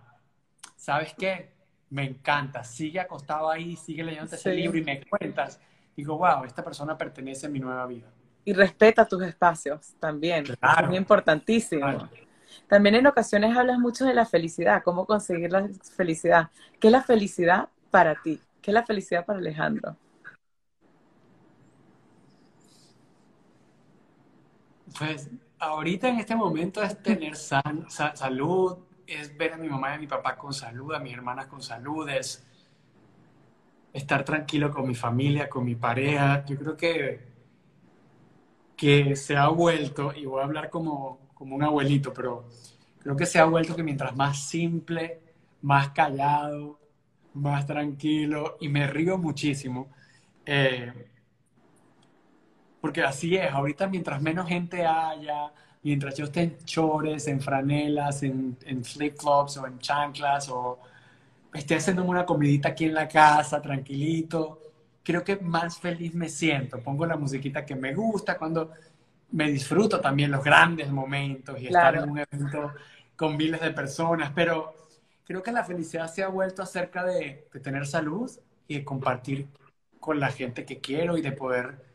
¿sabes 0.75 1.13
qué? 1.17 1.56
Me 1.89 2.03
encanta, 2.03 2.63
sigue 2.63 2.99
acostado 2.99 3.49
ahí, 3.49 3.75
sigue 3.75 4.03
leyendo 4.03 4.35
ese 4.35 4.53
libro 4.53 4.77
y 4.77 4.83
me 4.83 5.01
cuentas. 5.05 5.59
Digo, 5.95 6.17
wow, 6.17 6.43
esta 6.43 6.63
persona 6.63 6.97
pertenece 6.97 7.47
a 7.47 7.49
mi 7.49 7.59
nueva 7.59 7.85
vida. 7.87 8.07
Y 8.43 8.53
respeta 8.53 9.05
tus 9.05 9.21
espacios 9.23 9.93
también. 9.99 10.45
es 10.45 10.87
muy 10.87 10.97
importantísimo. 10.97 12.09
También 12.67 12.95
en 12.95 13.07
ocasiones 13.07 13.55
hablas 13.55 13.79
mucho 13.79 14.05
de 14.05 14.13
la 14.13 14.25
felicidad, 14.25 14.83
cómo 14.83 15.05
conseguir 15.05 15.51
la 15.51 15.67
felicidad. 15.95 16.49
¿Qué 16.79 16.87
es 16.87 16.91
la 16.91 17.03
felicidad 17.03 17.69
para 17.91 18.15
ti? 18.21 18.41
¿Qué 18.61 18.71
es 18.71 18.73
la 18.73 18.85
felicidad 18.85 19.25
para 19.25 19.39
Alejandro? 19.39 19.95
Pues 24.97 25.29
ahorita 25.59 26.09
en 26.09 26.19
este 26.19 26.35
momento 26.35 26.81
es 26.81 27.01
tener 27.01 27.35
salud, 27.35 28.77
es 29.07 29.35
ver 29.37 29.53
a 29.53 29.57
mi 29.57 29.69
mamá 29.69 29.91
y 29.91 29.93
a 29.93 29.99
mi 29.99 30.07
papá 30.07 30.35
con 30.37 30.53
salud, 30.53 30.93
a 30.93 30.99
mis 30.99 31.13
hermanas 31.13 31.47
con 31.47 31.61
salud, 31.61 32.07
es 32.09 32.45
estar 33.93 34.23
tranquilo 34.23 34.71
con 34.71 34.87
mi 34.87 34.95
familia, 34.95 35.49
con 35.49 35.63
mi 35.63 35.75
pareja. 35.75 36.45
Yo 36.45 36.57
creo 36.57 36.77
que, 36.77 37.27
que 38.75 39.15
se 39.15 39.35
ha 39.37 39.47
vuelto, 39.47 40.13
y 40.13 40.25
voy 40.25 40.41
a 40.41 40.45
hablar 40.45 40.69
como, 40.69 41.31
como 41.33 41.55
un 41.55 41.63
abuelito, 41.63 42.13
pero 42.13 42.47
creo 42.99 43.15
que 43.15 43.25
se 43.25 43.39
ha 43.39 43.45
vuelto 43.45 43.75
que 43.75 43.83
mientras 43.83 44.15
más 44.15 44.47
simple, 44.47 45.21
más 45.61 45.89
callado, 45.89 46.79
más 47.33 47.65
tranquilo, 47.65 48.57
y 48.59 48.69
me 48.69 48.87
río 48.87 49.17
muchísimo. 49.17 49.89
Eh, 50.45 50.91
porque 52.81 53.03
así 53.03 53.35
es, 53.35 53.51
ahorita 53.51 53.87
mientras 53.87 54.21
menos 54.21 54.47
gente 54.47 54.85
haya, 54.85 55.51
mientras 55.87 56.15
yo 56.15 56.25
esté 56.25 56.41
en 56.41 56.57
chores, 56.65 57.27
en 57.27 57.39
franelas, 57.39 58.21
en, 58.21 58.57
en 58.65 58.83
flip-flops 58.83 59.55
o 59.57 59.67
en 59.67 59.79
chanclas, 59.79 60.49
o 60.49 60.79
esté 61.53 61.75
haciendo 61.75 62.03
una 62.03 62.25
comidita 62.25 62.69
aquí 62.69 62.83
en 62.85 62.93
la 62.93 63.07
casa, 63.07 63.61
tranquilito, 63.61 64.59
creo 65.01 65.23
que 65.23 65.37
más 65.37 65.79
feliz 65.79 66.13
me 66.13 66.27
siento. 66.27 66.81
Pongo 66.81 67.05
la 67.05 67.15
musiquita 67.15 67.65
que 67.65 67.73
me 67.75 67.93
gusta, 67.93 68.37
cuando 68.37 68.71
me 69.31 69.49
disfruto 69.49 70.01
también 70.01 70.29
los 70.29 70.43
grandes 70.43 70.89
momentos 70.89 71.57
y 71.61 71.67
estar 71.67 71.95
en 71.95 72.09
un 72.09 72.19
evento 72.19 72.73
con 73.15 73.37
miles 73.37 73.61
de 73.61 73.71
personas, 73.71 74.33
pero 74.35 74.75
creo 75.25 75.41
que 75.41 75.53
la 75.53 75.63
felicidad 75.63 76.11
se 76.13 76.21
ha 76.21 76.27
vuelto 76.27 76.61
acerca 76.63 77.05
de, 77.05 77.47
de 77.51 77.59
tener 77.61 77.87
salud 77.87 78.29
y 78.67 78.79
de 78.79 78.83
compartir 78.83 79.47
con 80.01 80.19
la 80.19 80.31
gente 80.31 80.65
que 80.65 80.79
quiero 80.79 81.17
y 81.17 81.21
de 81.21 81.31
poder 81.31 81.85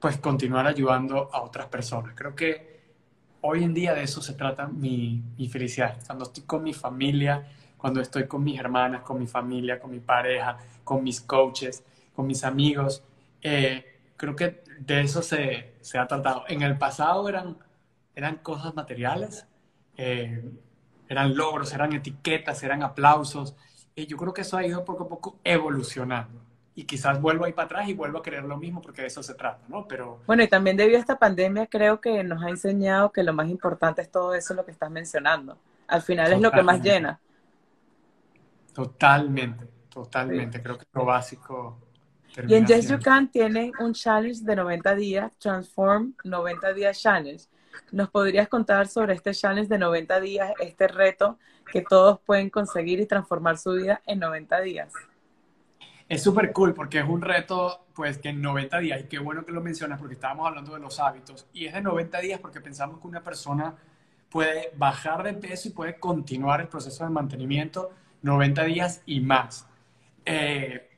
pues 0.00 0.16
continuar 0.16 0.66
ayudando 0.66 1.30
a 1.32 1.42
otras 1.42 1.66
personas. 1.68 2.14
Creo 2.16 2.34
que 2.34 2.69
hoy 3.42 3.64
en 3.64 3.74
día 3.74 3.94
de 3.94 4.02
eso 4.02 4.20
se 4.22 4.34
trata 4.34 4.66
mi, 4.66 5.22
mi, 5.36 5.48
felicidad. 5.48 5.98
Cuando 6.06 6.24
estoy 6.24 6.44
con 6.44 6.62
mi 6.62 6.72
familia, 6.72 7.46
cuando 7.76 8.00
estoy 8.00 8.26
con 8.26 8.44
mis 8.44 8.58
hermanas, 8.58 9.02
con 9.02 9.18
mi 9.18 9.26
familia, 9.26 9.80
con 9.80 9.90
mi 9.90 10.00
pareja, 10.00 10.58
con 10.84 11.02
mis 11.02 11.20
coaches, 11.20 11.84
con 12.14 12.26
mis 12.26 12.44
amigos, 12.44 13.02
eh, 13.42 13.84
creo 14.16 14.36
que 14.36 14.62
de 14.78 15.00
eso 15.00 15.22
se, 15.22 15.74
se, 15.80 15.98
ha 15.98 16.06
tratado. 16.06 16.44
En 16.48 16.62
el 16.62 16.76
pasado 16.78 17.28
eran, 17.28 17.56
eran 18.14 18.36
cosas 18.36 18.74
materiales, 18.74 19.46
eh, 19.96 20.44
eran 21.08 21.36
logros, 21.36 21.72
eran 21.72 21.92
etiquetas, 21.92 22.62
eran 22.62 22.82
aplausos. 22.82 23.56
Y 23.94 24.06
yo 24.06 24.16
creo 24.16 24.34
que 24.34 24.42
eso 24.42 24.56
ha 24.56 24.66
ido 24.66 24.84
poco 24.84 25.04
a 25.04 25.08
poco 25.08 25.38
evolucionando 25.44 26.49
y 26.74 26.84
quizás 26.84 27.20
vuelvo 27.20 27.44
ahí 27.44 27.52
para 27.52 27.66
atrás 27.66 27.88
y 27.88 27.94
vuelvo 27.94 28.18
a 28.18 28.22
querer 28.22 28.44
lo 28.44 28.56
mismo 28.56 28.80
porque 28.80 29.02
de 29.02 29.08
eso 29.08 29.22
se 29.22 29.34
trata, 29.34 29.62
¿no? 29.68 29.86
Pero... 29.88 30.20
Bueno, 30.26 30.42
y 30.42 30.48
también 30.48 30.76
debido 30.76 30.98
a 30.98 31.00
esta 31.00 31.18
pandemia 31.18 31.66
creo 31.66 32.00
que 32.00 32.22
nos 32.22 32.42
ha 32.42 32.48
enseñado 32.48 33.10
que 33.12 33.22
lo 33.22 33.32
más 33.32 33.48
importante 33.48 34.02
es 34.02 34.10
todo 34.10 34.34
eso 34.34 34.54
lo 34.54 34.64
que 34.64 34.70
estás 34.70 34.90
mencionando. 34.90 35.58
Al 35.88 36.02
final 36.02 36.32
es 36.32 36.40
lo 36.40 36.50
que 36.52 36.62
más 36.62 36.80
llena. 36.80 37.18
Totalmente, 38.72 39.66
totalmente. 39.88 40.62
Creo 40.62 40.78
que 40.78 40.84
es 40.84 40.94
lo 40.94 41.04
básico. 41.04 41.78
Y 42.46 42.54
en 42.54 42.64
Yes 42.64 42.88
You 42.88 43.00
Can 43.00 43.28
tienen 43.28 43.72
un 43.80 43.92
challenge 43.92 44.44
de 44.44 44.54
90 44.54 44.94
días, 44.94 45.32
Transform 45.38 46.14
90 46.22 46.72
días 46.74 47.00
Challenge. 47.00 47.44
¿Nos 47.90 48.08
podrías 48.08 48.48
contar 48.48 48.86
sobre 48.86 49.14
este 49.14 49.32
challenge 49.32 49.68
de 49.68 49.78
90 49.78 50.20
días, 50.20 50.52
este 50.60 50.86
reto 50.86 51.38
que 51.72 51.82
todos 51.82 52.20
pueden 52.20 52.48
conseguir 52.48 53.00
y 53.00 53.06
transformar 53.06 53.58
su 53.58 53.72
vida 53.72 54.00
en 54.06 54.20
90 54.20 54.60
días? 54.60 54.92
Es 56.10 56.24
súper 56.24 56.52
cool 56.52 56.74
porque 56.74 56.98
es 56.98 57.08
un 57.08 57.22
reto, 57.22 57.86
pues, 57.94 58.18
que 58.18 58.30
en 58.30 58.42
90 58.42 58.80
días, 58.80 59.00
y 59.00 59.04
qué 59.04 59.20
bueno 59.20 59.44
que 59.44 59.52
lo 59.52 59.60
mencionas 59.60 60.00
porque 60.00 60.14
estábamos 60.14 60.48
hablando 60.48 60.74
de 60.74 60.80
los 60.80 60.98
hábitos, 60.98 61.46
y 61.52 61.66
es 61.66 61.72
de 61.72 61.80
90 61.80 62.18
días 62.18 62.40
porque 62.40 62.60
pensamos 62.60 62.98
que 62.98 63.06
una 63.06 63.22
persona 63.22 63.76
puede 64.28 64.72
bajar 64.76 65.22
de 65.22 65.34
peso 65.34 65.68
y 65.68 65.70
puede 65.70 66.00
continuar 66.00 66.62
el 66.62 66.66
proceso 66.66 67.04
de 67.04 67.10
mantenimiento 67.10 67.92
90 68.22 68.64
días 68.64 69.02
y 69.06 69.20
más. 69.20 69.68
Eh, 70.24 70.90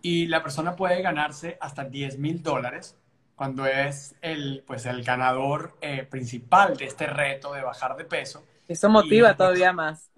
y 0.00 0.26
la 0.26 0.42
persona 0.42 0.74
puede 0.74 1.02
ganarse 1.02 1.58
hasta 1.60 1.84
10 1.84 2.18
mil 2.18 2.42
dólares 2.42 2.96
cuando 3.36 3.66
es 3.66 4.16
el, 4.22 4.64
pues, 4.66 4.86
el 4.86 5.04
ganador 5.04 5.76
eh, 5.82 6.04
principal 6.04 6.78
de 6.78 6.86
este 6.86 7.06
reto 7.06 7.52
de 7.52 7.60
bajar 7.60 7.94
de 7.94 8.06
peso. 8.06 8.42
Eso 8.66 8.88
motiva 8.88 9.36
todavía 9.36 9.74
más. 9.74 10.10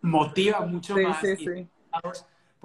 Motiva 0.00 0.62
mucho 0.62 0.96
más. 0.96 1.20
Sí, 1.20 1.36
sí 1.36 1.68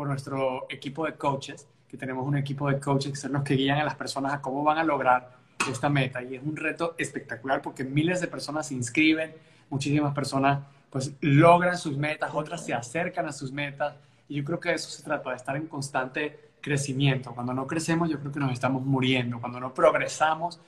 por 0.02 0.08
nuestro 0.08 0.66
equipo 0.68 1.06
de 1.06 1.14
coaches, 1.14 1.68
que 1.88 1.96
tenemos 1.96 2.26
un 2.26 2.36
equipo 2.36 2.68
de 2.68 2.80
coaches 2.80 3.12
que 3.12 3.18
son 3.20 3.34
los 3.34 3.44
que 3.44 3.54
guían 3.54 3.78
a 3.78 3.84
las 3.84 3.94
personas 3.94 4.34
a 4.34 4.42
cómo 4.42 4.64
van 4.64 4.80
a 4.80 4.84
lograr 4.84 5.38
esta 5.70 5.90
meta. 5.90 6.24
Y 6.24 6.38
es 6.38 6.42
un 6.42 6.56
reto 6.56 6.96
espectacular 6.98 7.62
porque 7.62 7.84
miles 7.84 8.20
de 8.20 8.26
personas 8.26 8.70
se 8.70 8.74
inscriben, 8.74 9.36
muchísimas 9.70 10.12
personas 10.16 10.64
pues 10.90 11.14
logran 11.22 11.78
sus 11.78 12.00
metas, 12.00 12.32
otras 12.34 12.66
se 12.66 12.74
acercan 12.74 13.28
a 13.28 13.32
sus 13.32 13.52
metas. 13.52 13.94
Y 14.28 14.38
yo 14.38 14.44
creo 14.44 14.60
que 14.60 14.70
de 14.70 14.76
eso 14.78 14.90
se 14.90 15.04
trata, 15.04 15.30
de 15.30 15.36
estar 15.36 15.56
en 15.56 15.68
constante 15.68 16.50
crecimiento. 16.62 17.36
Cuando 17.36 17.54
no 17.54 17.68
crecemos, 17.68 18.10
yo 18.10 18.20
creo 18.20 18.32
que 18.32 18.40
nos 18.40 18.52
estamos 18.54 18.84
muriendo. 18.84 19.40
Cuando 19.40 19.60
no 19.60 19.72
progresamos, 19.72 20.60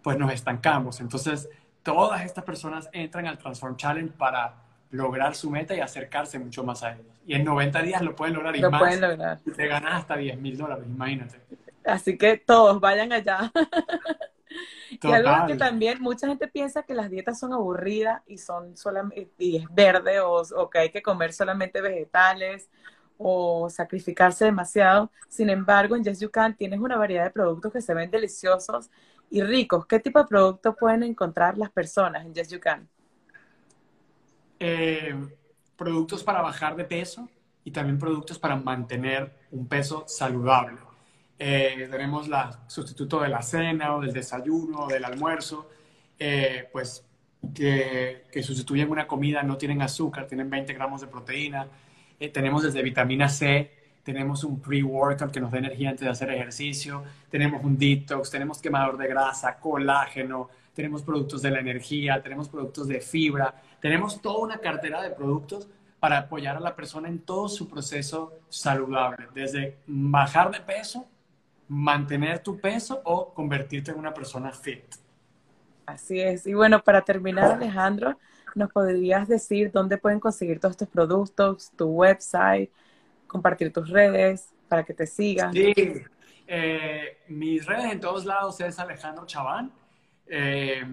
pues 0.00 0.16
nos 0.16 0.32
estancamos. 0.32 1.00
Entonces, 1.00 1.48
todas 1.82 2.24
estas 2.24 2.44
personas 2.44 2.88
entran 2.92 3.26
al 3.26 3.36
Transform 3.36 3.74
Challenge 3.74 4.12
para 4.12 4.54
lograr 4.90 5.34
su 5.34 5.50
meta 5.50 5.74
y 5.74 5.80
acercarse 5.80 6.38
mucho 6.38 6.64
más 6.64 6.82
a 6.82 6.92
ellos. 6.92 7.06
Y 7.26 7.34
en 7.34 7.44
90 7.44 7.82
días 7.82 8.02
lo 8.02 8.14
pueden 8.14 8.34
lograr 8.34 8.56
y 8.56 8.60
lo 8.60 8.70
más. 8.70 8.80
Pueden 8.80 9.00
lograr. 9.00 9.40
Te 9.56 9.66
ganas 9.66 9.94
hasta 9.94 10.16
10 10.16 10.38
mil 10.38 10.56
dólares, 10.56 10.84
imagínate. 10.86 11.40
Así 11.84 12.18
que 12.18 12.36
todos 12.36 12.80
vayan 12.80 13.12
allá. 13.12 13.52
Y 15.02 15.12
algo 15.12 15.46
que 15.46 15.54
también 15.54 16.02
mucha 16.02 16.26
gente 16.26 16.48
piensa 16.48 16.82
que 16.82 16.94
las 16.94 17.08
dietas 17.08 17.38
son 17.38 17.52
aburridas 17.52 18.22
y 18.26 18.38
son 18.38 18.76
solamente 18.76 19.30
y 19.38 19.56
es 19.56 19.64
verde 19.70 20.18
o, 20.18 20.42
o, 20.42 20.68
que 20.68 20.80
hay 20.80 20.90
que 20.90 21.00
comer 21.00 21.32
solamente 21.32 21.80
vegetales 21.80 22.68
o 23.16 23.70
sacrificarse 23.70 24.46
demasiado. 24.46 25.10
Sin 25.28 25.48
embargo, 25.48 25.94
en 25.94 26.02
Yes 26.02 26.20
You 26.20 26.30
Can 26.30 26.56
tienes 26.56 26.80
una 26.80 26.96
variedad 26.96 27.24
de 27.24 27.30
productos 27.30 27.72
que 27.72 27.80
se 27.80 27.94
ven 27.94 28.10
deliciosos 28.10 28.90
y 29.30 29.42
ricos. 29.42 29.86
¿Qué 29.86 30.00
tipo 30.00 30.18
de 30.18 30.26
productos 30.26 30.74
pueden 30.78 31.04
encontrar 31.04 31.56
las 31.56 31.70
personas 31.70 32.26
en 32.26 32.34
Yes 32.34 32.48
You 32.48 32.60
Can? 32.60 32.88
Eh, 34.62 35.14
productos 35.74 36.22
para 36.22 36.42
bajar 36.42 36.76
de 36.76 36.84
peso 36.84 37.30
y 37.64 37.70
también 37.70 37.98
productos 37.98 38.38
para 38.38 38.56
mantener 38.56 39.34
un 39.50 39.66
peso 39.66 40.04
saludable. 40.06 40.76
Eh, 41.38 41.88
tenemos 41.90 42.28
la 42.28 42.60
sustituto 42.68 43.22
de 43.22 43.30
la 43.30 43.40
cena 43.40 43.96
o 43.96 44.02
del 44.02 44.12
desayuno 44.12 44.80
o 44.80 44.88
del 44.88 45.02
almuerzo, 45.06 45.70
eh, 46.18 46.68
pues 46.70 47.06
que, 47.54 48.26
que, 48.30 48.42
sustituyen 48.42 48.90
una 48.90 49.06
comida, 49.06 49.42
no 49.42 49.56
tienen 49.56 49.80
azúcar, 49.80 50.26
tienen 50.26 50.50
20 50.50 50.74
gramos 50.74 51.00
de 51.00 51.06
proteína. 51.06 51.66
tenemos 52.34 52.62
desde 52.62 52.82
vitamina 52.82 53.30
C, 53.30 53.70
tenemos 54.02 54.44
un 54.44 54.60
pre-workout 54.60 55.32
que 55.32 55.40
nos 55.40 55.50
da 55.50 55.58
energía 55.58 55.88
antes 55.88 56.04
de 56.04 56.10
hacer 56.10 56.30
ejercicio, 56.30 57.02
tenemos 57.30 57.64
un 57.64 57.78
detox, 57.78 58.30
tenemos 58.30 58.60
quemador 58.60 58.98
de 58.98 59.08
grasa, 59.08 59.58
colágeno, 59.58 60.50
tenemos 60.74 61.02
productos 61.02 61.42
de 61.42 61.50
la 61.50 61.60
energía, 61.60 62.22
tenemos 62.22 62.48
productos 62.48 62.88
de 62.88 63.00
fibra, 63.00 63.54
tenemos 63.80 64.20
toda 64.20 64.38
una 64.38 64.58
cartera 64.58 65.02
de 65.02 65.10
productos 65.10 65.68
para 65.98 66.18
apoyar 66.18 66.56
a 66.56 66.60
la 66.60 66.74
persona 66.74 67.08
en 67.08 67.20
todo 67.20 67.48
su 67.48 67.68
proceso 67.68 68.38
saludable, 68.48 69.28
desde 69.34 69.78
bajar 69.86 70.50
de 70.50 70.60
peso, 70.60 71.06
mantener 71.68 72.42
tu 72.42 72.58
peso 72.58 73.00
o 73.04 73.32
convertirte 73.34 73.90
en 73.90 73.98
una 73.98 74.12
persona 74.12 74.50
fit. 74.50 74.84
Así 75.86 76.20
es. 76.20 76.46
Y 76.46 76.54
bueno, 76.54 76.82
para 76.82 77.02
terminar, 77.02 77.52
Alejandro, 77.52 78.18
¿nos 78.54 78.72
podrías 78.72 79.28
decir 79.28 79.70
dónde 79.72 79.98
pueden 79.98 80.20
conseguir 80.20 80.58
todos 80.58 80.72
estos 80.72 80.88
productos, 80.88 81.70
tu 81.76 81.86
website, 81.86 82.70
compartir 83.26 83.72
tus 83.72 83.90
redes 83.90 84.48
para 84.68 84.84
que 84.84 84.94
te 84.94 85.06
sigan? 85.06 85.52
Sí, 85.52 85.74
eh, 86.46 87.18
mis 87.28 87.66
redes 87.66 87.92
en 87.92 88.00
todos 88.00 88.24
lados 88.24 88.60
es 88.60 88.78
Alejandro 88.78 89.26
Chaván. 89.26 89.70
Eh, 90.32 90.86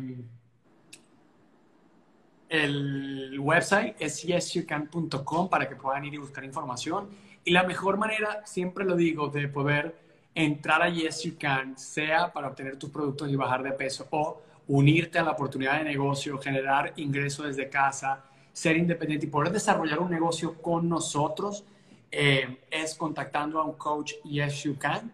el 2.49 3.37
website 3.39 3.95
es 3.99 4.23
yesyoucan.com 4.23 5.49
para 5.49 5.69
que 5.69 5.75
puedan 5.75 6.05
ir 6.05 6.15
y 6.15 6.17
buscar 6.17 6.43
información. 6.43 7.09
Y 7.43 7.51
la 7.51 7.63
mejor 7.63 7.97
manera, 7.97 8.41
siempre 8.45 8.83
lo 8.83 8.95
digo, 8.95 9.27
de 9.29 9.47
poder 9.47 9.95
entrar 10.33 10.81
a 10.81 10.89
Yes 10.89 11.23
You 11.23 11.35
Can, 11.39 11.77
sea 11.77 12.31
para 12.33 12.47
obtener 12.47 12.77
tus 12.77 12.89
productos 12.89 13.29
y 13.29 13.35
bajar 13.35 13.63
de 13.63 13.71
peso 13.71 14.07
o 14.11 14.41
unirte 14.67 15.19
a 15.19 15.23
la 15.23 15.31
oportunidad 15.31 15.77
de 15.77 15.83
negocio, 15.83 16.37
generar 16.37 16.93
ingresos 16.97 17.47
desde 17.47 17.69
casa, 17.69 18.23
ser 18.51 18.75
independiente 18.75 19.27
y 19.27 19.29
poder 19.29 19.51
desarrollar 19.51 19.99
un 19.99 20.09
negocio 20.09 20.61
con 20.61 20.89
nosotros, 20.89 21.63
eh, 22.11 22.59
es 22.71 22.95
contactando 22.95 23.59
a 23.59 23.65
un 23.65 23.73
coach 23.73 24.13
Yes 24.23 24.63
You 24.63 24.77
Can 24.77 25.11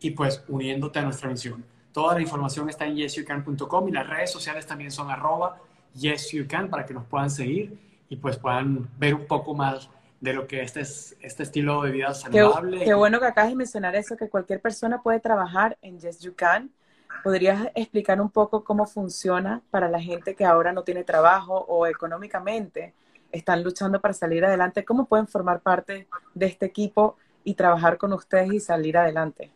y 0.00 0.10
pues 0.10 0.44
uniéndote 0.48 0.98
a 0.98 1.02
nuestra 1.02 1.28
misión. 1.28 1.71
Toda 1.92 2.14
la 2.14 2.22
información 2.22 2.68
está 2.68 2.86
en 2.86 2.96
yesyoucan.com 2.96 3.88
y 3.88 3.92
las 3.92 4.08
redes 4.08 4.30
sociales 4.32 4.66
también 4.66 4.90
son 4.90 5.10
arroba 5.10 5.58
yesyoucan 5.94 6.70
para 6.70 6.86
que 6.86 6.94
nos 6.94 7.04
puedan 7.04 7.30
seguir 7.30 7.78
y 8.08 8.16
pues 8.16 8.38
puedan 8.38 8.88
ver 8.98 9.14
un 9.14 9.26
poco 9.26 9.54
más 9.54 9.90
de 10.20 10.32
lo 10.32 10.46
que 10.46 10.62
este 10.62 10.80
es 10.80 11.16
este 11.20 11.42
estilo 11.42 11.82
de 11.82 11.90
vida 11.90 12.14
saludable. 12.14 12.78
Qué, 12.78 12.84
qué 12.86 12.94
bueno 12.94 13.18
que 13.18 13.26
acabas 13.26 13.50
de 13.50 13.56
mencionar 13.56 13.96
eso, 13.96 14.16
que 14.16 14.28
cualquier 14.28 14.60
persona 14.60 15.02
puede 15.02 15.20
trabajar 15.20 15.76
en 15.82 15.98
Yes 15.98 16.20
You 16.20 16.34
Can. 16.34 16.70
¿Podrías 17.24 17.68
explicar 17.74 18.20
un 18.20 18.30
poco 18.30 18.64
cómo 18.64 18.86
funciona 18.86 19.62
para 19.70 19.88
la 19.88 20.00
gente 20.00 20.34
que 20.34 20.44
ahora 20.44 20.72
no 20.72 20.82
tiene 20.82 21.04
trabajo 21.04 21.64
o 21.68 21.86
económicamente 21.86 22.94
están 23.32 23.62
luchando 23.62 24.00
para 24.00 24.14
salir 24.14 24.44
adelante? 24.44 24.84
¿Cómo 24.84 25.06
pueden 25.06 25.26
formar 25.26 25.60
parte 25.60 26.06
de 26.34 26.46
este 26.46 26.66
equipo 26.66 27.16
y 27.44 27.54
trabajar 27.54 27.98
con 27.98 28.12
ustedes 28.12 28.52
y 28.52 28.60
salir 28.60 28.96
adelante? 28.96 29.50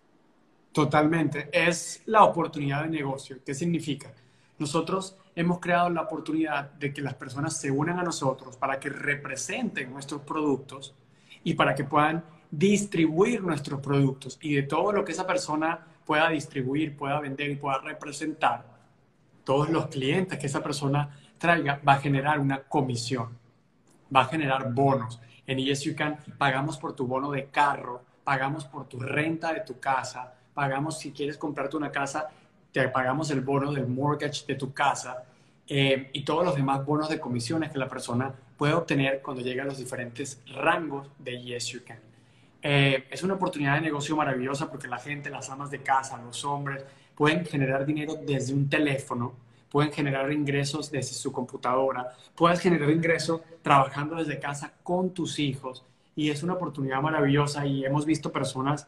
Totalmente. 0.76 1.48
Es 1.52 2.02
la 2.04 2.24
oportunidad 2.24 2.82
de 2.82 2.90
negocio. 2.90 3.38
¿Qué 3.42 3.54
significa? 3.54 4.12
Nosotros 4.58 5.16
hemos 5.34 5.58
creado 5.58 5.88
la 5.88 6.02
oportunidad 6.02 6.70
de 6.72 6.92
que 6.92 7.00
las 7.00 7.14
personas 7.14 7.58
se 7.58 7.70
unan 7.70 7.98
a 7.98 8.02
nosotros 8.02 8.58
para 8.58 8.78
que 8.78 8.90
representen 8.90 9.90
nuestros 9.90 10.20
productos 10.20 10.94
y 11.42 11.54
para 11.54 11.74
que 11.74 11.84
puedan 11.84 12.22
distribuir 12.50 13.42
nuestros 13.42 13.80
productos. 13.80 14.38
Y 14.42 14.54
de 14.54 14.64
todo 14.64 14.92
lo 14.92 15.02
que 15.02 15.12
esa 15.12 15.26
persona 15.26 15.80
pueda 16.04 16.28
distribuir, 16.28 16.94
pueda 16.94 17.20
vender 17.20 17.48
y 17.48 17.56
pueda 17.56 17.78
representar, 17.78 18.66
todos 19.44 19.70
los 19.70 19.86
clientes 19.86 20.38
que 20.38 20.46
esa 20.46 20.62
persona 20.62 21.08
traiga 21.38 21.80
va 21.88 21.94
a 21.94 22.00
generar 22.00 22.38
una 22.38 22.64
comisión, 22.64 23.30
va 24.14 24.20
a 24.20 24.26
generar 24.26 24.74
bonos. 24.74 25.22
En 25.46 25.56
Yes 25.56 25.84
You 25.84 25.96
Can 25.96 26.18
pagamos 26.36 26.76
por 26.76 26.94
tu 26.94 27.06
bono 27.06 27.30
de 27.30 27.46
carro, 27.46 28.04
pagamos 28.24 28.66
por 28.66 28.86
tu 28.86 29.00
renta 29.00 29.54
de 29.54 29.60
tu 29.60 29.80
casa, 29.80 30.34
pagamos 30.56 30.98
si 30.98 31.12
quieres 31.12 31.36
comprarte 31.36 31.76
una 31.76 31.92
casa, 31.92 32.30
te 32.72 32.88
pagamos 32.88 33.30
el 33.30 33.42
bono 33.42 33.72
del 33.72 33.86
mortgage 33.86 34.46
de 34.46 34.54
tu 34.54 34.72
casa 34.72 35.24
eh, 35.68 36.08
y 36.14 36.24
todos 36.24 36.46
los 36.46 36.56
demás 36.56 36.82
bonos 36.82 37.10
de 37.10 37.20
comisiones 37.20 37.70
que 37.70 37.78
la 37.78 37.88
persona 37.88 38.32
puede 38.56 38.72
obtener 38.72 39.20
cuando 39.20 39.42
llega 39.42 39.64
a 39.64 39.66
los 39.66 39.76
diferentes 39.76 40.40
rangos 40.46 41.08
de 41.18 41.42
Yes 41.42 41.66
You 41.66 41.80
Can. 41.86 41.98
Eh, 42.62 43.04
es 43.10 43.22
una 43.22 43.34
oportunidad 43.34 43.74
de 43.74 43.82
negocio 43.82 44.16
maravillosa 44.16 44.70
porque 44.70 44.88
la 44.88 44.96
gente, 44.96 45.28
las 45.28 45.50
amas 45.50 45.70
de 45.70 45.82
casa, 45.82 46.16
los 46.22 46.42
hombres, 46.46 46.82
pueden 47.14 47.44
generar 47.44 47.84
dinero 47.84 48.14
desde 48.26 48.54
un 48.54 48.70
teléfono, 48.70 49.34
pueden 49.70 49.92
generar 49.92 50.32
ingresos 50.32 50.90
desde 50.90 51.12
su 51.12 51.32
computadora, 51.32 52.14
puedes 52.34 52.60
generar 52.60 52.88
ingresos 52.88 53.42
trabajando 53.60 54.16
desde 54.16 54.40
casa 54.40 54.72
con 54.82 55.10
tus 55.10 55.38
hijos 55.38 55.84
y 56.14 56.30
es 56.30 56.42
una 56.42 56.54
oportunidad 56.54 57.02
maravillosa 57.02 57.66
y 57.66 57.84
hemos 57.84 58.06
visto 58.06 58.32
personas 58.32 58.86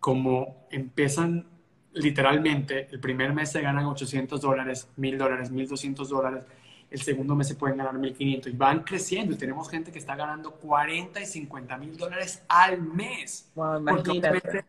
como 0.00 0.66
empiezan 0.70 1.46
literalmente, 1.92 2.88
el 2.90 3.00
primer 3.00 3.32
mes 3.32 3.50
se 3.50 3.60
ganan 3.60 3.86
800 3.86 4.40
dólares, 4.40 4.88
1000 4.96 5.18
dólares, 5.18 5.50
1200 5.50 6.08
dólares, 6.08 6.44
el 6.90 7.02
segundo 7.02 7.34
mes 7.34 7.48
se 7.48 7.54
pueden 7.54 7.76
ganar 7.76 7.94
1500 7.94 8.52
y 8.52 8.56
van 8.56 8.82
creciendo 8.82 9.34
y 9.34 9.36
tenemos 9.36 9.68
gente 9.68 9.92
que 9.92 9.98
está 9.98 10.16
ganando 10.16 10.52
40 10.52 11.20
y 11.20 11.26
50 11.26 11.76
mil 11.76 11.96
dólares 11.96 12.42
al 12.48 12.80
mes. 12.80 13.50
Porque 13.54 14.64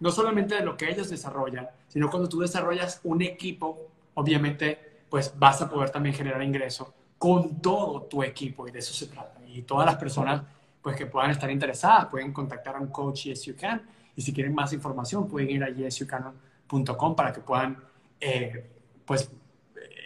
no 0.00 0.10
solamente 0.10 0.56
de 0.56 0.62
lo 0.62 0.76
que 0.76 0.90
ellos 0.90 1.08
desarrollan, 1.08 1.68
sino 1.88 2.10
cuando 2.10 2.28
tú 2.28 2.40
desarrollas 2.40 3.00
un 3.04 3.22
equipo, 3.22 3.88
obviamente, 4.14 5.00
pues 5.08 5.32
vas 5.38 5.62
a 5.62 5.70
poder 5.70 5.90
también 5.90 6.14
generar 6.14 6.42
ingreso 6.42 6.92
con 7.16 7.60
todo 7.60 8.02
tu 8.02 8.22
equipo 8.22 8.68
y 8.68 8.70
de 8.70 8.80
eso 8.80 8.92
se 8.92 9.06
trata. 9.06 9.40
Y 9.46 9.62
todas 9.62 9.86
las 9.86 9.96
personas 9.96 10.42
pues 10.82 10.96
que 10.96 11.06
puedan 11.06 11.30
estar 11.30 11.50
interesadas 11.50 12.06
pueden 12.06 12.32
contactar 12.32 12.76
a 12.76 12.78
un 12.78 12.88
coach 12.88 13.24
Yes 13.24 13.44
You 13.44 13.56
Can 13.56 13.82
y 14.18 14.20
si 14.20 14.32
quieren 14.32 14.52
más 14.52 14.72
información, 14.72 15.28
pueden 15.28 15.48
ir 15.48 15.62
a 15.62 15.68
yesyoucan.com 15.68 17.14
para 17.14 17.32
que 17.32 17.40
puedan, 17.40 17.78
eh, 18.20 18.68
pues, 19.04 19.30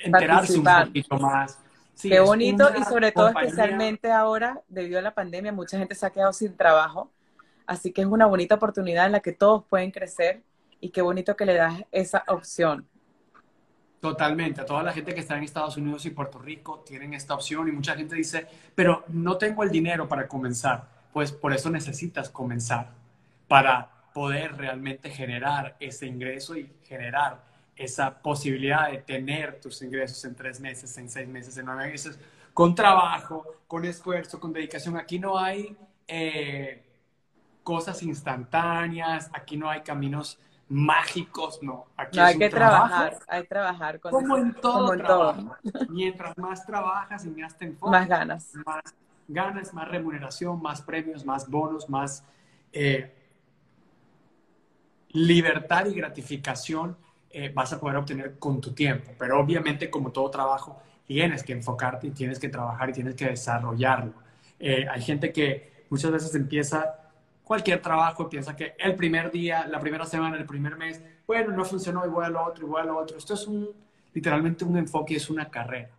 enterarse 0.05 0.59
un 0.59 0.65
poquito 0.65 1.19
más. 1.19 1.59
Qué 1.99 2.21
bonito 2.21 2.69
y 2.79 2.85
sobre 2.85 3.11
todo 3.13 3.29
especialmente 3.29 4.13
ahora, 4.13 4.61
debido 4.69 4.99
a 4.99 5.03
la 5.03 5.15
pandemia, 5.15 5.51
mucha 5.51 5.79
gente 5.79 5.95
se 5.95 6.05
ha 6.05 6.11
quedado 6.11 6.35
sin 6.35 6.55
trabajo. 6.59 7.11
Así 7.67 7.91
que 7.91 8.03
es 8.03 8.07
una 8.07 8.27
bonita 8.27 8.57
oportunidad 8.57 9.07
en 9.07 9.13
la 9.13 9.21
que 9.21 9.33
todos 9.33 9.65
pueden 9.65 9.91
crecer 9.91 10.43
y 10.79 10.91
qué 10.91 11.01
bonito 11.01 11.35
que 11.35 11.47
le 11.47 11.55
das 11.55 11.83
esa 11.91 12.23
opción. 12.29 12.87
Totalmente, 13.99 14.61
a 14.61 14.67
toda 14.67 14.83
la 14.83 14.93
gente 14.93 15.15
que 15.15 15.21
está 15.21 15.39
en 15.39 15.45
Estados 15.45 15.79
Unidos 15.79 16.05
y 16.05 16.11
Puerto 16.11 16.39
Rico 16.39 16.81
tienen 16.81 17.15
esta 17.15 17.33
opción 17.33 17.67
y 17.67 17.73
mucha 17.73 17.95
gente 17.95 18.15
dice, 18.15 18.47
pero 18.75 19.05
no 19.09 19.39
tengo 19.39 19.63
el 19.63 19.71
dinero 19.71 20.07
para 20.07 20.29
comenzar. 20.29 20.87
Pues 21.15 21.33
por 21.33 21.55
eso 21.55 21.71
necesitas 21.71 22.29
comenzar, 22.29 22.91
para 23.49 24.02
poder 24.13 24.57
realmente 24.57 25.11
generar 25.11 25.77
ese 25.81 26.07
ingreso 26.07 26.57
y 26.57 26.71
generar 26.85 27.43
esa 27.77 28.23
posibilidad 28.23 28.91
de 28.91 28.99
tener 28.99 29.61
tus 29.61 29.83
ingresos 29.83 30.25
en 30.25 30.35
tres 30.35 30.61
meses, 30.61 30.97
en 30.99 31.09
seis 31.09 31.29
meses, 31.29 31.57
en 31.57 31.67
nueve 31.67 31.91
meses, 31.91 32.19
con 32.53 32.75
trabajo, 32.75 33.45
con 33.67 33.85
esfuerzo, 33.85 34.39
con 34.39 34.53
dedicación. 34.53 34.97
Aquí 34.97 35.19
no 35.19 35.39
hay 35.39 35.77
eh, 36.07 36.85
cosas 37.63 38.03
instantáneas, 38.03 39.31
aquí 39.33 39.57
no 39.57 39.71
hay 39.71 39.81
caminos 39.81 40.39
mágicos, 40.69 41.63
no. 41.63 41.87
Aquí 41.97 42.19
hay 42.19 42.39
que 42.39 42.51
trabajar, 42.51 43.19
hay 43.27 43.43
que 43.43 43.49
trabajar. 43.49 44.01
Con 44.01 44.11
como 44.13 44.37
en 44.37 44.55
todo 44.55 44.97
trabajo. 44.97 45.57
Mientras 45.89 46.37
más 46.39 46.65
trabajas 46.67 47.25
y 47.25 47.31
más 47.31 47.57
te 47.57 47.67
enfocas, 47.67 48.01
más 48.01 48.09
ganas. 48.09 48.55
Más 48.67 48.83
ganas, 49.29 49.73
más 49.75 49.89
remuneración, 49.89 50.61
más 50.61 50.83
premios, 50.83 51.25
más 51.25 51.49
bonos, 51.49 51.89
más... 51.89 52.25
Eh, 52.73 53.22
libertad 55.13 55.87
y 55.87 55.95
gratificación 55.95 56.97
eh, 57.31 57.51
vas 57.55 57.73
a 57.73 57.81
poder 57.81 57.97
obtener 57.97 58.39
con 58.39 58.61
tu 58.61 58.73
tiempo. 58.73 59.13
Pero 59.19 59.41
obviamente, 59.41 59.91
como 59.91 60.11
todo 60.11 60.31
trabajo, 60.31 60.83
tienes 61.07 61.43
que 61.43 61.53
enfocarte 61.53 62.09
y 62.09 62.11
tienes 62.11 62.39
que 62.39 62.49
trabajar 62.49 62.91
y 62.91 62.93
tienes 62.93 63.15
que 63.15 63.27
desarrollarlo. 63.27 64.13
Eh, 64.59 64.87
hay 64.91 65.03
gente 65.03 65.33
que 65.33 65.85
muchas 65.91 66.11
veces 66.11 66.35
empieza 66.35 66.99
cualquier 67.43 67.83
trabajo 67.83 68.29
piensa 68.29 68.57
que 68.57 68.75
el 68.79 68.95
primer 68.95 69.31
día, 69.31 69.67
la 69.67 69.79
primera 69.79 70.07
semana, 70.07 70.37
el 70.37 70.47
primer 70.47 70.77
mes, 70.77 71.03
bueno, 71.27 71.53
no 71.53 71.65
funcionó 71.65 72.05
y 72.07 72.09
voy 72.09 72.25
otro 72.27 72.67
y 72.67 72.71
voy 72.71 72.89
otro. 72.89 73.19
Esto 73.19 73.35
es 73.35 73.47
un, 73.47 73.69
literalmente 74.15 74.65
un 74.65 74.77
enfoque, 74.79 75.17
es 75.17 75.29
una 75.29 75.51
carrera. 75.51 75.91